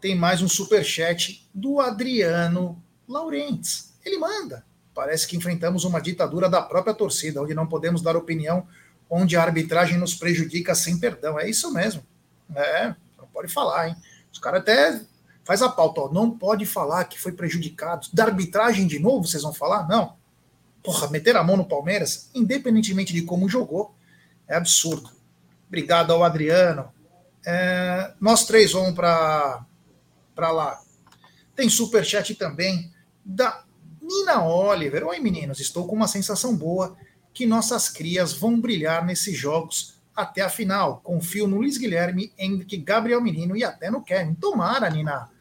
Tem 0.01 0.15
mais 0.15 0.41
um 0.41 0.49
super 0.49 0.85
chat 0.85 1.51
do 1.53 1.81
Adriano 1.81 2.81
Laurentes. 3.09 3.93
Ele 4.05 4.19
manda. 4.19 4.65
Parece 4.95 5.27
que 5.27 5.37
enfrentamos 5.37 5.83
uma 5.83 6.01
ditadura 6.01 6.49
da 6.49 6.63
própria 6.63 6.95
torcida, 6.95 7.43
onde 7.43 7.55
não 7.55 7.67
podemos 7.67 8.03
dar 8.03 8.17
opinião, 8.17 8.69
onde 9.11 9.37
a 9.37 9.43
arbitragem 9.43 9.99
nos 9.99 10.15
prejudica 10.15 10.77
sem 10.77 10.97
perdão. 11.01 11.41
É 11.41 11.51
isso 11.51 11.73
mesmo. 11.73 12.07
É, 12.55 12.95
não 13.19 13.27
pode 13.33 13.53
falar, 13.53 13.89
hein? 13.89 13.97
Os 14.33 14.39
caras 14.39 14.61
até 14.61 15.01
Faz 15.49 15.63
a 15.63 15.69
pauta, 15.71 16.03
ó, 16.03 16.13
não 16.13 16.31
pode 16.31 16.67
falar 16.67 17.07
que 17.07 17.19
foi 17.19 17.33
prejudicado. 17.33 18.07
Da 18.13 18.25
arbitragem 18.25 18.87
de 18.87 18.99
novo, 18.99 19.27
vocês 19.27 19.43
vão 19.43 19.55
falar? 19.55 19.89
Não. 19.89 20.15
Porra, 20.83 21.09
meter 21.09 21.35
a 21.39 21.43
mão 21.43 21.57
no 21.57 21.65
Palmeiras, 21.65 22.29
independentemente 22.35 23.15
de 23.15 23.23
como 23.23 23.49
jogou, 23.49 23.95
é 24.47 24.57
absurdo. 24.57 25.11
Obrigado 25.67 26.13
ao 26.13 26.23
Adriano. 26.23 26.93
É, 27.47 28.13
nós 28.21 28.45
três 28.45 28.73
vamos 28.73 28.95
para 28.95 29.65
lá. 30.37 30.83
Tem 31.57 31.71
superchat 31.71 32.35
também 32.35 32.93
da 33.25 33.65
Nina 34.03 34.45
Oliver. 34.45 35.03
Oi, 35.07 35.19
meninos, 35.19 35.61
estou 35.61 35.87
com 35.87 35.97
uma 35.97 36.09
sensação 36.09 36.55
boa 36.55 36.95
que 37.33 37.47
nossas 37.47 37.89
crias 37.89 38.35
vão 38.35 38.61
brilhar 38.61 39.03
nesses 39.03 39.35
jogos 39.35 39.99
até 40.15 40.43
a 40.43 40.51
final. 40.51 41.01
Confio 41.03 41.49
no 41.49 41.57
Luiz 41.57 41.79
Guilherme, 41.79 42.35
Henrique, 42.37 42.77
Gabriel 42.77 43.23
Menino 43.23 43.57
e 43.57 43.65
até 43.65 43.91
no 43.91 44.03
Kevin. 44.03 44.35
Tomara, 44.35 44.91
Nina. 44.91 45.38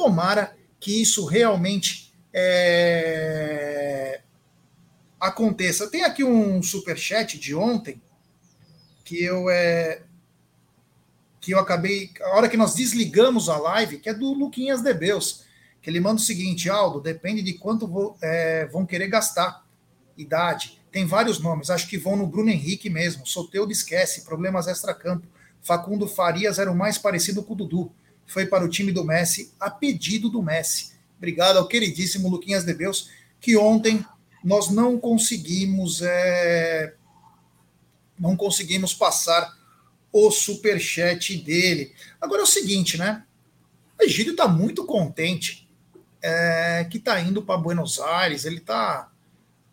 Tomara 0.00 0.56
que 0.80 1.02
isso 1.02 1.26
realmente 1.26 2.14
é, 2.32 4.22
aconteça. 5.20 5.90
Tem 5.90 6.04
aqui 6.04 6.24
um 6.24 6.62
super 6.62 6.96
chat 6.96 7.38
de 7.38 7.54
ontem 7.54 8.00
que 9.04 9.22
eu 9.22 9.50
é, 9.50 10.00
que 11.38 11.52
eu 11.52 11.58
acabei 11.58 12.10
a 12.22 12.28
hora 12.30 12.48
que 12.48 12.56
nós 12.56 12.74
desligamos 12.74 13.50
a 13.50 13.58
live, 13.58 13.98
que 13.98 14.08
é 14.08 14.14
do 14.14 14.32
Luquinhas 14.32 14.80
Debeus, 14.80 15.44
que 15.82 15.90
ele 15.90 16.00
manda 16.00 16.18
o 16.18 16.24
seguinte: 16.24 16.70
Aldo, 16.70 16.98
depende 16.98 17.42
de 17.42 17.52
quanto 17.52 17.86
vou, 17.86 18.16
é, 18.22 18.64
vão 18.72 18.86
querer 18.86 19.08
gastar. 19.08 19.66
Idade. 20.16 20.80
Tem 20.90 21.04
vários 21.04 21.38
nomes, 21.38 21.68
acho 21.68 21.86
que 21.86 21.98
vão 21.98 22.16
no 22.16 22.26
Bruno 22.26 22.48
Henrique 22.48 22.88
mesmo. 22.88 23.26
Soteudo 23.26 23.70
esquece, 23.70 24.24
problemas 24.24 24.66
extra-campo. 24.66 25.26
Facundo 25.60 26.08
Farias 26.08 26.58
era 26.58 26.72
o 26.72 26.74
mais 26.74 26.96
parecido 26.96 27.42
com 27.42 27.52
o 27.52 27.56
Dudu 27.56 27.92
foi 28.30 28.46
para 28.46 28.64
o 28.64 28.68
time 28.68 28.92
do 28.92 29.04
Messi, 29.04 29.52
a 29.58 29.70
pedido 29.70 30.28
do 30.28 30.42
Messi. 30.42 30.92
Obrigado 31.18 31.58
ao 31.58 31.66
queridíssimo 31.66 32.28
Luquinhas 32.28 32.64
de 32.64 32.72
Beus, 32.72 33.10
que 33.40 33.56
ontem 33.56 34.04
nós 34.42 34.70
não 34.70 34.98
conseguimos 34.98 36.00
é, 36.02 36.94
não 38.18 38.36
conseguimos 38.36 38.94
passar 38.94 39.58
o 40.12 40.30
superchat 40.30 41.36
dele. 41.38 41.92
Agora 42.20 42.42
é 42.42 42.44
o 42.44 42.46
seguinte, 42.46 42.98
né? 42.98 43.24
O 43.98 44.02
Egídio 44.02 44.32
está 44.32 44.46
muito 44.46 44.84
contente 44.84 45.68
é, 46.22 46.86
que 46.90 46.98
está 46.98 47.20
indo 47.20 47.42
para 47.42 47.58
Buenos 47.58 47.98
Aires, 47.98 48.44
ele 48.44 48.58
está 48.58 49.10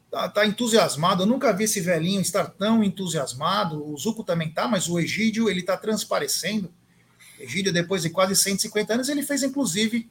tá, 0.10 0.30
tá, 0.30 0.46
entusiasmado. 0.46 1.24
Eu 1.24 1.28
nunca 1.28 1.54
vi 1.54 1.66
esse 1.66 1.82
velhinho 1.82 2.22
estar 2.22 2.46
tão 2.46 2.84
entusiasmado. 2.84 3.90
O 3.90 3.98
Zuco 3.98 4.24
também 4.24 4.52
tá, 4.52 4.68
mas 4.68 4.88
o 4.88 5.00
Egídio 5.00 5.50
ele 5.50 5.62
está 5.62 5.78
transparecendo. 5.78 6.74
Egídio, 7.40 7.72
depois 7.72 8.02
de 8.02 8.10
quase 8.10 8.36
150 8.36 8.94
anos, 8.94 9.08
ele 9.10 9.22
fez 9.22 9.44
inclusive 9.44 10.10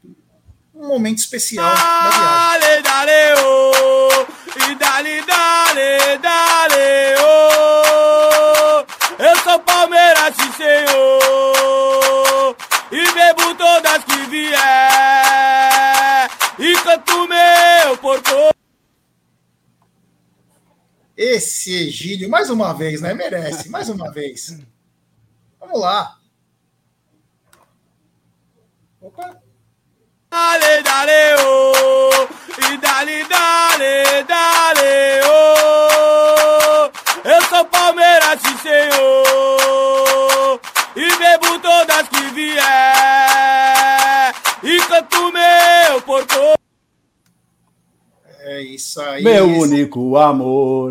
um 0.75 0.87
momento 0.89 1.19
especial 1.19 1.65
da 1.65 1.75
viagem. 1.75 2.61
Dale, 2.61 2.83
dale, 2.83 3.35
oh, 3.43 4.27
e 4.71 4.75
dale, 4.77 5.23
dale, 5.23 6.19
dale, 6.19 7.17
oh. 7.21 8.87
Eu 9.19 9.35
sou 9.43 9.59
Palmeiras, 9.61 10.37
senhor, 10.57 12.57
e 12.93 13.13
bebo 13.13 13.55
todas 13.57 14.05
que 14.05 14.19
vier, 14.31 14.57
e 16.59 16.75
canto 16.85 17.27
meu 17.27 17.97
porco. 17.97 18.55
Esse 21.17 21.75
Egídio, 21.75 22.29
mais 22.29 22.51
uma 22.51 22.75
vez, 22.75 23.01
né? 23.01 23.15
Merece, 23.15 23.71
mais 23.71 23.89
uma 23.89 24.13
vez. 24.13 24.59
Vamos 25.59 25.81
lá. 25.81 26.15
Dale, 30.31 30.83
dale, 30.83 31.37
oh, 31.45 32.29
e 32.59 32.77
dale, 32.79 33.25
dale, 33.25 34.25
dale, 34.25 35.21
oh. 35.25 36.91
Eu 37.29 37.43
sou 37.49 37.65
Palmeiras, 37.67 38.41
sim, 38.41 38.59
senhor, 38.59 38.91
e 40.97 41.17
bebo 41.17 41.59
todas 41.61 42.09
que 42.09 42.23
vier, 42.35 42.65
e 44.63 44.79
canto 44.89 45.33
meu 45.33 46.03
porco. 46.03 46.57
É 48.41 48.61
isso 48.63 49.01
aí. 49.01 49.23
Meu 49.25 49.47
único 49.47 50.17
amor. 50.17 50.91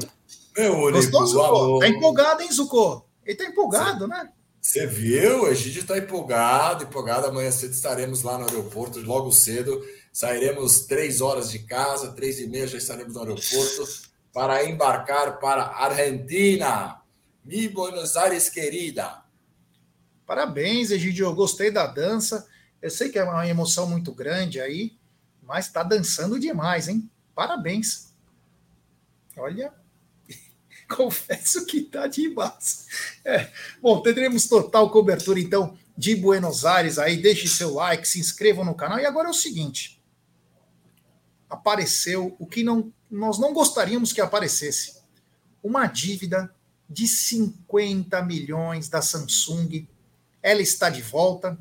Meu 0.57 0.73
único 0.73 1.11
Gostou, 1.11 1.45
amor. 1.45 1.79
Tá 1.79 1.87
empolgado, 1.87 2.41
hein, 2.41 2.51
Zucco? 2.51 3.05
Ele 3.25 3.37
tá 3.37 3.45
empolgado, 3.45 4.05
Sim. 4.05 4.09
né? 4.09 4.29
Você 4.65 4.87
viu? 4.87 5.45
A 5.45 5.53
gente 5.53 5.77
está 5.77 5.95
empolgado, 5.95 6.85
empolgado. 6.85 7.27
Amanhã 7.27 7.51
cedo 7.51 7.71
estaremos 7.71 8.23
lá 8.23 8.39
no 8.39 8.45
aeroporto, 8.45 8.99
logo 8.99 9.31
cedo. 9.31 9.79
Sairemos 10.11 10.87
três 10.87 11.21
horas 11.21 11.51
de 11.51 11.59
casa, 11.59 12.13
três 12.13 12.39
e 12.39 12.47
meia 12.47 12.65
já 12.65 12.79
estaremos 12.79 13.13
no 13.13 13.19
aeroporto 13.19 13.87
para 14.33 14.65
embarcar 14.65 15.37
para 15.37 15.67
Argentina. 15.67 16.99
Mi 17.43 17.69
Buenos 17.69 18.17
Aires, 18.17 18.49
querida. 18.49 19.23
Parabéns, 20.25 20.89
Egidio. 20.89 21.31
Gostei 21.35 21.69
da 21.69 21.85
dança. 21.85 22.47
Eu 22.81 22.89
sei 22.89 23.09
que 23.09 23.19
é 23.19 23.23
uma 23.23 23.47
emoção 23.47 23.87
muito 23.87 24.11
grande 24.11 24.59
aí, 24.59 24.97
mas 25.43 25.67
está 25.67 25.83
dançando 25.83 26.39
demais, 26.39 26.87
hein? 26.87 27.07
Parabéns. 27.35 28.11
Olha, 29.37 29.71
confesso 30.93 31.65
que 31.65 31.77
está 31.77 32.07
demais. 32.07 32.87
É. 33.23 33.49
Bom, 33.81 34.01
teremos 34.01 34.47
total 34.47 34.89
cobertura, 34.89 35.39
então, 35.39 35.77
de 35.97 36.15
Buenos 36.15 36.65
Aires 36.65 36.99
aí. 36.99 37.17
Deixe 37.17 37.47
seu 37.47 37.73
like, 37.73 38.07
se 38.07 38.19
inscrevam 38.19 38.65
no 38.65 38.75
canal. 38.75 38.99
E 38.99 39.05
agora 39.05 39.27
é 39.27 39.31
o 39.31 39.33
seguinte: 39.33 40.01
apareceu 41.49 42.35
o 42.39 42.45
que 42.45 42.63
não, 42.63 42.91
nós 43.09 43.39
não 43.39 43.53
gostaríamos 43.53 44.13
que 44.13 44.21
aparecesse: 44.21 45.01
uma 45.63 45.87
dívida 45.87 46.53
de 46.89 47.07
50 47.07 48.21
milhões 48.23 48.89
da 48.89 49.01
Samsung. 49.01 49.87
Ela 50.41 50.61
está 50.61 50.89
de 50.89 51.01
volta. 51.01 51.57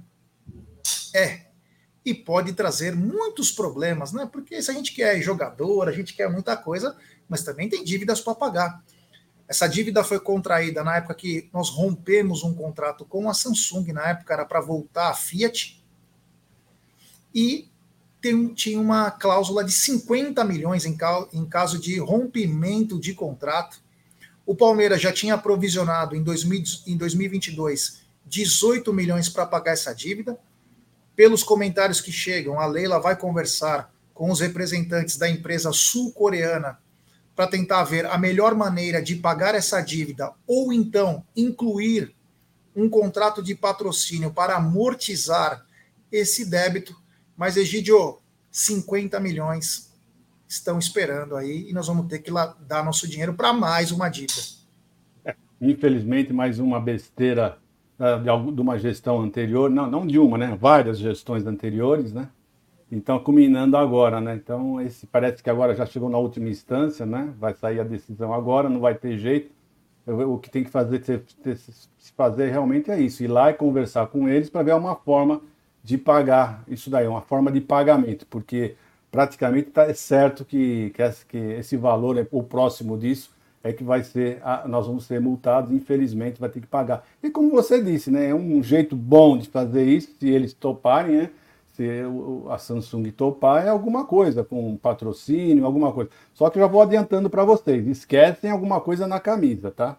É. 1.14 1.46
E 2.04 2.12
pode 2.12 2.52
trazer 2.52 2.94
muitos 2.94 3.50
problemas, 3.50 4.12
né? 4.12 4.28
Porque 4.30 4.60
se 4.60 4.70
a 4.70 4.74
gente 4.74 4.92
quer 4.92 5.22
jogador, 5.22 5.88
a 5.88 5.92
gente 5.92 6.12
quer 6.12 6.30
muita 6.30 6.54
coisa, 6.54 6.94
mas 7.26 7.42
também 7.42 7.66
tem 7.66 7.82
dívidas 7.82 8.20
para 8.20 8.34
pagar. 8.34 8.84
Essa 9.46 9.66
dívida 9.66 10.02
foi 10.02 10.18
contraída 10.18 10.82
na 10.82 10.96
época 10.96 11.14
que 11.14 11.48
nós 11.52 11.68
rompemos 11.68 12.42
um 12.42 12.54
contrato 12.54 13.04
com 13.04 13.28
a 13.28 13.34
Samsung, 13.34 13.92
na 13.92 14.08
época 14.08 14.32
era 14.32 14.44
para 14.44 14.60
voltar 14.60 15.10
a 15.10 15.14
Fiat, 15.14 15.82
e 17.34 17.68
tem, 18.20 18.54
tinha 18.54 18.80
uma 18.80 19.10
cláusula 19.10 19.62
de 19.62 19.72
50 19.72 20.42
milhões 20.44 20.86
em, 20.86 20.96
em 21.32 21.44
caso 21.44 21.78
de 21.78 21.98
rompimento 21.98 22.98
de 22.98 23.12
contrato. 23.12 23.82
O 24.46 24.54
Palmeiras 24.54 25.00
já 25.00 25.12
tinha 25.12 25.36
provisionado 25.36 26.16
em, 26.16 26.22
2000, 26.22 26.62
em 26.86 26.96
2022 26.96 28.04
18 28.26 28.92
milhões 28.92 29.28
para 29.28 29.46
pagar 29.46 29.72
essa 29.72 29.94
dívida. 29.94 30.38
pelos 31.14 31.44
comentários 31.44 32.00
que 32.00 32.10
chegam, 32.10 32.58
a 32.58 32.66
Leila 32.66 32.98
vai 32.98 33.14
conversar 33.16 33.92
com 34.12 34.30
os 34.30 34.40
representantes 34.40 35.16
da 35.16 35.28
empresa 35.28 35.70
sul-coreana 35.72 36.78
para 37.34 37.46
tentar 37.46 37.84
ver 37.84 38.06
a 38.06 38.16
melhor 38.16 38.54
maneira 38.54 39.02
de 39.02 39.16
pagar 39.16 39.54
essa 39.54 39.80
dívida 39.80 40.32
ou 40.46 40.72
então 40.72 41.24
incluir 41.36 42.14
um 42.74 42.88
contrato 42.88 43.42
de 43.42 43.54
patrocínio 43.54 44.32
para 44.32 44.56
amortizar 44.56 45.64
esse 46.10 46.48
débito. 46.48 46.94
Mas, 47.36 47.56
Egidio, 47.56 48.18
50 48.50 49.18
milhões 49.20 49.92
estão 50.48 50.78
esperando 50.78 51.36
aí 51.36 51.68
e 51.68 51.72
nós 51.72 51.86
vamos 51.86 52.06
ter 52.06 52.20
que 52.20 52.30
dar 52.60 52.84
nosso 52.84 53.08
dinheiro 53.08 53.34
para 53.34 53.52
mais 53.52 53.90
uma 53.90 54.08
dívida. 54.08 54.40
É, 55.24 55.34
infelizmente, 55.60 56.32
mais 56.32 56.58
uma 56.58 56.80
besteira 56.80 57.58
uh, 57.98 58.52
de 58.52 58.60
uma 58.60 58.78
gestão 58.78 59.20
anterior, 59.20 59.70
não, 59.70 59.90
não 59.90 60.06
de 60.06 60.18
uma, 60.18 60.38
né? 60.38 60.56
Várias 60.60 60.98
gestões 60.98 61.46
anteriores, 61.46 62.12
né? 62.12 62.28
Então, 62.94 63.18
culminando 63.18 63.76
agora, 63.76 64.20
né? 64.20 64.36
Então, 64.36 64.80
esse 64.80 65.04
parece 65.04 65.42
que 65.42 65.50
agora 65.50 65.74
já 65.74 65.84
chegou 65.84 66.08
na 66.08 66.16
última 66.16 66.48
instância, 66.48 67.04
né? 67.04 67.34
Vai 67.40 67.52
sair 67.52 67.80
a 67.80 67.84
decisão 67.84 68.32
agora, 68.32 68.68
não 68.68 68.78
vai 68.78 68.94
ter 68.94 69.18
jeito. 69.18 69.50
O 70.06 70.38
que 70.38 70.48
tem 70.48 70.62
que 70.62 70.70
fazer, 70.70 71.02
se 71.02 72.12
fazer 72.12 72.50
realmente 72.50 72.92
é 72.92 73.00
isso, 73.00 73.24
ir 73.24 73.26
lá 73.26 73.50
e 73.50 73.54
conversar 73.54 74.06
com 74.06 74.28
eles 74.28 74.48
para 74.48 74.62
ver 74.62 74.74
uma 74.74 74.94
forma 74.94 75.40
de 75.82 75.98
pagar 75.98 76.62
isso 76.68 76.88
daí, 76.88 77.08
uma 77.08 77.22
forma 77.22 77.50
de 77.50 77.60
pagamento, 77.60 78.26
porque 78.26 78.76
praticamente 79.10 79.70
está 79.70 79.92
certo 79.94 80.44
que, 80.44 80.92
que, 81.28 81.36
esse 81.36 81.76
valor, 81.76 82.16
é 82.16 82.26
o 82.30 82.42
próximo 82.42 82.96
disso, 82.96 83.34
é 83.62 83.72
que 83.72 83.82
vai 83.82 84.04
ser, 84.04 84.40
nós 84.66 84.86
vamos 84.86 85.04
ser 85.04 85.20
multados, 85.20 85.72
infelizmente 85.72 86.38
vai 86.38 86.50
ter 86.50 86.60
que 86.60 86.66
pagar. 86.66 87.04
E 87.22 87.30
como 87.30 87.50
você 87.50 87.82
disse, 87.82 88.10
né, 88.10 88.28
é 88.28 88.34
um 88.34 88.62
jeito 88.62 88.94
bom 88.94 89.36
de 89.36 89.48
fazer 89.48 89.84
isso, 89.84 90.10
se 90.20 90.28
eles 90.28 90.52
toparem, 90.52 91.16
né, 91.16 91.30
se 91.74 91.82
a 92.50 92.56
Samsung 92.56 93.10
topar, 93.10 93.66
é 93.66 93.68
alguma 93.68 94.04
coisa, 94.04 94.44
com 94.44 94.76
patrocínio, 94.76 95.66
alguma 95.66 95.92
coisa. 95.92 96.08
Só 96.32 96.48
que 96.48 96.58
eu 96.58 96.62
já 96.62 96.68
vou 96.68 96.80
adiantando 96.80 97.28
para 97.28 97.44
vocês, 97.44 97.84
esquecem 97.86 98.48
alguma 98.48 98.80
coisa 98.80 99.08
na 99.08 99.18
camisa, 99.18 99.72
tá? 99.72 99.98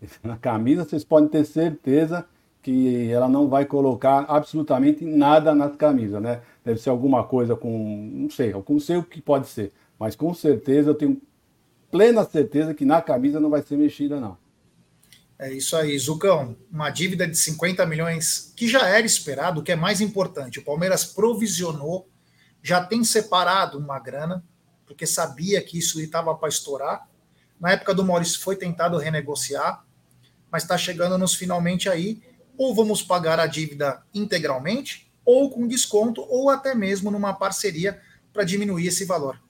Na 0.22 0.36
camisa 0.36 0.84
vocês 0.84 1.02
podem 1.02 1.28
ter 1.28 1.44
certeza 1.44 2.24
que 2.62 3.10
ela 3.10 3.28
não 3.28 3.48
vai 3.48 3.64
colocar 3.64 4.26
absolutamente 4.28 5.04
nada 5.04 5.54
nas 5.56 5.74
camisas, 5.74 6.22
né? 6.22 6.40
Deve 6.64 6.78
ser 6.80 6.90
alguma 6.90 7.24
coisa 7.24 7.56
com, 7.56 8.10
não 8.12 8.30
sei, 8.30 8.52
eu 8.52 8.64
não 8.68 8.78
sei 8.78 8.96
o 8.96 9.02
que 9.02 9.20
pode 9.20 9.48
ser, 9.48 9.72
mas 9.98 10.14
com 10.14 10.32
certeza 10.32 10.90
eu 10.90 10.94
tenho 10.94 11.20
plena 11.90 12.24
certeza 12.24 12.74
que 12.74 12.84
na 12.84 13.02
camisa 13.02 13.40
não 13.40 13.50
vai 13.50 13.62
ser 13.62 13.76
mexida, 13.76 14.20
não. 14.20 14.36
É 15.38 15.52
isso 15.52 15.76
aí, 15.76 15.96
Zucão. 15.98 16.56
Uma 16.70 16.90
dívida 16.90 17.26
de 17.26 17.36
50 17.36 17.86
milhões 17.86 18.52
que 18.56 18.66
já 18.66 18.88
era 18.88 19.06
esperado, 19.06 19.60
o 19.60 19.62
que 19.62 19.72
é 19.72 19.76
mais 19.76 20.00
importante. 20.00 20.58
O 20.58 20.64
Palmeiras 20.64 21.04
provisionou, 21.04 22.08
já 22.62 22.84
tem 22.84 23.04
separado 23.04 23.78
uma 23.78 24.00
grana, 24.00 24.44
porque 24.84 25.06
sabia 25.06 25.62
que 25.62 25.78
isso 25.78 26.00
estava 26.00 26.34
para 26.34 26.48
estourar. 26.48 27.08
Na 27.60 27.70
época 27.70 27.94
do 27.94 28.04
Maurício 28.04 28.40
foi 28.40 28.56
tentado 28.56 28.98
renegociar, 28.98 29.84
mas 30.50 30.64
está 30.64 30.76
chegando 30.76 31.16
nos 31.16 31.34
finalmente 31.34 31.88
aí 31.88 32.20
ou 32.58 32.74
vamos 32.74 33.00
pagar 33.00 33.38
a 33.38 33.46
dívida 33.46 34.02
integralmente, 34.12 35.08
ou 35.24 35.48
com 35.48 35.68
desconto, 35.68 36.26
ou 36.28 36.50
até 36.50 36.74
mesmo 36.74 37.10
numa 37.10 37.32
parceria 37.32 38.00
para 38.32 38.42
diminuir 38.42 38.88
esse 38.88 39.04
valor. 39.04 39.40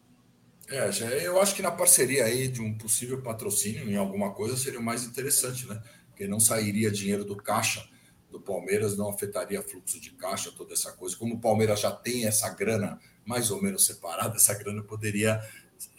É, 0.70 1.26
eu 1.26 1.40
acho 1.40 1.54
que 1.54 1.62
na 1.62 1.70
parceria 1.70 2.24
aí 2.24 2.46
de 2.46 2.60
um 2.60 2.76
possível 2.76 3.22
patrocínio 3.22 3.88
em 3.88 3.96
alguma 3.96 4.32
coisa 4.32 4.56
seria 4.56 4.80
mais 4.80 5.04
interessante, 5.04 5.66
né? 5.66 5.82
Porque 6.08 6.26
não 6.26 6.38
sairia 6.38 6.90
dinheiro 6.90 7.24
do 7.24 7.36
caixa 7.36 7.88
do 8.30 8.38
Palmeiras, 8.38 8.96
não 8.96 9.08
afetaria 9.08 9.62
fluxo 9.62 9.98
de 9.98 10.10
caixa, 10.10 10.52
toda 10.52 10.74
essa 10.74 10.92
coisa. 10.92 11.16
Como 11.16 11.36
o 11.36 11.40
Palmeiras 11.40 11.80
já 11.80 11.90
tem 11.90 12.26
essa 12.26 12.50
grana 12.50 13.00
mais 13.24 13.50
ou 13.50 13.62
menos 13.62 13.86
separada, 13.86 14.36
essa 14.36 14.52
grana 14.52 14.82
poderia 14.82 15.42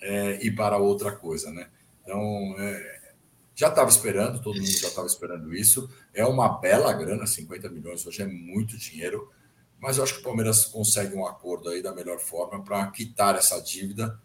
é, 0.01 0.45
ir 0.45 0.55
para 0.55 0.77
outra 0.77 1.15
coisa, 1.15 1.51
né? 1.51 1.67
Então, 2.03 2.55
é, 2.59 3.13
já 3.55 3.69
estava 3.69 3.89
esperando, 3.89 4.39
todo 4.39 4.55
mundo 4.55 4.67
já 4.67 4.87
estava 4.87 5.07
esperando 5.07 5.51
isso. 5.53 5.89
É 6.13 6.23
uma 6.25 6.59
bela 6.59 6.93
grana, 6.93 7.25
50 7.25 7.69
milhões 7.69 8.05
hoje 8.05 8.21
é 8.21 8.27
muito 8.27 8.77
dinheiro, 8.77 9.31
mas 9.79 9.97
eu 9.97 10.03
acho 10.03 10.15
que 10.15 10.21
o 10.21 10.23
Palmeiras 10.23 10.65
consegue 10.65 11.15
um 11.15 11.25
acordo 11.25 11.69
aí 11.69 11.81
da 11.81 11.93
melhor 11.93 12.19
forma 12.19 12.63
para 12.63 12.85
quitar 12.91 13.35
essa 13.35 13.59
dívida 13.59 14.19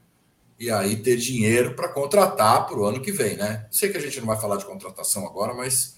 e 0.64 0.70
aí 0.70 0.96
ter 0.96 1.16
dinheiro 1.16 1.74
para 1.74 1.88
contratar 1.88 2.66
para 2.66 2.78
o 2.78 2.86
ano 2.86 3.00
que 3.00 3.12
vem, 3.12 3.36
né? 3.36 3.66
Sei 3.70 3.90
que 3.90 3.98
a 3.98 4.00
gente 4.00 4.18
não 4.18 4.26
vai 4.26 4.40
falar 4.40 4.56
de 4.56 4.64
contratação 4.64 5.26
agora, 5.26 5.52
mas. 5.52 5.96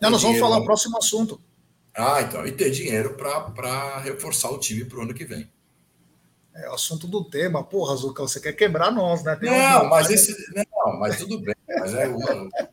Não, 0.00 0.10
nós 0.10 0.22
vamos 0.22 0.38
falar 0.38 0.58
o 0.58 0.64
próximo 0.64 0.98
assunto. 0.98 1.40
Ah, 1.94 2.20
então, 2.20 2.46
e 2.46 2.52
ter 2.52 2.70
dinheiro 2.70 3.14
para 3.14 3.98
reforçar 4.00 4.50
o 4.50 4.58
time 4.58 4.84
para 4.84 4.98
o 4.98 5.02
ano 5.02 5.14
que 5.14 5.24
vem. 5.24 5.50
É 6.54 6.68
o 6.68 6.74
assunto 6.74 7.06
do 7.06 7.24
tema. 7.24 7.64
Porra, 7.64 7.96
Zucão, 7.96 8.28
você 8.28 8.38
quer 8.38 8.52
quebrar 8.52 8.90
nós, 8.90 9.22
né? 9.22 9.34
Tem 9.36 9.50
não, 9.50 9.88
mas 9.88 10.10
esse. 10.10 10.36
Não, 10.54 10.98
mas 10.98 11.16
tudo 11.16 11.40
bem. 11.40 11.54
Mas 11.66 11.94
é, 11.94 12.10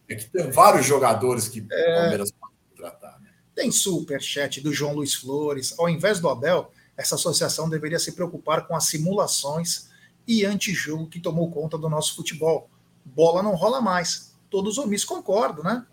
é 0.10 0.16
que 0.16 0.26
tem 0.26 0.52
vários 0.52 0.86
jogadores 0.86 1.48
que 1.48 1.66
é... 1.72 1.94
o 1.94 1.96
Palmeiras 2.02 2.32
pode 2.32 2.54
tratar. 2.76 3.18
Né? 3.22 3.30
Tem 3.56 3.72
superchat 3.72 4.60
do 4.60 4.74
João 4.74 4.94
Luiz 4.94 5.14
Flores. 5.14 5.74
Ao 5.80 5.88
invés 5.88 6.20
do 6.20 6.28
Abel, 6.28 6.70
essa 6.98 7.16
associação 7.16 7.70
deveria 7.70 8.00
se 8.00 8.12
preocupar 8.12 8.68
com 8.68 8.76
as 8.76 8.88
simulações 8.88 9.89
e 10.30 10.46
antijogo 10.46 11.08
que 11.08 11.20
tomou 11.20 11.50
conta 11.50 11.76
do 11.76 11.90
nosso 11.90 12.16
futebol. 12.16 12.70
Bola 13.04 13.42
não 13.42 13.56
rola 13.56 13.82
mais. 13.82 14.36
Todos 14.48 14.78
os 14.78 14.84
omissos 14.86 15.08
concordam, 15.08 15.64
né? 15.64 15.84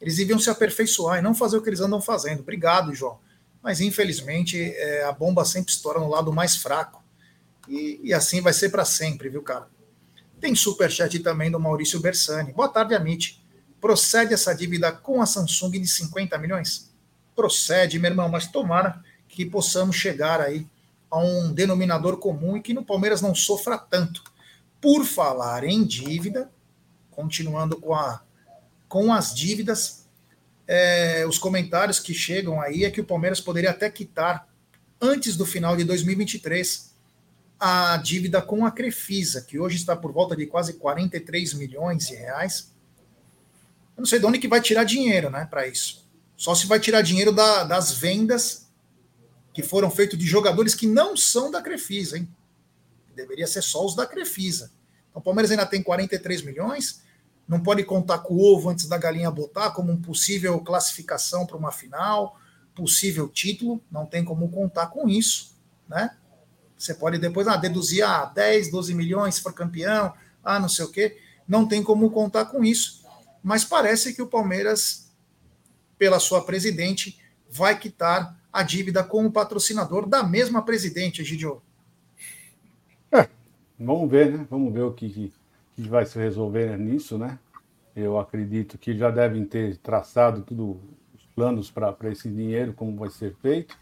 Eles 0.00 0.16
deviam 0.16 0.38
se 0.38 0.48
aperfeiçoar 0.48 1.18
e 1.18 1.22
não 1.22 1.34
fazer 1.34 1.58
o 1.58 1.62
que 1.62 1.68
eles 1.68 1.82
andam 1.82 2.00
fazendo. 2.00 2.40
Obrigado, 2.40 2.94
João. 2.94 3.18
Mas 3.62 3.82
infelizmente 3.82 4.58
é, 4.58 5.04
a 5.04 5.12
bomba 5.12 5.44
sempre 5.44 5.70
estoura 5.70 6.00
no 6.00 6.08
lado 6.08 6.32
mais 6.32 6.56
fraco. 6.56 7.04
E, 7.68 8.00
e 8.02 8.14
assim 8.14 8.40
vai 8.40 8.54
ser 8.54 8.70
para 8.70 8.86
sempre, 8.86 9.28
viu, 9.28 9.42
cara? 9.42 9.68
Tem 10.40 10.54
superchat 10.54 11.18
também 11.18 11.50
do 11.50 11.60
Maurício 11.60 12.00
Bersani. 12.00 12.50
Boa 12.50 12.70
tarde, 12.70 12.94
Amit. 12.94 13.44
Procede 13.78 14.32
essa 14.32 14.54
dívida 14.54 14.90
com 14.90 15.20
a 15.20 15.26
Samsung 15.26 15.72
de 15.72 15.86
50 15.86 16.38
milhões? 16.38 16.90
Procede, 17.36 17.98
meu 17.98 18.10
irmão, 18.10 18.30
mas 18.30 18.46
tomara 18.46 19.04
que 19.28 19.44
possamos 19.44 19.96
chegar 19.96 20.40
aí 20.40 20.66
a 21.12 21.18
um 21.18 21.52
denominador 21.52 22.16
comum 22.16 22.56
e 22.56 22.62
que 22.62 22.72
no 22.72 22.82
Palmeiras 22.82 23.20
não 23.20 23.34
sofra 23.34 23.76
tanto. 23.76 24.24
Por 24.80 25.04
falar 25.04 25.62
em 25.62 25.84
dívida, 25.84 26.50
continuando 27.10 27.78
com, 27.78 27.94
a, 27.94 28.22
com 28.88 29.12
as 29.12 29.34
dívidas, 29.34 30.08
é, 30.66 31.26
os 31.28 31.36
comentários 31.36 32.00
que 32.00 32.14
chegam 32.14 32.62
aí 32.62 32.84
é 32.86 32.90
que 32.90 33.02
o 33.02 33.04
Palmeiras 33.04 33.42
poderia 33.42 33.70
até 33.72 33.90
quitar 33.90 34.48
antes 34.98 35.36
do 35.36 35.44
final 35.44 35.76
de 35.76 35.84
2023 35.84 36.94
a 37.60 37.98
dívida 37.98 38.40
com 38.40 38.64
a 38.64 38.70
Crefisa, 38.70 39.42
que 39.42 39.58
hoje 39.58 39.76
está 39.76 39.94
por 39.94 40.12
volta 40.12 40.34
de 40.34 40.46
quase 40.46 40.72
43 40.72 41.52
milhões 41.52 42.06
de 42.06 42.14
reais. 42.14 42.72
Eu 43.94 44.00
não 44.00 44.06
sei 44.06 44.18
de 44.18 44.24
onde 44.24 44.38
que 44.38 44.48
vai 44.48 44.62
tirar 44.62 44.84
dinheiro 44.84 45.28
né, 45.28 45.46
para 45.48 45.68
isso. 45.68 46.08
Só 46.38 46.54
se 46.54 46.66
vai 46.66 46.80
tirar 46.80 47.02
dinheiro 47.02 47.32
da, 47.32 47.64
das 47.64 47.92
vendas 47.92 48.61
que 49.52 49.62
foram 49.62 49.90
feitas 49.90 50.18
de 50.18 50.26
jogadores 50.26 50.74
que 50.74 50.86
não 50.86 51.16
são 51.16 51.50
da 51.50 51.60
Crefisa, 51.60 52.16
hein? 52.16 52.28
Deveria 53.14 53.46
ser 53.46 53.62
só 53.62 53.84
os 53.84 53.94
da 53.94 54.06
Crefisa. 54.06 54.72
Então 55.10 55.20
o 55.20 55.24
Palmeiras 55.24 55.50
ainda 55.50 55.66
tem 55.66 55.82
43 55.82 56.42
milhões, 56.42 57.02
não 57.46 57.60
pode 57.60 57.84
contar 57.84 58.18
com 58.20 58.34
o 58.34 58.54
ovo 58.54 58.70
antes 58.70 58.86
da 58.86 58.96
galinha 58.96 59.30
botar 59.30 59.72
como 59.72 59.92
um 59.92 60.00
possível 60.00 60.58
classificação 60.60 61.44
para 61.44 61.56
uma 61.56 61.70
final, 61.70 62.38
possível 62.74 63.28
título, 63.28 63.82
não 63.90 64.06
tem 64.06 64.24
como 64.24 64.50
contar 64.50 64.86
com 64.86 65.08
isso, 65.08 65.54
né? 65.88 66.16
Você 66.82 66.94
pode 66.94 67.18
depois 67.18 67.46
ah, 67.46 67.56
deduzir 67.56 68.04
ah, 68.04 68.24
10, 68.24 68.70
12 68.72 68.94
milhões 68.94 69.38
for 69.38 69.52
campeão, 69.52 70.12
ah, 70.42 70.58
não 70.58 70.68
sei 70.68 70.84
o 70.84 70.90
quê. 70.90 71.16
Não 71.46 71.66
tem 71.66 71.80
como 71.80 72.10
contar 72.10 72.46
com 72.46 72.64
isso. 72.64 73.04
Mas 73.40 73.64
parece 73.64 74.12
que 74.12 74.20
o 74.20 74.26
Palmeiras, 74.26 75.12
pela 75.96 76.18
sua 76.18 76.44
presidente, 76.44 77.20
vai 77.48 77.78
quitar 77.78 78.36
a 78.52 78.62
dívida 78.62 79.02
com 79.02 79.24
o 79.24 79.32
patrocinador 79.32 80.06
da 80.06 80.22
mesma 80.22 80.62
presidente, 80.62 81.22
Egidio. 81.22 81.62
É, 83.10 83.28
vamos 83.78 84.10
ver, 84.10 84.30
né? 84.30 84.46
Vamos 84.50 84.72
ver 84.72 84.82
o 84.82 84.92
que, 84.92 85.32
que 85.74 85.88
vai 85.88 86.04
se 86.04 86.18
resolver 86.18 86.76
nisso, 86.78 87.16
né? 87.16 87.38
Eu 87.96 88.18
acredito 88.18 88.78
que 88.78 88.96
já 88.96 89.10
devem 89.10 89.44
ter 89.44 89.76
traçado 89.78 90.42
tudo 90.42 90.80
os 91.14 91.24
planos 91.34 91.70
para 91.70 92.10
esse 92.10 92.28
dinheiro, 92.28 92.72
como 92.72 92.96
vai 92.96 93.10
ser 93.10 93.34
feito. 93.36 93.76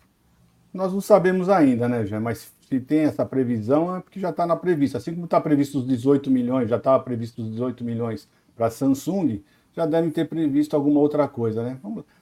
Nós 0.73 0.93
não 0.93 1.01
sabemos 1.01 1.49
ainda, 1.49 1.89
né, 1.89 2.07
Jean? 2.07 2.21
Mas 2.21 2.53
se 2.69 2.81
tem 2.81 3.01
essa 3.01 3.27
previsão, 3.27 3.97
é 3.97 4.01
porque 4.01 4.21
já 4.21 4.31
está 4.31 4.47
na 4.47 4.57
prevista. 4.57 4.99
Assim 4.99 5.13
como 5.13 5.25
está 5.25 5.41
previsto 5.41 5.79
os 5.79 5.87
18 5.87 6.31
milhões, 6.31 6.71
já 6.71 6.77
estava 6.77 7.03
previsto 7.03 7.43
os 7.43 7.51
18 7.51 7.85
milhões 7.85 8.29
para 8.57 8.67
a 8.67 8.71
Samsung, 8.71 9.43
já 9.75 9.87
devem 9.87 10.11
ter 10.11 10.29
previsto 10.29 10.75
alguma 10.75 11.01
outra 11.01 11.27
coisa, 11.27 11.63
né? 11.63 11.79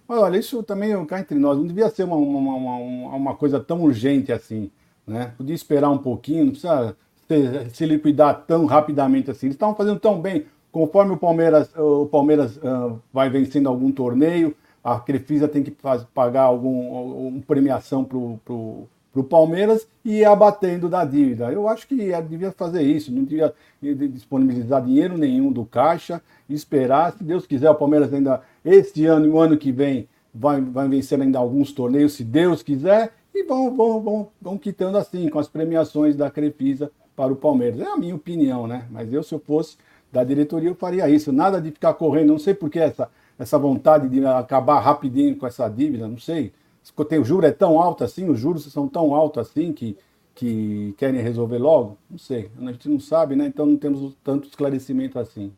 Mas 0.09 0.19
olha, 0.19 0.39
isso 0.39 0.63
também 0.63 0.95
é 0.95 1.05
cá 1.05 1.21
entre 1.21 1.39
nós, 1.39 1.59
não 1.59 1.67
devia 1.67 1.91
ser 1.91 2.05
uma, 2.05 2.17
uma, 2.17 2.55
uma, 2.55 3.15
uma 3.15 3.35
coisa 3.35 3.61
tão 3.61 3.83
urgente 3.83 4.33
assim, 4.33 4.71
né? 5.07 5.35
Podia 5.37 5.55
esperar 5.55 5.91
um 5.91 5.99
pouquinho, 5.99 6.47
não 6.47 6.53
precisa 6.53 6.97
se, 7.29 7.71
se 7.75 7.85
liquidar 7.85 8.45
tão 8.47 8.65
rapidamente 8.65 9.31
assim. 9.31 9.49
Eles 9.49 9.55
estavam 9.55 9.75
fazendo 9.75 10.01
tão 10.01 10.19
bem, 10.19 10.47
conforme 10.73 11.13
o 11.13 11.19
Palmeiras, 11.19 11.71
o 11.77 12.07
Palmeiras 12.07 12.57
uh, 12.57 12.99
vai 13.13 13.29
vencendo 13.29 13.69
algum 13.69 13.93
torneio, 13.93 14.57
a 14.83 14.99
Crefisa 14.99 15.47
tem 15.47 15.63
que 15.63 15.73
faz, 15.73 16.03
pagar 16.15 16.45
alguma 16.45 17.39
premiação 17.47 18.03
para 18.03 18.17
o 18.17 18.89
para 19.13 19.21
o 19.21 19.25
Palmeiras 19.25 19.87
e 20.05 20.25
abatendo 20.25 20.89
da 20.89 21.05
dívida. 21.05 21.51
Eu 21.53 21.69
acho 21.69 21.87
que 21.87 22.13
devia 22.23 22.53
fazer 22.53 22.83
isso, 22.83 23.13
não 23.13 23.25
devia 23.25 23.55
disponibilizar 23.81 24.85
dinheiro 24.85 25.17
nenhum 25.17 25.51
do 25.51 25.65
Caixa, 25.65 26.23
esperar, 26.49 27.13
se 27.13 27.25
Deus 27.25 27.47
quiser, 27.47 27.71
o 27.71 27.75
Palmeiras 27.75 28.13
ainda 28.13 28.43
este 28.65 29.07
ano 29.07 29.27
e 29.27 29.29
o 29.29 29.39
ano 29.39 29.57
que 29.57 29.73
vem 29.73 30.09
vai, 30.35 30.61
vai 30.61 30.89
vencer 30.89 31.21
ainda 31.21 31.39
alguns 31.39 31.73
torneios, 31.73 32.13
se 32.13 32.25
Deus 32.25 32.63
quiser, 32.63 33.13
e 33.35 33.45
vão, 33.45 33.75
vão, 33.75 34.01
vão, 34.01 34.29
vão 34.41 34.59
quitando 34.59 34.97
assim, 34.99 35.29
com 35.29 35.39
as 35.39 35.49
premiações 35.49 36.17
da 36.17 36.31
Crefisa 36.31 36.91
para 37.15 37.33
o 37.33 37.37
Palmeiras. 37.37 37.81
É 37.81 37.87
a 37.87 37.97
minha 37.97 38.15
opinião, 38.15 38.67
né? 38.67 38.87
Mas 38.91 39.13
eu, 39.13 39.23
se 39.23 39.35
eu 39.35 39.39
fosse 39.39 39.77
da 40.13 40.25
diretoria, 40.25 40.71
eu 40.71 40.75
faria 40.75 41.09
isso. 41.09 41.33
Nada 41.33 41.61
de 41.61 41.71
ficar 41.71 41.95
correndo, 41.95 42.29
não 42.29 42.39
sei 42.39 42.55
por 42.55 42.71
que 42.71 42.79
essa, 42.79 43.11
essa 43.39 43.59
vontade 43.59 44.09
de 44.09 44.25
acabar 44.25 44.81
rapidinho 44.81 45.37
com 45.37 45.47
essa 45.47 45.69
dívida, 45.69 46.09
não 46.09 46.19
sei. 46.19 46.53
O 46.97 47.25
juro 47.25 47.47
é 47.47 47.53
tão 47.53 47.81
alto 47.81 48.05
assim, 48.05 48.29
os 48.29 48.39
juros 48.39 48.65
são 48.73 48.89
tão 48.89 49.15
altos 49.15 49.47
assim 49.49 49.73
que, 49.73 49.97
que 50.35 50.95
querem 50.97 51.21
resolver 51.21 51.59
logo? 51.59 51.99
Não 52.11 52.19
sei, 52.19 52.51
a 52.59 52.73
gente 52.73 52.89
não 52.89 53.01
sabe, 53.01 53.37
né? 53.37 53.47
Então 53.47 53.67
não 53.67 53.77
temos 53.77 54.15
tanto 54.23 54.49
esclarecimento 54.49 55.19
assim. 55.19 55.53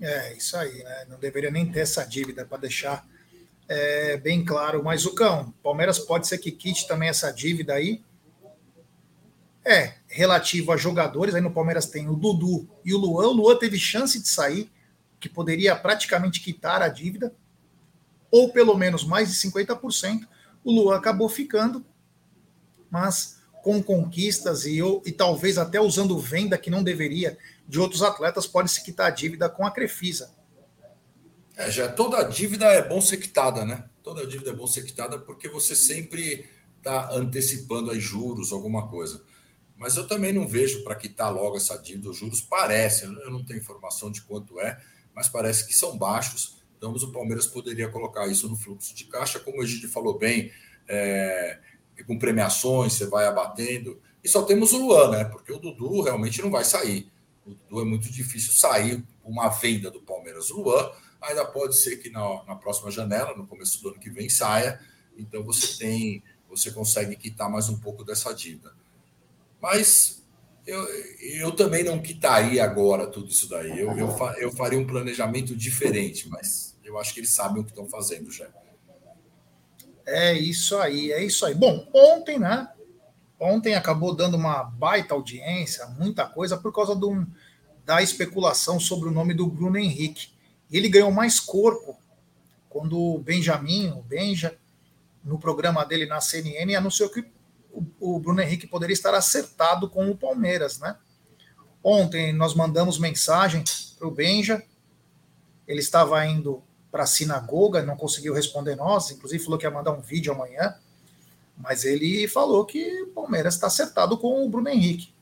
É, 0.00 0.36
isso 0.36 0.56
aí, 0.56 0.82
né? 0.82 1.06
Não 1.08 1.18
deveria 1.18 1.50
nem 1.50 1.70
ter 1.70 1.80
essa 1.80 2.04
dívida 2.04 2.44
para 2.44 2.58
deixar 2.58 3.06
é, 3.68 4.16
bem 4.16 4.44
claro. 4.44 4.82
Mas 4.82 5.06
o 5.06 5.14
cão, 5.14 5.52
Palmeiras 5.62 5.98
pode 5.98 6.26
ser 6.26 6.38
que 6.38 6.50
quite 6.52 6.86
também 6.86 7.08
essa 7.08 7.30
dívida 7.30 7.74
aí. 7.74 8.02
É, 9.64 9.94
relativo 10.06 10.70
a 10.70 10.76
jogadores, 10.76 11.34
aí 11.34 11.40
no 11.40 11.50
Palmeiras 11.50 11.86
tem 11.86 12.08
o 12.08 12.14
Dudu 12.14 12.68
e 12.84 12.94
o 12.94 12.98
Luan. 12.98 13.28
O 13.28 13.32
Luan 13.32 13.56
teve 13.56 13.78
chance 13.78 14.22
de 14.22 14.28
sair, 14.28 14.70
que 15.18 15.28
poderia 15.28 15.74
praticamente 15.74 16.40
quitar 16.40 16.82
a 16.82 16.88
dívida, 16.88 17.34
ou 18.36 18.52
pelo 18.52 18.76
menos 18.76 19.02
mais 19.02 19.30
de 19.30 19.48
50%. 19.48 20.26
O 20.62 20.70
Luan 20.70 20.96
acabou 20.96 21.28
ficando, 21.28 21.84
mas 22.90 23.40
com 23.62 23.82
conquistas 23.82 24.66
e, 24.66 24.78
e 25.04 25.12
talvez 25.12 25.58
até 25.58 25.80
usando 25.80 26.18
venda 26.18 26.58
que 26.58 26.70
não 26.70 26.84
deveria 26.84 27.38
de 27.66 27.80
outros 27.80 28.02
atletas, 28.02 28.46
pode 28.46 28.70
se 28.70 28.84
quitar 28.84 29.06
a 29.06 29.10
dívida 29.10 29.48
com 29.48 29.66
a 29.66 29.70
Crefisa. 29.70 30.30
É, 31.56 31.70
já 31.70 31.88
toda 31.88 32.22
dívida 32.24 32.66
é 32.66 32.86
bom 32.86 33.00
ser 33.00 33.16
quitada, 33.16 33.64
né? 33.64 33.88
Toda 34.02 34.26
dívida 34.26 34.50
é 34.50 34.52
bom 34.52 34.66
ser 34.66 34.82
quitada 34.82 35.18
porque 35.18 35.48
você 35.48 35.74
sempre 35.74 36.46
está 36.76 37.10
antecipando 37.12 37.90
aí 37.90 37.98
juros, 37.98 38.52
alguma 38.52 38.88
coisa. 38.88 39.24
Mas 39.76 39.96
eu 39.96 40.06
também 40.06 40.32
não 40.32 40.46
vejo 40.46 40.84
para 40.84 40.94
quitar 40.94 41.32
logo 41.32 41.56
essa 41.56 41.76
dívida. 41.76 42.10
Os 42.10 42.18
juros 42.18 42.42
parece, 42.42 43.04
eu 43.04 43.30
não 43.30 43.44
tenho 43.44 43.58
informação 43.58 44.12
de 44.12 44.20
quanto 44.22 44.60
é, 44.60 44.80
mas 45.14 45.28
parece 45.28 45.66
que 45.66 45.74
são 45.74 45.96
baixos. 45.96 46.55
Então, 46.76 46.92
o 46.92 47.12
Palmeiras 47.12 47.46
poderia 47.46 47.88
colocar 47.88 48.26
isso 48.26 48.48
no 48.48 48.56
fluxo 48.56 48.94
de 48.94 49.04
caixa, 49.04 49.40
como 49.40 49.62
a 49.62 49.66
gente 49.66 49.88
falou 49.88 50.18
bem, 50.18 50.50
é, 50.88 51.58
com 52.06 52.18
premiações, 52.18 52.92
você 52.92 53.06
vai 53.06 53.26
abatendo. 53.26 54.00
E 54.22 54.28
só 54.28 54.42
temos 54.42 54.72
o 54.72 54.78
Luan, 54.78 55.10
né? 55.10 55.24
Porque 55.24 55.52
o 55.52 55.58
Dudu 55.58 56.02
realmente 56.02 56.42
não 56.42 56.50
vai 56.50 56.64
sair. 56.64 57.10
O 57.46 57.50
Dudu 57.50 57.80
é 57.80 57.84
muito 57.84 58.10
difícil 58.10 58.52
sair 58.52 59.02
uma 59.24 59.48
venda 59.48 59.90
do 59.90 60.00
Palmeiras. 60.00 60.50
O 60.50 60.60
Luan 60.60 60.90
ainda 61.20 61.44
pode 61.44 61.76
ser 61.76 61.96
que 61.96 62.10
na, 62.10 62.44
na 62.44 62.56
próxima 62.56 62.90
janela, 62.90 63.36
no 63.36 63.46
começo 63.46 63.82
do 63.82 63.90
ano 63.90 63.98
que 63.98 64.10
vem, 64.10 64.28
saia. 64.28 64.80
Então 65.16 65.42
você 65.42 65.78
tem, 65.78 66.22
você 66.48 66.70
consegue 66.70 67.16
quitar 67.16 67.50
mais 67.50 67.68
um 67.68 67.78
pouco 67.78 68.04
dessa 68.04 68.32
dívida. 68.34 68.72
Mas 69.60 70.22
eu, 70.66 70.84
eu 71.20 71.52
também 71.52 71.84
não 71.84 72.02
quitaria 72.02 72.64
agora 72.64 73.06
tudo 73.06 73.30
isso 73.30 73.48
daí. 73.48 73.78
Eu, 73.78 73.96
eu, 73.96 74.08
eu 74.38 74.52
faria 74.52 74.78
um 74.78 74.86
planejamento 74.86 75.54
diferente, 75.54 76.28
mas 76.28 76.65
eu 76.86 76.98
acho 76.98 77.12
que 77.12 77.20
eles 77.20 77.34
sabem 77.34 77.60
o 77.60 77.64
que 77.64 77.70
estão 77.70 77.88
fazendo 77.88 78.30
já. 78.30 78.48
É 80.06 80.32
isso 80.32 80.76
aí, 80.78 81.10
é 81.10 81.24
isso 81.24 81.44
aí. 81.44 81.54
Bom, 81.54 81.86
ontem, 81.92 82.38
né? 82.38 82.68
Ontem 83.38 83.74
acabou 83.74 84.14
dando 84.14 84.36
uma 84.36 84.62
baita 84.62 85.14
audiência, 85.14 85.86
muita 85.98 86.26
coisa, 86.26 86.56
por 86.56 86.72
causa 86.72 86.94
do, 86.94 87.26
da 87.84 88.00
especulação 88.00 88.80
sobre 88.80 89.08
o 89.08 89.12
nome 89.12 89.34
do 89.34 89.46
Bruno 89.46 89.76
Henrique. 89.76 90.30
Ele 90.70 90.88
ganhou 90.88 91.10
mais 91.10 91.38
corpo 91.40 91.98
quando 92.68 92.98
o 92.98 93.18
Benjamin, 93.18 93.90
o 93.90 94.02
Benja, 94.02 94.56
no 95.24 95.38
programa 95.38 95.84
dele 95.84 96.06
na 96.06 96.20
CNN, 96.20 96.76
anunciou 96.76 97.10
que 97.10 97.24
o, 98.00 98.18
Bruno 98.18 98.40
Henrique 98.40 98.66
poderia 98.66 98.94
estar 98.94 99.14
acertado 99.14 99.88
com 99.90 100.08
o 100.10 100.16
Palmeiras, 100.16 100.78
né? 100.78 100.96
Ontem 101.82 102.32
nós 102.32 102.54
mandamos 102.54 102.98
mensagem 102.98 103.62
para 103.98 104.08
o 104.08 104.10
Benja, 104.10 104.62
ele 105.66 105.80
estava 105.80 106.24
indo 106.26 106.62
para 106.96 107.04
a 107.04 107.06
sinagoga, 107.06 107.82
não 107.82 107.94
conseguiu 107.94 108.32
responder 108.32 108.74
nós, 108.74 109.10
inclusive 109.10 109.44
falou 109.44 109.58
que 109.58 109.66
ia 109.66 109.70
mandar 109.70 109.92
um 109.92 110.00
vídeo 110.00 110.32
amanhã, 110.32 110.74
mas 111.54 111.84
ele 111.84 112.26
falou 112.26 112.64
que 112.64 113.02
o 113.02 113.08
Palmeiras 113.08 113.52
está 113.54 113.66
acertado 113.66 114.16
com 114.16 114.42
o 114.42 114.48
Bruno 114.48 114.70
Henrique. 114.70 115.14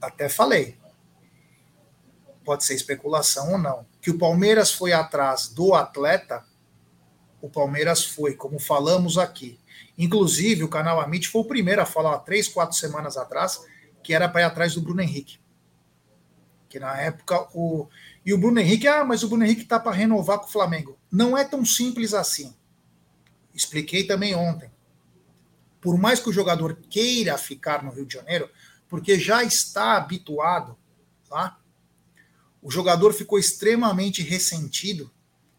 Até 0.00 0.28
falei. 0.28 0.78
Pode 2.44 2.64
ser 2.64 2.74
especulação 2.74 3.50
ou 3.50 3.58
não. 3.58 3.84
Que 4.00 4.12
o 4.12 4.18
Palmeiras 4.18 4.72
foi 4.72 4.92
atrás 4.92 5.48
do 5.48 5.74
atleta, 5.74 6.44
o 7.40 7.50
Palmeiras 7.50 8.04
foi, 8.04 8.36
como 8.36 8.60
falamos 8.60 9.18
aqui. 9.18 9.58
Inclusive, 9.98 10.62
o 10.62 10.68
canal 10.68 11.00
Amit 11.00 11.28
foi 11.28 11.40
o 11.40 11.44
primeiro 11.44 11.82
a 11.82 11.86
falar 11.86 12.20
três, 12.20 12.46
quatro 12.46 12.76
semanas 12.76 13.16
atrás 13.16 13.60
que 14.00 14.14
era 14.14 14.28
para 14.28 14.42
ir 14.42 14.44
atrás 14.44 14.74
do 14.74 14.80
Bruno 14.80 15.02
Henrique. 15.02 15.40
Que 16.68 16.78
na 16.78 16.96
época 17.00 17.48
o. 17.52 17.88
E 18.24 18.32
o 18.32 18.38
Bruno 18.38 18.60
Henrique, 18.60 18.86
ah, 18.86 19.04
mas 19.04 19.22
o 19.22 19.28
Bruno 19.28 19.44
Henrique 19.44 19.62
está 19.62 19.80
para 19.80 19.92
renovar 19.92 20.38
com 20.38 20.46
o 20.46 20.52
Flamengo. 20.52 20.98
Não 21.10 21.36
é 21.36 21.44
tão 21.44 21.64
simples 21.64 22.14
assim. 22.14 22.54
Expliquei 23.54 24.04
também 24.04 24.34
ontem. 24.34 24.70
Por 25.80 25.98
mais 25.98 26.20
que 26.20 26.28
o 26.28 26.32
jogador 26.32 26.76
queira 26.88 27.36
ficar 27.36 27.82
no 27.82 27.90
Rio 27.90 28.06
de 28.06 28.14
Janeiro, 28.14 28.48
porque 28.88 29.18
já 29.18 29.42
está 29.42 29.96
habituado 29.96 30.78
lá, 31.28 31.58
o 32.62 32.70
jogador 32.70 33.12
ficou 33.12 33.38
extremamente 33.38 34.22
ressentido 34.22 35.10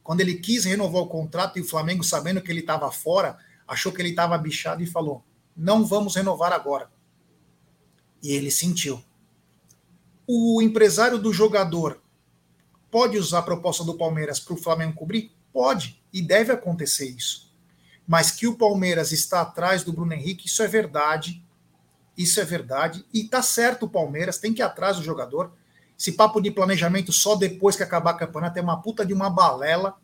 quando 0.02 0.22
ele 0.22 0.36
quis 0.36 0.66
renovar 0.66 1.02
o 1.02 1.08
contrato 1.08 1.58
e 1.58 1.62
o 1.62 1.68
Flamengo, 1.68 2.04
sabendo 2.04 2.42
que 2.42 2.52
ele 2.52 2.60
estava 2.60 2.92
fora, 2.92 3.38
achou 3.68 3.92
que 3.92 4.02
ele 4.02 4.10
estava 4.10 4.38
bichado 4.38 4.84
e 4.84 4.86
falou: 4.86 5.24
não 5.56 5.86
vamos 5.86 6.16
renovar 6.16 6.52
agora. 6.52 6.92
E 8.22 8.32
ele 8.32 8.52
sentiu. 8.52 9.04
O 10.28 10.62
empresário 10.62 11.18
do 11.18 11.34
jogador 11.34 12.02
pode 12.94 13.18
usar 13.18 13.40
a 13.40 13.42
proposta 13.42 13.84
do 13.84 13.96
Palmeiras 13.96 14.40
para 14.40 14.54
o 14.54 14.58
Flamengo 14.58 14.94
cobrir? 14.94 15.32
Pode, 15.52 16.00
e 16.14 16.22
deve 16.22 16.54
acontecer 16.54 17.10
isso. 17.10 17.52
Mas 18.08 18.30
que 18.30 18.46
o 18.46 18.56
Palmeiras 18.56 19.12
está 19.12 19.42
atrás 19.42 19.84
do 19.84 19.92
Bruno 19.92 20.14
Henrique, 20.14 20.46
isso 20.46 20.62
é 20.62 20.68
verdade. 20.68 21.44
Isso 22.16 22.40
é 22.40 22.46
verdade. 22.46 23.04
E 23.12 23.24
tá 23.24 23.42
certo 23.42 23.88
o 23.88 23.90
Palmeiras, 23.90 24.38
tem 24.38 24.54
que 24.54 24.62
ir 24.62 24.64
atrás 24.64 24.98
do 24.98 25.04
jogador. 25.04 25.52
Esse 25.98 26.12
papo 26.12 26.40
de 26.40 26.52
planejamento 26.52 27.12
só 27.12 27.36
depois 27.36 27.76
que 27.76 27.82
acabar 27.82 28.12
a 28.12 28.14
campeonato 28.14 28.60
é 28.60 28.62
uma 28.62 28.80
puta 28.80 29.04
de 29.04 29.12
uma 29.12 29.28
balela. 29.28 29.98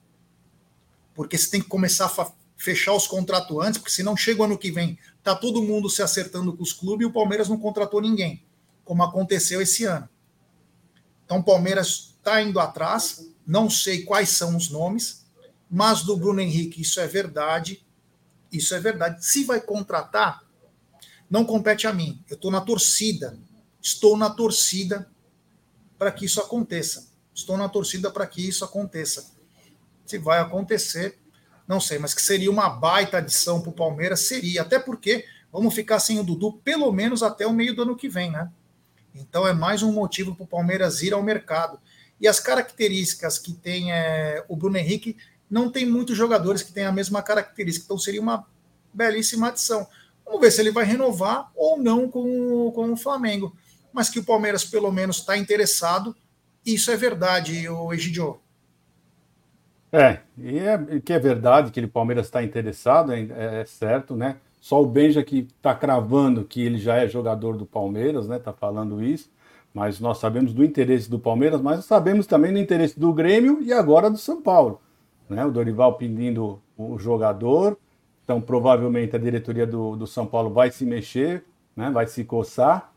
Porque 1.13 1.37
você 1.37 1.47
tem 1.47 1.61
que 1.61 1.67
começar 1.67 2.07
a 2.07 2.31
fechar 2.57 2.93
os 2.93 3.05
contratos 3.05 3.55
antes, 3.61 3.77
porque 3.77 3.93
senão 3.93 4.17
chega 4.17 4.41
o 4.41 4.45
ano 4.45 4.57
que 4.57 4.71
vem, 4.71 4.97
tá 5.21 5.35
todo 5.35 5.61
mundo 5.61 5.91
se 5.91 6.01
acertando 6.01 6.57
com 6.57 6.63
os 6.63 6.73
clubes 6.73 7.05
e 7.05 7.09
o 7.09 7.13
Palmeiras 7.13 7.49
não 7.49 7.59
contratou 7.59 8.01
ninguém, 8.01 8.43
como 8.83 9.03
aconteceu 9.03 9.61
esse 9.61 9.85
ano. 9.85 10.09
Então 11.23 11.37
o 11.37 11.43
Palmeiras 11.43 12.17
está 12.29 12.41
indo 12.43 12.59
atrás, 12.59 13.27
não 13.45 13.69
sei 13.69 14.03
quais 14.03 14.29
são 14.29 14.55
os 14.55 14.69
nomes, 14.69 15.25
mas 15.69 16.03
do 16.03 16.15
Bruno 16.15 16.39
Henrique 16.39 16.81
isso 16.81 16.99
é 16.99 17.07
verdade, 17.07 17.83
isso 18.51 18.75
é 18.75 18.79
verdade. 18.79 19.25
Se 19.25 19.43
vai 19.43 19.59
contratar, 19.59 20.43
não 21.29 21.43
compete 21.43 21.87
a 21.87 21.93
mim. 21.93 22.23
Eu 22.29 22.35
estou 22.35 22.51
na 22.51 22.61
torcida, 22.61 23.37
estou 23.81 24.15
na 24.15 24.29
torcida 24.29 25.09
para 25.97 26.11
que 26.11 26.25
isso 26.25 26.39
aconteça. 26.39 27.09
Estou 27.33 27.57
na 27.57 27.67
torcida 27.67 28.11
para 28.11 28.27
que 28.27 28.47
isso 28.47 28.63
aconteça. 28.63 29.31
Se 30.05 30.17
vai 30.17 30.39
acontecer, 30.39 31.19
não 31.67 31.79
sei, 31.79 31.99
mas 31.99 32.13
que 32.13 32.21
seria 32.21 32.49
uma 32.49 32.69
baita 32.69 33.17
adição 33.17 33.61
para 33.61 33.69
o 33.69 33.73
Palmeiras, 33.73 34.21
seria. 34.21 34.61
Até 34.61 34.79
porque 34.79 35.25
vamos 35.51 35.73
ficar 35.73 35.99
sem 35.99 36.19
o 36.19 36.23
Dudu 36.23 36.53
pelo 36.63 36.91
menos 36.91 37.23
até 37.23 37.45
o 37.45 37.53
meio 37.53 37.75
do 37.75 37.83
ano 37.83 37.95
que 37.95 38.09
vem, 38.09 38.31
né? 38.31 38.51
Então 39.13 39.47
é 39.47 39.53
mais 39.53 39.81
um 39.83 39.91
motivo 39.91 40.35
para 40.35 40.43
o 40.43 40.47
Palmeiras 40.47 41.01
ir 41.01 41.13
ao 41.13 41.23
mercado. 41.23 41.79
E 42.19 42.27
as 42.27 42.39
características 42.39 43.37
que 43.37 43.53
tem 43.53 43.91
é, 43.91 44.43
o 44.47 44.55
Bruno 44.55 44.77
Henrique, 44.77 45.15
não 45.49 45.71
tem 45.71 45.85
muitos 45.85 46.15
jogadores 46.15 46.61
que 46.61 46.71
têm 46.71 46.85
a 46.85 46.91
mesma 46.91 47.21
característica. 47.21 47.85
Então 47.85 47.97
seria 47.97 48.21
uma 48.21 48.45
belíssima 48.93 49.47
adição. 49.47 49.87
Vamos 50.25 50.41
ver 50.41 50.51
se 50.51 50.61
ele 50.61 50.71
vai 50.71 50.85
renovar 50.85 51.51
ou 51.55 51.79
não 51.79 52.07
com, 52.09 52.71
com 52.71 52.91
o 52.91 52.97
Flamengo. 52.97 53.55
Mas 53.91 54.09
que 54.09 54.19
o 54.19 54.23
Palmeiras 54.23 54.63
pelo 54.63 54.91
menos 54.91 55.17
está 55.17 55.35
interessado, 55.35 56.15
isso 56.65 56.91
é 56.91 56.95
verdade, 56.95 57.67
o 57.67 57.91
Egidio. 57.91 58.39
É, 59.91 60.19
e 60.37 60.59
é, 60.59 60.99
que 61.03 61.13
é 61.13 61.17
verdade 61.17 61.71
que 61.71 61.79
o 61.79 61.89
Palmeiras 61.89 62.27
está 62.27 62.43
interessado, 62.43 63.11
é, 63.11 63.27
é, 63.61 63.65
certo, 63.65 64.15
né? 64.15 64.37
Só 64.61 64.81
o 64.81 64.85
Benja 64.85 65.23
que 65.23 65.47
está 65.57 65.73
cravando 65.73 66.43
que 66.43 66.61
ele 66.61 66.77
já 66.77 66.97
é 66.97 67.07
jogador 67.07 67.57
do 67.57 67.65
Palmeiras, 67.65 68.27
né? 68.27 68.37
Está 68.37 68.53
falando 68.53 69.01
isso. 69.01 69.31
Mas 69.73 69.99
nós 69.99 70.17
sabemos 70.17 70.53
do 70.53 70.63
interesse 70.63 71.09
do 71.09 71.19
Palmeiras, 71.19 71.61
mas 71.61 71.85
sabemos 71.85 72.25
também 72.25 72.51
do 72.51 72.59
interesse 72.59 72.99
do 72.99 73.13
Grêmio 73.13 73.61
e 73.61 73.71
agora 73.71 74.09
do 74.09 74.17
São 74.17 74.41
Paulo. 74.41 74.81
Né? 75.29 75.45
O 75.45 75.51
Dorival 75.51 75.93
pedindo 75.93 76.59
o 76.77 76.97
jogador, 76.97 77.77
Então, 78.23 78.41
provavelmente 78.41 79.15
a 79.15 79.19
diretoria 79.19 79.67
do, 79.67 79.95
do 79.95 80.07
São 80.07 80.25
Paulo 80.25 80.49
vai 80.49 80.71
se 80.71 80.85
mexer, 80.85 81.43
né? 81.75 81.89
vai 81.91 82.07
se 82.07 82.23
coçar 82.23 82.91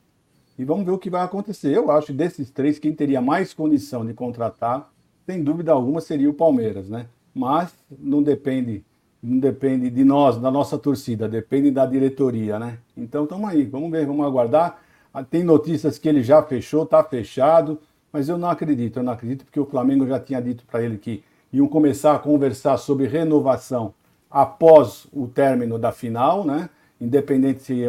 e 0.59 0.65
vamos 0.65 0.85
ver 0.85 0.93
o 0.93 0.99
que 0.99 1.11
vai 1.11 1.23
acontecer. 1.23 1.77
Eu 1.77 1.91
acho 1.91 2.09
que 2.09 2.13
desses 2.13 2.51
três, 2.51 2.79
quem 2.79 2.93
teria 2.95 3.21
mais 3.21 3.55
condição 3.55 4.05
de 4.05 4.15
contratar, 4.15 4.91
sem 5.27 5.43
dúvida 5.43 5.73
alguma, 5.73 6.01
seria 6.01 6.29
o 6.29 6.35
Palmeiras, 6.35 6.89
né? 6.89 7.07
Mas 7.35 7.73
não 7.99 8.23
depende, 8.23 8.85
não 9.23 9.39
depende 9.39 9.89
de 9.89 10.05
nós, 10.05 10.37
da 10.37 10.51
nossa 10.51 10.77
torcida, 10.79 11.29
depende 11.29 11.71
da 11.71 11.87
diretoria, 11.87 12.59
né? 12.59 12.79
Então 12.97 13.25
estamos 13.25 13.49
aí, 13.49 13.65
vamos 13.65 13.91
ver, 13.91 14.07
vamos 14.07 14.27
aguardar. 14.27 14.81
Ah, 15.13 15.23
tem 15.23 15.45
notícias 15.45 15.99
que 15.99 16.09
ele 16.09 16.23
já 16.23 16.43
fechou, 16.43 16.85
está 16.85 17.03
fechado, 17.05 17.79
mas 18.13 18.29
eu 18.29 18.39
não 18.39 18.49
acredito, 18.49 18.99
eu 18.99 19.03
não 19.03 19.13
acredito 19.13 19.45
porque 19.45 19.61
o 19.61 19.67
Flamengo 19.67 20.07
já 20.07 20.19
tinha 20.19 20.41
dito 20.41 20.65
para 20.65 20.83
ele 20.83 20.97
que 20.99 21.23
iam 21.53 21.69
começar 21.69 22.15
a 22.15 22.19
conversar 22.19 22.79
sobre 22.79 23.07
renovação 23.07 23.95
após 24.31 25.07
o 25.13 25.27
término 25.27 25.79
da 25.79 25.93
final, 25.93 26.45
né? 26.45 26.71
independente 27.03 27.63
se 27.63 27.85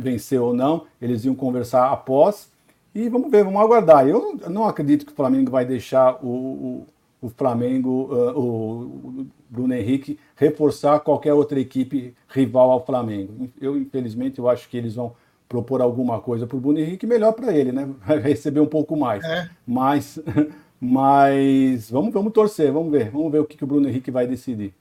vencer 0.00 0.40
ou 0.40 0.54
não, 0.54 0.86
eles 1.00 1.24
iam 1.24 1.34
conversar 1.34 1.90
após. 1.90 2.50
E 2.94 3.08
vamos 3.08 3.30
ver, 3.30 3.44
vamos 3.44 3.60
aguardar. 3.60 4.06
Eu 4.06 4.38
não 4.48 4.64
acredito 4.64 5.04
que 5.04 5.12
o 5.12 5.14
Flamengo 5.14 5.50
vai 5.50 5.66
deixar 5.66 6.24
o, 6.24 6.28
o, 6.28 6.86
o 7.20 7.28
Flamengo, 7.28 8.08
uh, 8.12 8.38
o 8.38 9.26
Bruno 9.50 9.74
Henrique, 9.74 10.18
reforçar 10.36 11.00
qualquer 11.00 11.34
outra 11.34 11.58
equipe 11.58 12.14
rival 12.28 12.70
ao 12.70 12.86
Flamengo. 12.86 13.48
Eu, 13.60 13.76
infelizmente, 13.76 14.38
eu 14.38 14.48
acho 14.48 14.68
que 14.68 14.76
eles 14.76 14.94
vão 14.94 15.12
propor 15.52 15.82
alguma 15.82 16.18
coisa 16.18 16.46
para 16.46 16.56
o 16.56 16.60
Bruno 16.60 16.78
Henrique, 16.78 17.06
melhor 17.06 17.32
para 17.32 17.54
ele, 17.54 17.70
né? 17.72 17.86
Vai 18.06 18.18
receber 18.18 18.60
um 18.60 18.66
pouco 18.66 18.96
mais. 18.96 19.22
É. 19.22 19.50
Mas, 19.66 20.18
mas 20.80 21.90
vamos, 21.90 22.10
vamos 22.10 22.32
torcer, 22.32 22.72
vamos 22.72 22.90
ver. 22.90 23.10
Vamos 23.10 23.30
ver 23.30 23.40
o 23.40 23.44
que, 23.44 23.58
que 23.58 23.64
o 23.64 23.66
Bruno 23.66 23.86
Henrique 23.86 24.10
vai 24.10 24.26
decidir. 24.26 24.74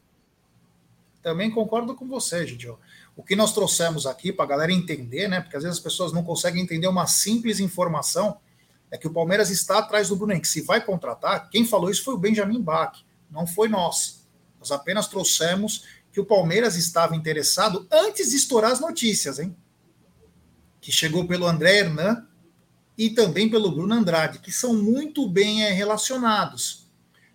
Também 1.21 1.51
concordo 1.51 1.93
com 1.93 2.07
você, 2.07 2.47
Gidio. 2.47 2.79
O 3.15 3.21
que 3.21 3.35
nós 3.35 3.53
trouxemos 3.53 4.07
aqui 4.07 4.31
para 4.31 4.45
a 4.45 4.47
galera 4.47 4.71
entender, 4.71 5.27
né? 5.27 5.41
Porque 5.41 5.57
às 5.57 5.63
vezes 5.63 5.77
as 5.77 5.83
pessoas 5.83 6.13
não 6.13 6.23
conseguem 6.23 6.63
entender 6.63 6.87
uma 6.87 7.05
simples 7.05 7.59
informação, 7.59 8.37
é 8.89 8.97
que 8.97 9.07
o 9.07 9.13
Palmeiras 9.13 9.49
está 9.49 9.79
atrás 9.79 10.07
do 10.07 10.15
Bruno 10.15 10.31
Henrique. 10.31 10.47
Se 10.47 10.61
vai 10.61 10.83
contratar, 10.83 11.49
quem 11.49 11.65
falou 11.65 11.89
isso 11.89 12.03
foi 12.03 12.13
o 12.13 12.17
Benjamin 12.17 12.61
Bach, 12.61 13.03
não 13.29 13.45
foi 13.45 13.67
nós. 13.67 14.25
Nós 14.57 14.71
apenas 14.71 15.07
trouxemos 15.07 15.85
que 16.11 16.19
o 16.19 16.25
Palmeiras 16.25 16.75
estava 16.75 17.15
interessado 17.15 17.85
antes 17.91 18.31
de 18.31 18.37
estourar 18.37 18.71
as 18.71 18.79
notícias, 18.79 19.37
hein? 19.37 19.55
Que 20.81 20.91
chegou 20.91 21.27
pelo 21.27 21.47
André 21.47 21.79
Hernan 21.79 22.27
e 22.97 23.09
também 23.09 23.49
pelo 23.49 23.71
Bruno 23.71 23.93
Andrade, 23.93 24.39
que 24.39 24.51
são 24.51 24.75
muito 24.75 25.27
bem 25.29 25.63
é, 25.63 25.71
relacionados. 25.71 26.89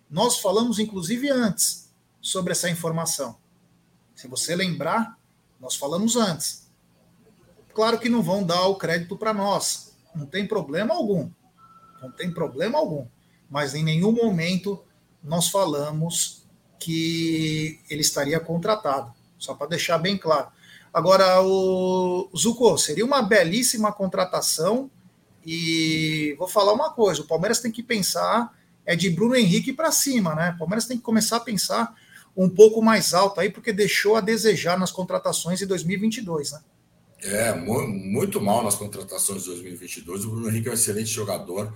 Nós 0.09 0.39
falamos, 0.39 0.77
inclusive, 0.77 1.29
antes 1.29 1.91
sobre 2.21 2.51
essa 2.51 2.69
informação. 2.69 3.37
Se 4.15 4.27
você 4.27 4.55
lembrar, 4.55 5.17
nós 5.59 5.75
falamos 5.75 6.15
antes. 6.15 6.67
Claro 7.73 7.99
que 7.99 8.09
não 8.09 8.23
vão 8.23 8.43
dar 8.43 8.67
o 8.67 8.75
crédito 8.75 9.17
para 9.17 9.33
nós. 9.33 9.95
Não 10.15 10.25
tem 10.25 10.47
problema 10.47 10.95
algum. 10.95 11.29
Não 12.01 12.11
tem 12.11 12.33
problema 12.33 12.77
algum. 12.77 13.07
Mas 13.49 13.75
em 13.75 13.83
nenhum 13.83 14.11
momento 14.11 14.83
nós 15.23 15.49
falamos 15.49 16.45
que 16.79 17.79
ele 17.89 18.01
estaria 18.01 18.39
contratado. 18.39 19.13
Só 19.37 19.53
para 19.53 19.67
deixar 19.67 19.97
bem 19.97 20.17
claro. 20.17 20.49
Agora, 20.97 21.43
o 21.43 22.27
Zuko, 22.35 22.75
seria 22.75 23.05
uma 23.05 23.21
belíssima 23.21 23.93
contratação. 23.93 24.89
E 25.45 26.35
vou 26.39 26.47
falar 26.47 26.73
uma 26.73 26.89
coisa: 26.89 27.21
o 27.21 27.27
Palmeiras 27.27 27.59
tem 27.59 27.71
que 27.71 27.83
pensar 27.83 28.51
é 28.83 28.95
de 28.95 29.07
Bruno 29.07 29.35
Henrique 29.35 29.71
para 29.71 29.91
cima, 29.91 30.33
né? 30.33 30.53
O 30.55 30.57
Palmeiras 30.57 30.87
tem 30.87 30.97
que 30.97 31.03
começar 31.03 31.37
a 31.37 31.41
pensar 31.41 31.93
um 32.35 32.49
pouco 32.49 32.81
mais 32.81 33.13
alto 33.13 33.39
aí, 33.39 33.51
porque 33.51 33.71
deixou 33.71 34.15
a 34.15 34.21
desejar 34.21 34.79
nas 34.79 34.91
contratações 34.91 35.61
em 35.61 35.67
2022, 35.67 36.53
né? 36.53 36.61
É, 37.21 37.53
muito 37.53 38.41
mal 38.41 38.63
nas 38.63 38.73
contratações 38.73 39.43
de 39.43 39.49
2022. 39.49 40.25
O 40.25 40.31
Bruno 40.31 40.49
Henrique 40.49 40.67
é 40.67 40.71
um 40.71 40.73
excelente 40.73 41.11
jogador. 41.11 41.71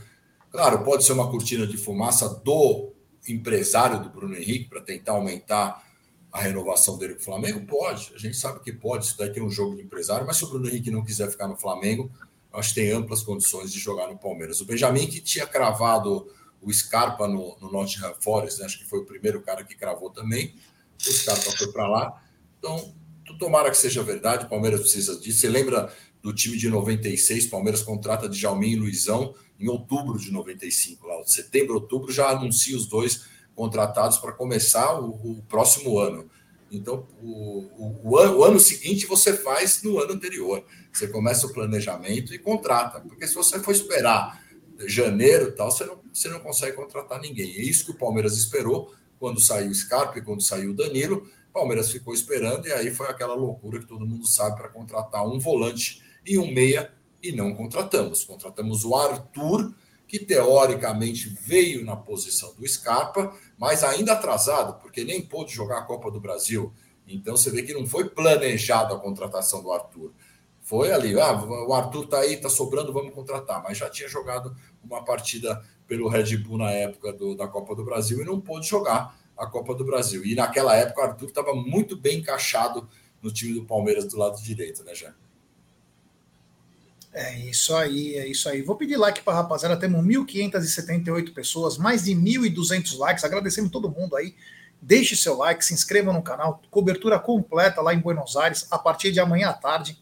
Claro, 0.50 0.84
pode 0.84 1.06
ser 1.06 1.14
uma 1.14 1.30
cortina 1.30 1.68
de 1.68 1.78
fumaça 1.78 2.28
do 2.28 2.92
empresário 3.30 4.02
do 4.02 4.10
Bruno 4.10 4.36
Henrique 4.36 4.68
para 4.68 4.82
tentar 4.82 5.12
aumentar 5.12 5.91
a 6.32 6.42
renovação 6.42 6.98
dele 6.98 7.16
com 7.16 7.22
o 7.22 7.24
Flamengo? 7.24 7.66
Pode, 7.66 8.12
a 8.16 8.18
gente 8.18 8.38
sabe 8.38 8.60
que 8.62 8.72
pode. 8.72 9.06
Isso 9.06 9.18
daqui 9.18 9.40
é 9.40 9.44
um 9.44 9.50
jogo 9.50 9.76
de 9.76 9.82
empresário, 9.82 10.26
mas 10.26 10.38
se 10.38 10.46
o 10.46 10.48
Bruno 10.48 10.68
Henrique 10.68 10.90
não 10.90 11.04
quiser 11.04 11.30
ficar 11.30 11.48
no 11.48 11.58
Flamengo, 11.58 12.12
acho 12.54 12.70
que 12.70 12.82
tem 12.82 12.92
amplas 12.92 13.22
condições 13.22 13.72
de 13.72 13.80
jogar 13.80 14.08
no 14.08 14.18
Palmeiras. 14.18 14.62
O 14.62 14.66
Benjamin, 14.66 15.08
que 15.08 15.20
tinha 15.20 15.46
cravado 15.46 16.28
o 16.62 16.72
Scarpa 16.72 17.28
no, 17.28 17.58
no 17.60 17.72
Nottingham 17.72 18.14
Forest, 18.20 18.60
né? 18.60 18.66
acho 18.66 18.80
que 18.80 18.86
foi 18.86 19.00
o 19.00 19.06
primeiro 19.06 19.42
cara 19.42 19.64
que 19.64 19.76
cravou 19.76 20.10
também. 20.10 20.56
O 21.00 21.12
Scarpa 21.12 21.52
foi 21.58 21.72
para 21.72 21.88
lá. 21.88 22.24
Então, 22.60 22.94
tomara 23.40 23.72
que 23.72 23.78
seja 23.78 24.04
verdade, 24.04 24.46
o 24.46 24.50
Palmeiras 24.50 24.82
precisa 24.82 25.20
disso. 25.20 25.40
Você 25.40 25.50
lembra 25.50 25.92
do 26.22 26.34
time 26.34 26.56
de 26.56 26.70
96, 26.70 27.48
Palmeiras 27.48 27.82
contrata 27.82 28.30
de 28.30 28.38
Jalmin 28.38 28.72
e 28.72 28.76
Luizão 28.76 29.34
em 29.60 29.68
outubro 29.68 30.18
de 30.18 30.32
95, 30.32 31.06
lá, 31.06 31.24
setembro, 31.26 31.76
outubro, 31.76 32.12
já 32.12 32.30
anuncia 32.30 32.76
os 32.76 32.88
dois 32.88 33.26
contratados 33.62 34.18
para 34.18 34.32
começar 34.32 35.00
o, 35.00 35.10
o, 35.10 35.44
próximo 35.48 36.00
ano. 36.00 36.28
Então, 36.72 37.06
o, 37.22 38.02
o, 38.04 38.18
ano, 38.18 38.38
o 38.40 38.44
ano 38.44 38.60
seguinte 38.60 39.06
você 39.06 39.38
faz 39.38 39.84
no 39.84 40.00
ano 40.00 40.14
anterior. 40.14 40.66
Você 40.92 41.08
começa 41.08 41.46
o 41.46 41.54
planejamento 41.54 42.34
e 42.34 42.40
contrata, 42.40 43.00
porque 43.02 43.28
se 43.28 43.36
você 43.36 43.60
for 43.60 43.72
esperar 43.72 44.44
janeiro 44.88 45.52
tal, 45.52 45.70
você 45.70 45.86
não, 45.86 46.00
você 46.12 46.28
não 46.28 46.40
consegue 46.40 46.76
contratar 46.76 47.22
ninguém. 47.22 47.56
É 47.56 47.62
isso 47.62 47.86
que 47.86 47.92
o 47.92 47.98
Palmeiras 48.00 48.36
esperou 48.36 48.92
quando 49.20 49.40
saiu 49.40 49.70
o 49.70 49.76
Scarpa 49.76 50.20
quando 50.22 50.42
saiu 50.42 50.72
o 50.72 50.76
Danilo. 50.76 51.28
O 51.52 51.54
Palmeiras 51.54 51.92
ficou 51.92 52.16
esperando 52.16 52.68
e 52.68 52.74
aí 52.74 52.90
foi 52.90 53.10
aquela 53.10 53.36
loucura 53.36 53.78
que 53.78 53.86
todo 53.86 54.08
mundo 54.08 54.26
sabe 54.26 54.56
para 54.56 54.70
contratar 54.70 55.24
um 55.24 55.38
volante 55.38 56.02
e 56.26 56.36
um 56.40 56.52
meia 56.52 56.92
e 57.22 57.32
não 57.32 57.54
contratamos. 57.54 58.24
Contratamos 58.24 58.84
o 58.84 58.96
Arthur, 58.96 59.72
que 60.12 60.20
teoricamente 60.20 61.30
veio 61.30 61.86
na 61.86 61.96
posição 61.96 62.54
do 62.56 62.68
Scarpa, 62.68 63.34
mas 63.58 63.82
ainda 63.82 64.12
atrasado, 64.12 64.78
porque 64.82 65.06
nem 65.06 65.22
pôde 65.22 65.54
jogar 65.54 65.78
a 65.78 65.84
Copa 65.84 66.12
do 66.12 66.20
Brasil. 66.20 66.74
Então 67.08 67.38
você 67.38 67.50
vê 67.50 67.64
que 67.64 67.74
não 67.74 67.88
foi 67.88 68.10
planejado 68.10 68.94
a 68.94 69.00
contratação 69.00 69.64
do 69.64 69.72
Arthur. 69.72 70.12
Foi 70.60 70.92
ali, 70.92 71.18
ah, 71.18 71.32
o 71.66 71.74
Arthur 71.74 72.08
tá 72.08 72.20
aí, 72.20 72.36
tá 72.36 72.50
sobrando, 72.50 72.92
vamos 72.92 73.14
contratar. 73.14 73.64
Mas 73.64 73.78
já 73.78 73.90
tinha 73.90 74.10
jogado 74.10 74.54
uma 74.84 75.02
partida 75.02 75.64
pelo 75.88 76.10
Red 76.10 76.36
Bull 76.40 76.58
na 76.58 76.72
época 76.72 77.14
do, 77.14 77.34
da 77.34 77.48
Copa 77.48 77.74
do 77.74 77.86
Brasil 77.86 78.22
e 78.22 78.26
não 78.26 78.42
pôde 78.42 78.68
jogar 78.68 79.18
a 79.38 79.48
Copa 79.48 79.74
do 79.74 79.86
Brasil. 79.86 80.26
E 80.26 80.36
naquela 80.36 80.76
época 80.76 81.00
o 81.00 81.04
Arthur 81.06 81.30
estava 81.30 81.54
muito 81.56 81.96
bem 81.96 82.18
encaixado 82.18 82.86
no 83.22 83.32
time 83.32 83.54
do 83.54 83.64
Palmeiras 83.64 84.04
do 84.04 84.18
lado 84.18 84.44
direito, 84.44 84.84
né, 84.84 84.94
Jé? 84.94 85.14
É 87.14 87.38
isso 87.40 87.76
aí, 87.76 88.16
é 88.16 88.28
isso 88.28 88.48
aí. 88.48 88.62
Vou 88.62 88.76
pedir 88.76 88.96
like 88.96 89.22
para 89.22 89.34
a 89.34 89.42
rapaziada. 89.42 89.78
Temos 89.78 90.04
1.578 90.06 91.34
pessoas, 91.34 91.78
mais 91.78 92.04
de 92.06 92.14
1.200 92.14 92.98
likes. 92.98 93.24
Agradecendo 93.24 93.70
todo 93.70 93.92
mundo 93.92 94.16
aí. 94.16 94.36
Deixe 94.82 95.16
seu 95.16 95.38
like, 95.38 95.64
se 95.64 95.74
inscreva 95.74 96.12
no 96.14 96.24
canal. 96.24 96.62
Cobertura 96.72 97.20
completa 97.20 97.82
lá 97.82 97.94
em 97.94 98.00
Buenos 98.00 98.36
Aires 98.36 98.66
a 98.72 98.80
partir 98.80 99.12
de 99.12 99.20
amanhã 99.20 99.50
à 99.50 99.54
tarde 99.54 100.02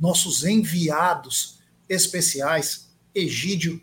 nossos 0.00 0.44
enviados 0.44 1.58
especiais, 1.86 2.88
Egídio 3.14 3.82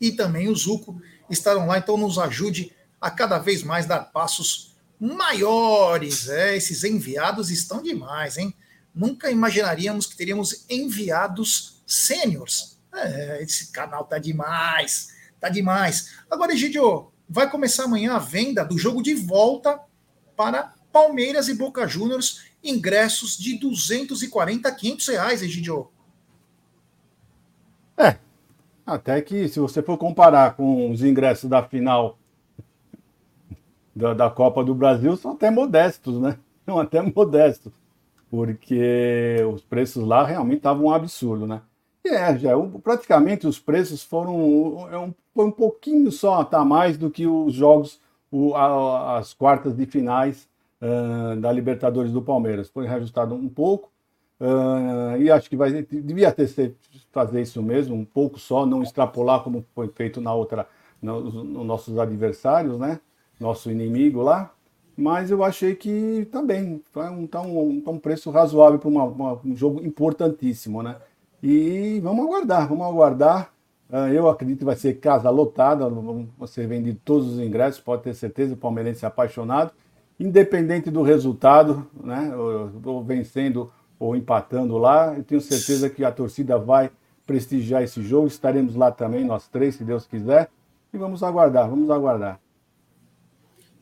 e 0.00 0.12
também 0.12 0.48
o 0.48 0.54
Zuco, 0.54 1.02
estarão 1.28 1.66
lá, 1.66 1.78
então 1.78 1.96
nos 1.96 2.18
ajude 2.18 2.72
a 3.00 3.10
cada 3.10 3.38
vez 3.38 3.64
mais 3.64 3.84
dar 3.84 4.00
passos 4.00 4.76
maiores. 5.00 6.28
É, 6.28 6.56
esses 6.56 6.84
enviados 6.84 7.50
estão 7.50 7.82
demais, 7.82 8.38
hein? 8.38 8.54
Nunca 8.98 9.30
imaginaríamos 9.30 10.06
que 10.06 10.16
teríamos 10.16 10.64
enviados 10.68 11.80
sêniores. 11.86 12.80
É, 12.92 13.40
esse 13.44 13.70
canal 13.70 14.04
tá 14.04 14.18
demais, 14.18 15.14
tá 15.38 15.48
demais. 15.48 16.16
Agora, 16.28 16.52
Egidio, 16.52 17.12
vai 17.28 17.48
começar 17.48 17.84
amanhã 17.84 18.14
a 18.14 18.18
venda 18.18 18.64
do 18.64 18.76
jogo 18.76 19.00
de 19.00 19.14
volta 19.14 19.78
para 20.36 20.74
Palmeiras 20.90 21.46
e 21.46 21.54
Boca 21.54 21.86
Juniors 21.86 22.48
ingressos 22.60 23.38
de 23.38 23.56
240 23.56 24.68
a 24.68 24.74
500 24.74 25.06
reais, 25.06 25.42
Egidio. 25.42 25.88
É, 27.96 28.16
até 28.84 29.22
que 29.22 29.48
se 29.48 29.60
você 29.60 29.80
for 29.80 29.96
comparar 29.96 30.56
com 30.56 30.90
os 30.90 31.04
ingressos 31.04 31.48
da 31.48 31.62
final 31.62 32.18
da, 33.94 34.12
da 34.12 34.28
Copa 34.28 34.64
do 34.64 34.74
Brasil, 34.74 35.16
são 35.16 35.34
até 35.34 35.52
modestos, 35.52 36.20
né? 36.20 36.36
São 36.64 36.80
até 36.80 37.00
modestos, 37.00 37.72
porque 38.30 39.36
os 39.52 39.62
preços 39.62 40.06
lá 40.06 40.24
realmente 40.24 40.58
estavam 40.58 40.86
um 40.86 40.92
absurdo, 40.92 41.46
né? 41.46 41.62
É, 42.04 42.36
já, 42.38 42.50
praticamente 42.82 43.46
os 43.46 43.58
preços 43.58 44.02
foram 44.02 44.88
é 44.90 44.98
um, 44.98 45.12
foi 45.34 45.44
um 45.46 45.50
pouquinho 45.50 46.10
só, 46.10 46.42
tá 46.42 46.64
mais 46.64 46.96
do 46.96 47.10
que 47.10 47.26
os 47.26 47.52
jogos, 47.52 48.00
o, 48.30 48.54
a, 48.54 49.18
as 49.18 49.34
quartas 49.34 49.76
de 49.76 49.84
finais 49.84 50.48
uh, 50.80 51.36
da 51.36 51.52
Libertadores 51.52 52.12
do 52.12 52.22
Palmeiras. 52.22 52.68
Foi 52.68 52.86
reajustado 52.86 53.34
um 53.34 53.48
pouco 53.48 53.90
uh, 54.40 55.20
e 55.20 55.30
acho 55.30 55.50
que 55.50 55.56
vai, 55.56 55.82
devia 55.82 56.32
ter 56.32 56.74
fazer 57.12 57.42
isso 57.42 57.62
mesmo, 57.62 57.94
um 57.94 58.04
pouco 58.04 58.38
só, 58.38 58.64
não 58.64 58.82
extrapolar 58.82 59.42
como 59.42 59.64
foi 59.74 59.88
feito 59.88 60.20
na 60.20 60.32
outra, 60.32 60.66
nos 61.02 61.34
no 61.34 61.64
nossos 61.64 61.98
adversários, 61.98 62.78
né? 62.78 63.00
Nosso 63.38 63.70
inimigo 63.70 64.22
lá. 64.22 64.52
Mas 64.98 65.30
eu 65.30 65.44
achei 65.44 65.76
que 65.76 66.26
também 66.32 66.82
tá 66.92 67.08
um, 67.08 67.24
tá 67.24 67.40
um, 67.40 67.80
tá 67.80 67.90
um 67.92 67.98
preço 68.00 68.32
razoável 68.32 68.80
para 68.80 68.88
um 68.88 69.54
jogo 69.54 69.80
importantíssimo, 69.86 70.82
né? 70.82 70.96
E 71.40 72.00
vamos 72.02 72.26
aguardar, 72.26 72.68
vamos 72.68 72.84
aguardar. 72.84 73.52
Uh, 73.88 74.12
eu 74.12 74.28
acredito 74.28 74.58
que 74.58 74.64
vai 74.64 74.74
ser 74.74 74.94
casa 74.94 75.30
lotada, 75.30 75.84
ser 76.48 76.66
vendidos 76.66 77.00
todos 77.04 77.28
os 77.28 77.38
ingressos, 77.38 77.80
pode 77.80 78.02
ter 78.02 78.12
certeza, 78.12 78.54
o 78.54 78.56
palmeirense 78.56 79.04
é 79.04 79.08
apaixonado. 79.08 79.70
Independente 80.18 80.90
do 80.90 81.02
resultado, 81.02 81.86
né, 82.02 82.32
ou 82.84 83.04
vencendo 83.04 83.70
ou 84.00 84.16
empatando 84.16 84.76
lá, 84.78 85.14
eu 85.16 85.22
tenho 85.22 85.40
certeza 85.40 85.88
que 85.88 86.04
a 86.04 86.10
torcida 86.10 86.58
vai 86.58 86.90
prestigiar 87.24 87.84
esse 87.84 88.02
jogo. 88.02 88.26
Estaremos 88.26 88.74
lá 88.74 88.90
também, 88.90 89.24
nós 89.24 89.46
três, 89.46 89.76
se 89.76 89.84
Deus 89.84 90.08
quiser. 90.08 90.50
E 90.92 90.98
vamos 90.98 91.22
aguardar, 91.22 91.70
vamos 91.70 91.88
aguardar. 91.88 92.40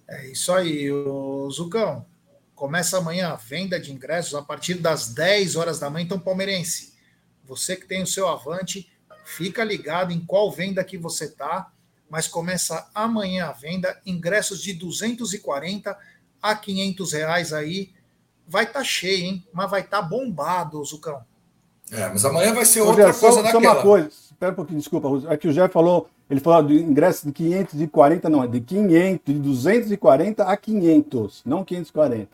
É 0.08 0.26
isso 0.26 0.52
aí, 0.52 0.90
o 0.90 1.50
Zucão. 1.50 2.06
Começa 2.54 2.98
amanhã 2.98 3.30
a 3.30 3.36
venda 3.36 3.78
de 3.78 3.92
ingressos 3.92 4.34
a 4.34 4.42
partir 4.42 4.74
das 4.74 5.12
10 5.12 5.56
horas 5.56 5.78
da 5.78 5.90
manhã. 5.90 6.04
Então, 6.04 6.18
palmeirense, 6.18 6.94
você 7.44 7.76
que 7.76 7.86
tem 7.86 8.02
o 8.02 8.06
seu 8.06 8.28
avante, 8.28 8.90
fica 9.24 9.64
ligado 9.64 10.12
em 10.12 10.20
qual 10.20 10.50
venda 10.50 10.82
que 10.84 10.96
você 10.96 11.28
tá. 11.28 11.70
Mas 12.08 12.28
começa 12.28 12.88
amanhã 12.94 13.46
a 13.46 13.52
venda, 13.52 14.00
ingressos 14.06 14.62
de 14.62 14.72
240 14.72 15.98
a 16.40 16.54
500 16.54 17.12
reais 17.12 17.52
aí. 17.52 17.92
Vai 18.46 18.62
estar 18.62 18.78
tá 18.78 18.84
cheio, 18.84 19.24
hein? 19.24 19.46
Mas 19.52 19.70
vai 19.70 19.80
estar 19.80 20.02
tá 20.02 20.08
bombado, 20.08 20.84
Zucão. 20.84 21.24
É, 21.90 22.08
mas 22.08 22.24
amanhã 22.24 22.54
vai 22.54 22.64
ser 22.64 22.80
outra 22.80 23.06
Rogério, 23.06 23.20
coisa 23.20 23.36
só, 23.36 23.42
naquela. 23.42 23.64
Só 23.64 23.72
uma 23.72 23.82
coisa, 23.82 24.08
espera 24.08 24.52
um 24.52 24.56
pouquinho, 24.56 24.78
desculpa, 24.78 25.32
é 25.32 25.36
que 25.36 25.48
o 25.48 25.52
Jeff 25.52 25.72
falou, 25.72 26.08
ele 26.28 26.40
falou 26.40 26.68
de 26.68 26.74
ingresso 26.74 27.26
de 27.26 27.32
540, 27.32 28.28
não, 28.28 28.42
é 28.42 28.48
de 28.48 28.60
500, 28.60 29.24
de 29.24 29.40
240 29.40 30.44
a 30.44 30.56
500, 30.56 31.42
não 31.44 31.64
540. 31.64 32.28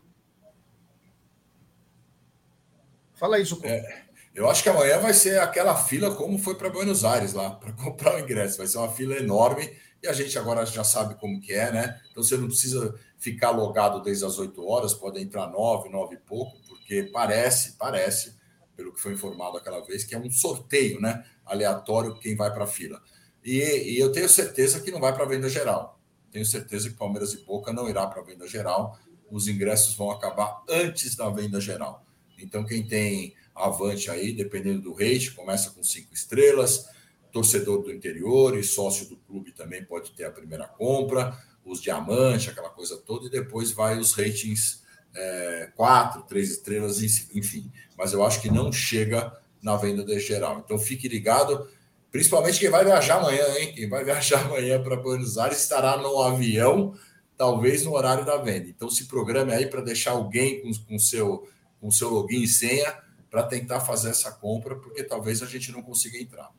Fala 3.15 3.39
isso, 3.39 3.61
é, 3.63 4.03
Eu 4.35 4.49
acho 4.49 4.63
que 4.63 4.69
amanhã 4.69 4.99
vai 4.99 5.13
ser 5.13 5.39
aquela 5.39 5.77
fila 5.77 6.15
como 6.15 6.39
foi 6.39 6.55
para 6.55 6.71
Buenos 6.71 7.05
Aires 7.05 7.35
lá, 7.35 7.51
para 7.51 7.73
comprar 7.85 8.17
o 8.17 8.19
ingresso. 8.19 8.59
Vai 8.59 8.67
ser 8.67 8.79
uma 8.79 8.91
fila 8.91 9.15
enorme 9.15 9.71
e 10.03 10.09
a 10.09 10.13
gente 10.13 10.37
agora 10.39 10.65
já 10.67 10.83
sabe 10.83 11.15
como 11.17 11.41
que 11.41 11.53
é, 11.53 11.71
né? 11.71 12.01
Então 12.11 12.23
você 12.23 12.37
não 12.37 12.49
precisa 12.49 12.99
ficar 13.19 13.51
logado 13.51 14.03
desde 14.03 14.25
as 14.25 14.39
8 14.39 14.67
horas, 14.67 14.95
pode 14.95 15.21
entrar 15.21 15.47
9, 15.49 15.91
9 15.91 16.15
e 16.15 16.19
pouco, 16.19 16.59
porque 16.67 17.11
parece, 17.13 17.77
parece 17.79 18.35
pelo 18.75 18.93
que 18.93 19.01
foi 19.01 19.13
informado 19.13 19.59
aquela 19.59 19.81
vez, 19.85 20.03
que 20.03 20.15
é 20.15 20.19
um 20.19 20.31
sorteio 20.31 21.01
né, 21.01 21.25
aleatório 21.45 22.19
quem 22.19 22.35
vai 22.35 22.53
para 22.53 22.65
a 22.65 22.67
fila. 22.67 23.01
E, 23.45 23.59
e, 23.95 23.99
eu 23.99 24.13
tenho 24.13 24.29
certeza 24.29 24.81
que 24.81 24.91
não 24.91 25.01
vai 25.01 25.13
para 25.15 25.25
venda 25.25 25.49
geral. 25.49 26.01
Tenho 26.31 26.47
certeza 26.47 26.89
que 26.89 26.97
Palmeiras 26.97 27.33
e 27.35 27.45
Boca 27.45 27.73
não 27.73 27.89
irá 27.89 28.07
para 28.07 28.23
venda 28.23 28.47
geral. 28.47 28.99
Os 29.31 29.49
ingressos 29.49 29.95
vão 29.95 30.11
acabar 30.11 30.63
antes 30.69 31.17
da 31.17 31.29
venda 31.29 31.61
geral. 31.61 32.07
Então, 32.39 32.65
quem 32.65 32.87
tem 32.87 33.35
avante 33.55 34.11
aí, 34.11 34.33
dependendo 34.33 34.83
do 34.83 34.93
rate, 34.93 35.33
começa 35.33 35.71
com 35.71 35.83
cinco 35.83 36.15
estrelas. 36.15 36.87
Torcedor 37.31 37.83
do 37.83 37.93
interior 37.93 38.59
e 38.59 38.63
sócio 38.63 39.09
do 39.09 39.17
clube 39.17 39.53
também 39.53 39.85
pode 39.85 40.13
ter 40.13 40.25
a 40.25 40.31
primeira 40.31 40.69
compra, 40.69 41.37
os 41.65 41.81
diamantes, 41.81 42.49
aquela 42.49 42.69
coisa 42.69 42.97
toda, 42.99 43.27
e 43.27 43.31
depois 43.31 43.71
vai 43.71 43.99
os 43.99 44.13
ratings 44.13 44.83
é, 45.15 45.71
quatro, 45.75 46.23
três 46.23 46.51
estrelas, 46.51 47.03
enfim. 47.03 47.71
Mas 47.97 48.13
eu 48.13 48.25
acho 48.25 48.41
que 48.41 48.51
não 48.51 48.73
chega 48.73 49.33
na 49.63 49.77
venda 49.77 50.05
de 50.05 50.19
geral. 50.19 50.63
Então 50.65 50.79
fique 50.79 51.09
ligado, 51.09 51.69
principalmente 52.13 52.61
quem 52.61 52.71
vai 52.71 52.85
viajar 52.85 53.17
amanhã, 53.17 53.45
hein? 53.59 53.73
Quem 53.75 53.89
vai 53.89 54.05
viajar 54.05 54.45
amanhã 54.45 54.81
para 54.81 54.95
Buenos 54.95 55.39
Aires 55.39 55.63
estará 55.63 55.97
no 55.97 56.21
avião, 56.21 56.95
talvez 57.37 57.85
no 57.85 57.95
horário 57.95 58.25
da 58.25 58.37
venda. 58.37 58.69
Então 58.69 58.89
se 58.89 59.07
programe 59.09 59.53
aí 59.53 59.67
para 59.67 59.81
deixar 59.81 60.13
alguém 60.13 60.63
com, 60.63 60.71
com 60.87 60.99
seu 60.99 61.49
com 61.81 61.91
seu 61.91 62.09
login 62.11 62.43
e 62.43 62.47
senha 62.47 62.95
para 63.29 63.43
tentar 63.43 63.81
fazer 63.81 64.11
essa 64.11 64.31
compra, 64.31 64.77
porque 64.77 65.03
talvez 65.03 65.43
a 65.43 65.47
gente 65.47 65.73
não 65.73 65.83
consiga 65.83 66.17
entrar. 66.17 66.51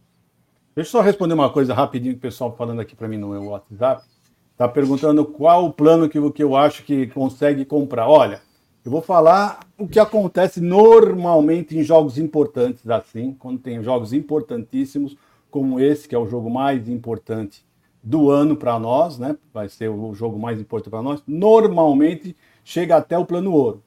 Deixa 0.75 0.89
eu 0.89 0.91
só 0.91 1.01
responder 1.01 1.33
uma 1.33 1.49
coisa 1.49 1.73
rapidinho 1.73 2.13
que 2.13 2.17
o 2.17 2.21
pessoal 2.21 2.53
falando 2.57 2.81
aqui 2.81 2.93
para 2.93 3.07
mim 3.07 3.17
no 3.17 3.29
meu 3.29 3.45
WhatsApp. 3.45 4.03
Está 4.51 4.67
perguntando 4.67 5.23
qual 5.23 5.65
o 5.65 5.71
plano 5.73 6.09
que, 6.09 6.19
que 6.31 6.43
eu 6.43 6.57
acho 6.57 6.83
que 6.83 7.07
consegue 7.07 7.63
comprar. 7.63 8.07
Olha, 8.09 8.41
eu 8.83 8.91
vou 8.91 9.01
falar 9.01 9.61
o 9.77 9.87
que 9.87 9.99
acontece 9.99 10.59
normalmente 10.59 11.77
em 11.77 11.83
jogos 11.83 12.17
importantes 12.17 12.89
assim, 12.89 13.33
quando 13.33 13.59
tem 13.59 13.81
jogos 13.81 14.11
importantíssimos, 14.11 15.15
como 15.53 15.79
esse, 15.79 16.09
que 16.09 16.15
é 16.15 16.17
o 16.17 16.27
jogo 16.27 16.49
mais 16.49 16.89
importante 16.89 17.63
do 18.01 18.31
ano 18.31 18.55
para 18.55 18.79
nós, 18.79 19.19
né? 19.19 19.37
Vai 19.53 19.69
ser 19.69 19.87
o 19.87 20.11
jogo 20.15 20.39
mais 20.39 20.59
importante 20.59 20.89
para 20.89 21.03
nós. 21.03 21.21
Normalmente 21.27 22.35
chega 22.63 22.97
até 22.97 23.15
o 23.19 23.23
plano 23.23 23.53
ouro, 23.53 23.83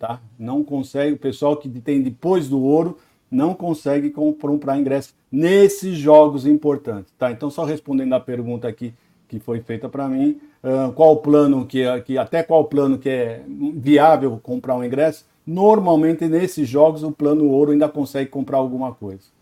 tá? 0.00 0.20
Não 0.36 0.64
consegue, 0.64 1.12
o 1.12 1.16
pessoal 1.16 1.56
que 1.56 1.68
tem 1.68 2.02
depois 2.02 2.48
do 2.48 2.60
ouro 2.60 2.98
não 3.30 3.54
consegue 3.54 4.10
comprar 4.10 4.80
ingresso 4.80 5.14
nesses 5.30 5.96
jogos 5.96 6.44
importantes, 6.44 7.14
tá? 7.16 7.30
Então, 7.30 7.50
só 7.50 7.62
respondendo 7.62 8.12
a 8.12 8.18
pergunta 8.20 8.66
aqui 8.66 8.92
que 9.28 9.38
foi 9.38 9.60
feita 9.60 9.88
para 9.88 10.08
mim, 10.08 10.40
uh, 10.64 10.92
qual 10.92 11.18
plano 11.18 11.64
que, 11.66 11.84
que 12.00 12.18
até 12.18 12.42
qual 12.42 12.64
plano 12.64 12.98
que 12.98 13.08
é 13.08 13.44
viável 13.76 14.40
comprar 14.42 14.74
um 14.74 14.82
ingresso. 14.82 15.24
Normalmente 15.46 16.26
nesses 16.26 16.68
jogos 16.68 17.04
o 17.04 17.12
plano 17.12 17.48
ouro 17.48 17.70
ainda 17.70 17.88
consegue 17.88 18.28
comprar 18.28 18.58
alguma 18.58 18.92
coisa. 18.92 19.35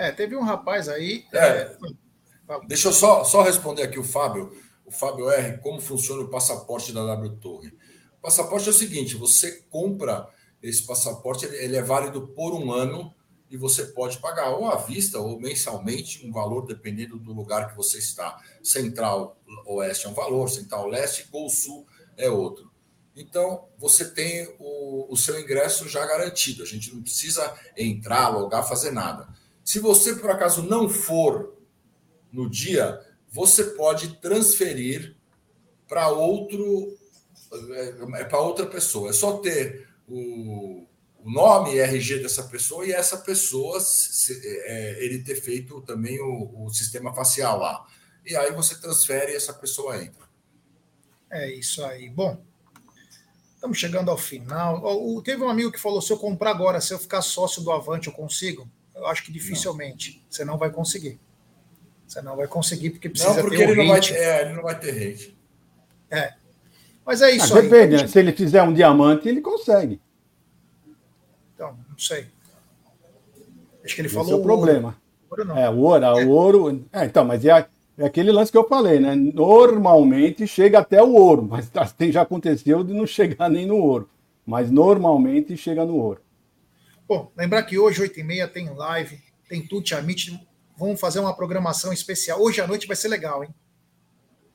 É, 0.00 0.10
teve 0.10 0.34
um 0.34 0.42
rapaz 0.42 0.88
aí. 0.88 1.26
É, 1.30 1.46
é... 1.46 1.76
Deixa 2.66 2.88
eu 2.88 2.92
só, 2.92 3.22
só 3.22 3.42
responder 3.42 3.82
aqui 3.82 3.98
o 3.98 4.02
Fábio, 4.02 4.50
o 4.86 4.90
Fábio 4.90 5.28
R, 5.28 5.58
como 5.58 5.78
funciona 5.78 6.22
o 6.22 6.28
passaporte 6.28 6.90
da 6.90 7.04
W 7.04 7.36
Torre. 7.36 7.68
O 8.16 8.22
passaporte 8.22 8.66
é 8.66 8.70
o 8.70 8.74
seguinte: 8.74 9.14
você 9.14 9.60
compra 9.68 10.26
esse 10.62 10.86
passaporte, 10.86 11.44
ele, 11.44 11.56
ele 11.58 11.76
é 11.76 11.82
válido 11.82 12.28
por 12.28 12.54
um 12.54 12.72
ano 12.72 13.14
e 13.50 13.58
você 13.58 13.84
pode 13.88 14.16
pagar 14.20 14.48
ou 14.56 14.70
à 14.70 14.76
vista 14.76 15.18
ou 15.18 15.38
mensalmente 15.38 16.26
um 16.26 16.32
valor 16.32 16.64
dependendo 16.64 17.18
do 17.18 17.34
lugar 17.34 17.68
que 17.68 17.76
você 17.76 17.98
está. 17.98 18.42
Central 18.62 19.36
Oeste 19.66 20.06
é 20.06 20.08
um 20.08 20.14
valor, 20.14 20.48
Central 20.48 20.86
Leste, 20.86 21.28
Gol 21.30 21.50
Sul 21.50 21.86
é 22.16 22.30
outro. 22.30 22.70
Então, 23.14 23.68
você 23.76 24.06
tem 24.06 24.48
o, 24.58 25.12
o 25.12 25.16
seu 25.16 25.38
ingresso 25.38 25.86
já 25.90 26.06
garantido. 26.06 26.62
A 26.62 26.66
gente 26.66 26.94
não 26.94 27.02
precisa 27.02 27.54
entrar, 27.76 28.28
logar, 28.28 28.66
fazer 28.66 28.92
nada. 28.92 29.28
Se 29.64 29.78
você, 29.78 30.14
por 30.14 30.30
acaso, 30.30 30.62
não 30.62 30.88
for 30.88 31.56
no 32.32 32.48
dia, 32.48 33.00
você 33.30 33.64
pode 33.64 34.16
transferir 34.20 35.16
para 35.86 36.08
outro 36.08 36.96
é, 37.52 38.20
é 38.20 38.24
para 38.24 38.40
outra 38.40 38.66
pessoa. 38.66 39.10
É 39.10 39.12
só 39.12 39.38
ter 39.38 39.88
o, 40.08 40.86
o 41.18 41.30
nome 41.30 41.74
e 41.74 41.80
RG 41.80 42.20
dessa 42.20 42.44
pessoa 42.44 42.86
e 42.86 42.92
essa 42.92 43.18
pessoa 43.18 43.80
se, 43.80 44.40
é, 44.64 45.04
ele 45.04 45.22
ter 45.22 45.36
feito 45.36 45.80
também 45.82 46.20
o, 46.20 46.64
o, 46.64 46.70
sistema 46.70 47.12
facial 47.12 47.58
lá. 47.58 47.86
E 48.24 48.36
aí 48.36 48.52
você 48.52 48.76
transfere 48.76 49.32
e 49.32 49.36
essa 49.36 49.52
pessoa 49.52 50.02
entra. 50.02 50.28
É 51.30 51.50
isso 51.52 51.84
aí. 51.84 52.08
Bom, 52.08 52.40
estamos 53.54 53.78
chegando 53.78 54.10
ao 54.10 54.18
final. 54.18 55.22
Teve 55.22 55.42
um 55.42 55.48
amigo 55.48 55.72
que 55.72 55.80
falou: 55.80 56.00
se 56.00 56.12
eu 56.12 56.18
comprar 56.18 56.50
agora, 56.50 56.80
se 56.80 56.92
eu 56.92 56.98
ficar 56.98 57.22
sócio 57.22 57.62
do 57.62 57.72
Avante, 57.72 58.08
eu 58.08 58.12
consigo? 58.12 58.70
Eu 59.00 59.06
acho 59.06 59.24
que 59.24 59.32
dificilmente. 59.32 60.16
Não. 60.16 60.30
Você 60.30 60.44
não 60.44 60.58
vai 60.58 60.70
conseguir. 60.70 61.18
Você 62.06 62.20
não 62.20 62.36
vai 62.36 62.46
conseguir 62.46 62.90
porque 62.90 63.08
precisa 63.08 63.34
não, 63.34 63.40
porque 63.40 63.56
ter 63.56 63.70
ele, 63.70 63.76
não 63.76 63.88
vai, 63.88 64.00
é, 64.10 64.42
ele 64.42 64.52
não 64.52 64.62
vai 64.62 64.78
ter 64.78 64.90
rede. 64.90 65.36
É. 66.10 66.34
Mas 67.06 67.22
é 67.22 67.30
isso 67.30 67.54
ah, 67.54 67.60
aí. 67.60 67.68
Depende, 67.68 68.02
né? 68.02 68.06
se 68.06 68.18
ele 68.18 68.32
fizer 68.32 68.62
um 68.62 68.72
diamante, 68.72 69.28
ele 69.28 69.40
consegue. 69.40 70.00
Então, 71.54 71.78
não 71.88 71.98
sei. 71.98 72.26
Acho 73.82 73.94
que 73.94 74.00
ele 74.02 74.08
Esse 74.08 74.14
falou. 74.14 74.32
é 74.32 74.34
o 74.34 74.42
problema. 74.42 74.96
Ouro, 75.30 75.44
não. 75.44 75.56
É, 75.56 75.70
o 75.70 75.78
ouro, 75.78 76.04
é. 76.04 76.24
o 76.24 76.28
ouro. 76.28 76.84
É, 76.92 77.04
então, 77.06 77.24
mas 77.24 77.44
é, 77.44 77.66
é, 77.96 78.04
aquele 78.04 78.32
lance 78.32 78.52
que 78.52 78.58
eu 78.58 78.68
falei, 78.68 79.00
né? 79.00 79.14
Normalmente 79.14 80.46
chega 80.46 80.80
até 80.80 81.02
o 81.02 81.14
ouro, 81.14 81.46
mas 81.48 81.70
tá, 81.70 81.86
tem, 81.86 82.12
já 82.12 82.22
aconteceu 82.22 82.84
de 82.84 82.92
não 82.92 83.06
chegar 83.08 83.48
nem 83.48 83.66
no 83.66 83.76
ouro. 83.76 84.10
Mas 84.44 84.70
normalmente 84.70 85.56
chega 85.56 85.84
no 85.84 85.96
ouro. 85.96 86.20
Bom, 87.10 87.32
lembrar 87.36 87.64
que 87.64 87.76
hoje, 87.76 88.00
8h30, 88.00 88.52
tem 88.52 88.72
live, 88.72 89.20
tem 89.48 89.66
Tuti 89.66 89.96
Amit. 89.96 90.48
Vamos 90.76 91.00
fazer 91.00 91.18
uma 91.18 91.34
programação 91.34 91.92
especial. 91.92 92.40
Hoje 92.40 92.60
à 92.60 92.68
noite 92.68 92.86
vai 92.86 92.94
ser 92.94 93.08
legal, 93.08 93.42
hein? 93.42 93.52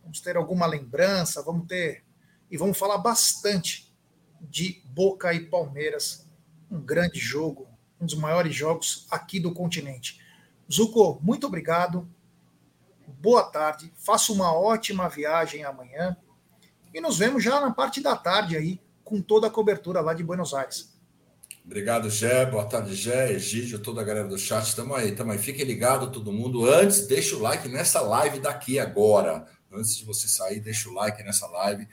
Vamos 0.01 0.21
ter 0.21 0.37
alguma 0.37 0.65
lembrança, 0.65 1.43
vamos 1.43 1.67
ter. 1.67 2.05
E 2.49 2.55
vamos 2.55 2.77
falar 2.77 2.97
bastante 2.97 3.93
de 4.39 4.81
Boca 4.85 5.33
e 5.33 5.41
Palmeiras 5.41 6.29
um 6.71 6.79
grande 6.79 7.19
jogo, 7.19 7.67
um 7.99 8.05
dos 8.05 8.15
maiores 8.15 8.55
jogos 8.55 9.05
aqui 9.11 9.37
do 9.37 9.53
continente. 9.53 10.21
Zuko, 10.71 11.19
muito 11.21 11.47
obrigado. 11.47 12.07
Boa 13.19 13.43
tarde. 13.43 13.91
Faça 13.97 14.31
uma 14.31 14.53
ótima 14.53 15.09
viagem 15.09 15.65
amanhã. 15.65 16.15
E 16.93 17.01
nos 17.01 17.17
vemos 17.17 17.43
já 17.43 17.59
na 17.59 17.73
parte 17.73 17.99
da 17.99 18.15
tarde 18.15 18.55
aí, 18.55 18.79
com 19.03 19.21
toda 19.21 19.47
a 19.47 19.51
cobertura 19.51 19.99
lá 19.99 20.13
de 20.13 20.23
Buenos 20.23 20.53
Aires. 20.53 20.94
Obrigado, 21.65 22.11
Gé. 22.11 22.45
Boa 22.45 22.63
tarde, 22.63 22.93
Gé, 22.93 23.31
Egídio, 23.31 23.79
toda 23.79 23.99
a 23.99 24.03
galera 24.03 24.27
do 24.27 24.37
chat. 24.37 24.63
Estamos 24.67 24.95
aí, 24.95 25.09
estamos 25.09 25.33
aí. 25.33 25.41
Fiquem 25.41 25.65
ligados, 25.65 26.11
todo 26.11 26.31
mundo. 26.31 26.71
Antes, 26.71 27.07
deixa 27.07 27.35
o 27.35 27.39
like 27.39 27.67
nessa 27.67 28.01
live 28.01 28.39
daqui 28.39 28.77
agora. 28.77 29.47
Antes 29.73 29.97
de 29.97 30.05
você 30.05 30.27
sair, 30.27 30.59
deixa 30.59 30.87
o 30.87 30.93
like 30.93 31.23
nessa 31.23 31.47
live. 31.47 31.87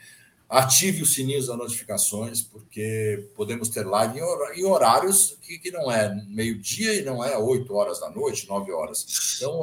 Ative 0.46 1.02
os 1.02 1.14
sininhos 1.14 1.46
das 1.46 1.56
notificações, 1.56 2.42
porque 2.42 3.30
podemos 3.34 3.70
ter 3.70 3.86
live 3.86 4.20
em 4.54 4.64
horários 4.66 5.38
que, 5.40 5.70
não 5.70 5.90
é 5.90 6.14
meio-dia 6.28 6.92
e 6.92 7.02
não 7.02 7.24
é 7.24 7.38
8 7.38 7.74
horas 7.74 7.98
da 7.98 8.10
noite, 8.10 8.46
9 8.46 8.70
horas. 8.72 9.06
Então, 9.38 9.58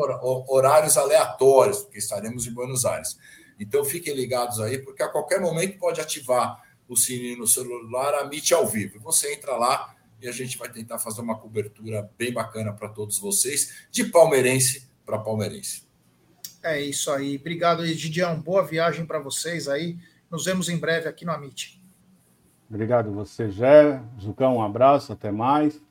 horários 0.47 0.97
aleatórios, 0.97 1.83
porque 1.83 1.99
estaremos 1.99 2.47
em 2.47 2.51
Buenos 2.51 2.83
Aires. 2.83 3.15
Então, 3.59 3.85
fiquem 3.85 4.15
ligados 4.15 4.59
aí, 4.59 4.79
porque 4.79 5.03
a 5.03 5.07
qualquer 5.07 5.39
momento 5.39 5.77
pode 5.77 6.01
ativar 6.01 6.67
o 6.87 6.97
sininho 6.97 7.37
no 7.37 7.47
celular, 7.47 8.15
a 8.15 8.55
ao 8.55 8.67
vivo. 8.67 8.99
Você 9.01 9.33
entra 9.35 9.55
lá 9.55 9.95
e 10.21 10.27
a 10.27 10.31
gente 10.31 10.57
vai 10.57 10.69
tentar 10.69 10.99
fazer 10.99 11.21
uma 11.21 11.37
cobertura 11.37 12.09
bem 12.17 12.31
bacana 12.31 12.73
para 12.73 12.89
todos 12.89 13.19
vocês, 13.19 13.87
de 13.91 14.05
palmeirense 14.05 14.89
para 15.05 15.17
palmeirense. 15.17 15.87
É 16.61 16.81
isso 16.81 17.09
aí. 17.11 17.37
Obrigado, 17.37 17.85
Edidião. 17.85 18.39
Boa 18.39 18.65
viagem 18.65 19.05
para 19.05 19.19
vocês 19.19 19.67
aí. 19.67 19.97
Nos 20.29 20.45
vemos 20.45 20.69
em 20.69 20.77
breve 20.77 21.07
aqui 21.07 21.25
no 21.25 21.31
Amit. 21.31 21.81
Obrigado 22.69 23.11
você, 23.11 23.49
Jé. 23.49 24.01
Zucão, 24.21 24.57
um 24.57 24.61
abraço, 24.61 25.13
até 25.13 25.31
mais. 25.31 25.81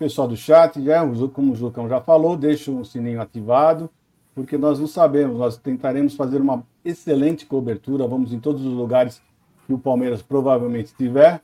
Pessoal 0.00 0.26
do 0.26 0.34
chat, 0.34 0.82
Jé, 0.82 0.96
como 1.34 1.52
o 1.52 1.56
Zucão 1.56 1.86
já 1.86 2.00
falou, 2.00 2.34
deixa 2.34 2.70
o 2.70 2.82
sininho 2.86 3.20
ativado, 3.20 3.90
porque 4.34 4.56
nós 4.56 4.78
não 4.78 4.86
sabemos, 4.86 5.38
nós 5.38 5.58
tentaremos 5.58 6.14
fazer 6.14 6.40
uma 6.40 6.66
excelente 6.82 7.44
cobertura, 7.44 8.06
vamos 8.06 8.32
em 8.32 8.40
todos 8.40 8.64
os 8.64 8.72
lugares 8.72 9.20
que 9.66 9.74
o 9.74 9.78
Palmeiras 9.78 10.22
provavelmente 10.22 10.86
estiver, 10.86 11.42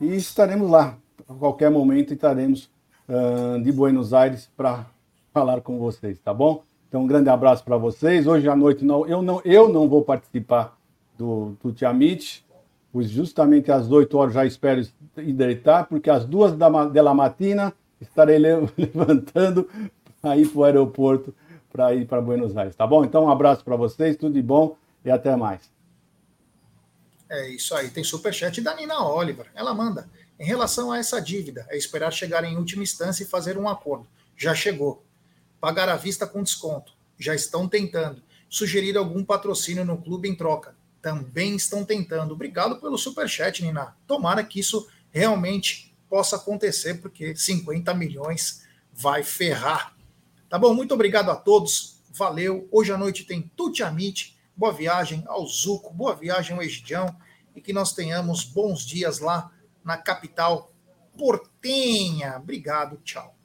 e 0.00 0.14
estaremos 0.14 0.70
lá. 0.70 0.96
A 1.28 1.34
qualquer 1.34 1.70
momento 1.70 2.14
estaremos 2.14 2.70
uh, 3.08 3.60
de 3.62 3.72
Buenos 3.72 4.12
Aires 4.12 4.48
para 4.56 4.86
falar 5.32 5.60
com 5.60 5.78
vocês, 5.78 6.18
tá 6.20 6.32
bom? 6.32 6.62
Então, 6.88 7.02
um 7.02 7.06
grande 7.06 7.28
abraço 7.28 7.64
para 7.64 7.76
vocês. 7.76 8.26
Hoje 8.26 8.48
à 8.48 8.54
noite 8.54 8.84
não, 8.84 9.06
eu, 9.06 9.20
não, 9.20 9.42
eu 9.44 9.68
não 9.68 9.88
vou 9.88 10.02
participar 10.02 10.78
do, 11.18 11.56
do 11.62 11.72
Tiamit, 11.72 12.44
pois 12.92 13.10
justamente 13.10 13.72
às 13.72 13.90
8 13.90 14.16
horas 14.16 14.34
já 14.34 14.46
espero 14.46 14.86
ir 15.18 15.32
deitar, 15.32 15.86
porque 15.86 16.08
às 16.08 16.24
duas 16.24 16.52
da, 16.56 16.68
da 16.68 17.14
matina 17.14 17.72
estarei 18.00 18.38
levantando 18.78 19.68
para 20.22 20.36
ir 20.36 20.48
para 20.48 20.58
o 20.58 20.64
aeroporto 20.64 21.34
para 21.76 21.94
ir 21.94 22.06
para 22.06 22.22
Buenos 22.22 22.56
Aires, 22.56 22.74
tá 22.74 22.86
bom? 22.86 23.04
Então 23.04 23.24
um 23.24 23.30
abraço 23.30 23.62
para 23.62 23.76
vocês, 23.76 24.16
tudo 24.16 24.32
de 24.32 24.42
bom 24.42 24.76
e 25.04 25.10
até 25.10 25.36
mais. 25.36 25.70
É 27.28 27.50
isso 27.50 27.74
aí, 27.74 27.90
tem 27.90 28.02
superchat 28.02 28.62
da 28.62 28.74
Nina 28.74 29.04
Oliver, 29.04 29.46
ela 29.54 29.74
manda. 29.74 30.08
Em 30.38 30.44
relação 30.44 30.92
a 30.92 30.98
essa 30.98 31.20
dívida, 31.20 31.66
é 31.70 31.76
esperar 31.76 32.12
chegar 32.12 32.44
em 32.44 32.56
última 32.56 32.82
instância 32.82 33.22
e 33.22 33.26
fazer 33.26 33.56
um 33.56 33.68
acordo. 33.68 34.06
Já 34.36 34.54
chegou. 34.54 35.04
Pagar 35.60 35.88
à 35.88 35.96
vista 35.96 36.26
com 36.26 36.42
desconto. 36.42 36.92
Já 37.18 37.34
estão 37.34 37.68
tentando. 37.68 38.22
Sugerir 38.48 38.96
algum 38.96 39.24
patrocínio 39.24 39.84
no 39.84 39.96
clube 39.96 40.28
em 40.28 40.34
troca 40.34 40.74
também 41.06 41.54
estão 41.54 41.84
tentando. 41.84 42.34
Obrigado 42.34 42.80
pelo 42.80 42.98
superchat, 42.98 43.62
Nina. 43.62 43.96
Tomara 44.08 44.42
que 44.42 44.58
isso 44.58 44.88
realmente 45.12 45.94
possa 46.10 46.34
acontecer, 46.34 46.94
porque 46.94 47.36
50 47.36 47.94
milhões 47.94 48.66
vai 48.92 49.22
ferrar. 49.22 49.96
Tá 50.48 50.58
bom? 50.58 50.74
Muito 50.74 50.94
obrigado 50.94 51.30
a 51.30 51.36
todos. 51.36 52.00
Valeu. 52.10 52.68
Hoje 52.72 52.90
à 52.90 52.98
noite 52.98 53.22
tem 53.22 53.40
Tuti 53.56 53.84
Amit. 53.84 54.36
Boa 54.56 54.72
viagem 54.72 55.22
ao 55.28 55.46
Zuco, 55.46 55.94
boa 55.94 56.12
viagem 56.12 56.56
ao 56.56 56.62
Egidião 56.62 57.14
e 57.54 57.60
que 57.60 57.72
nós 57.72 57.92
tenhamos 57.92 58.42
bons 58.42 58.84
dias 58.84 59.20
lá 59.20 59.52
na 59.86 59.96
capital 59.96 60.72
portenha. 61.16 62.36
Obrigado, 62.36 62.98
tchau. 63.04 63.36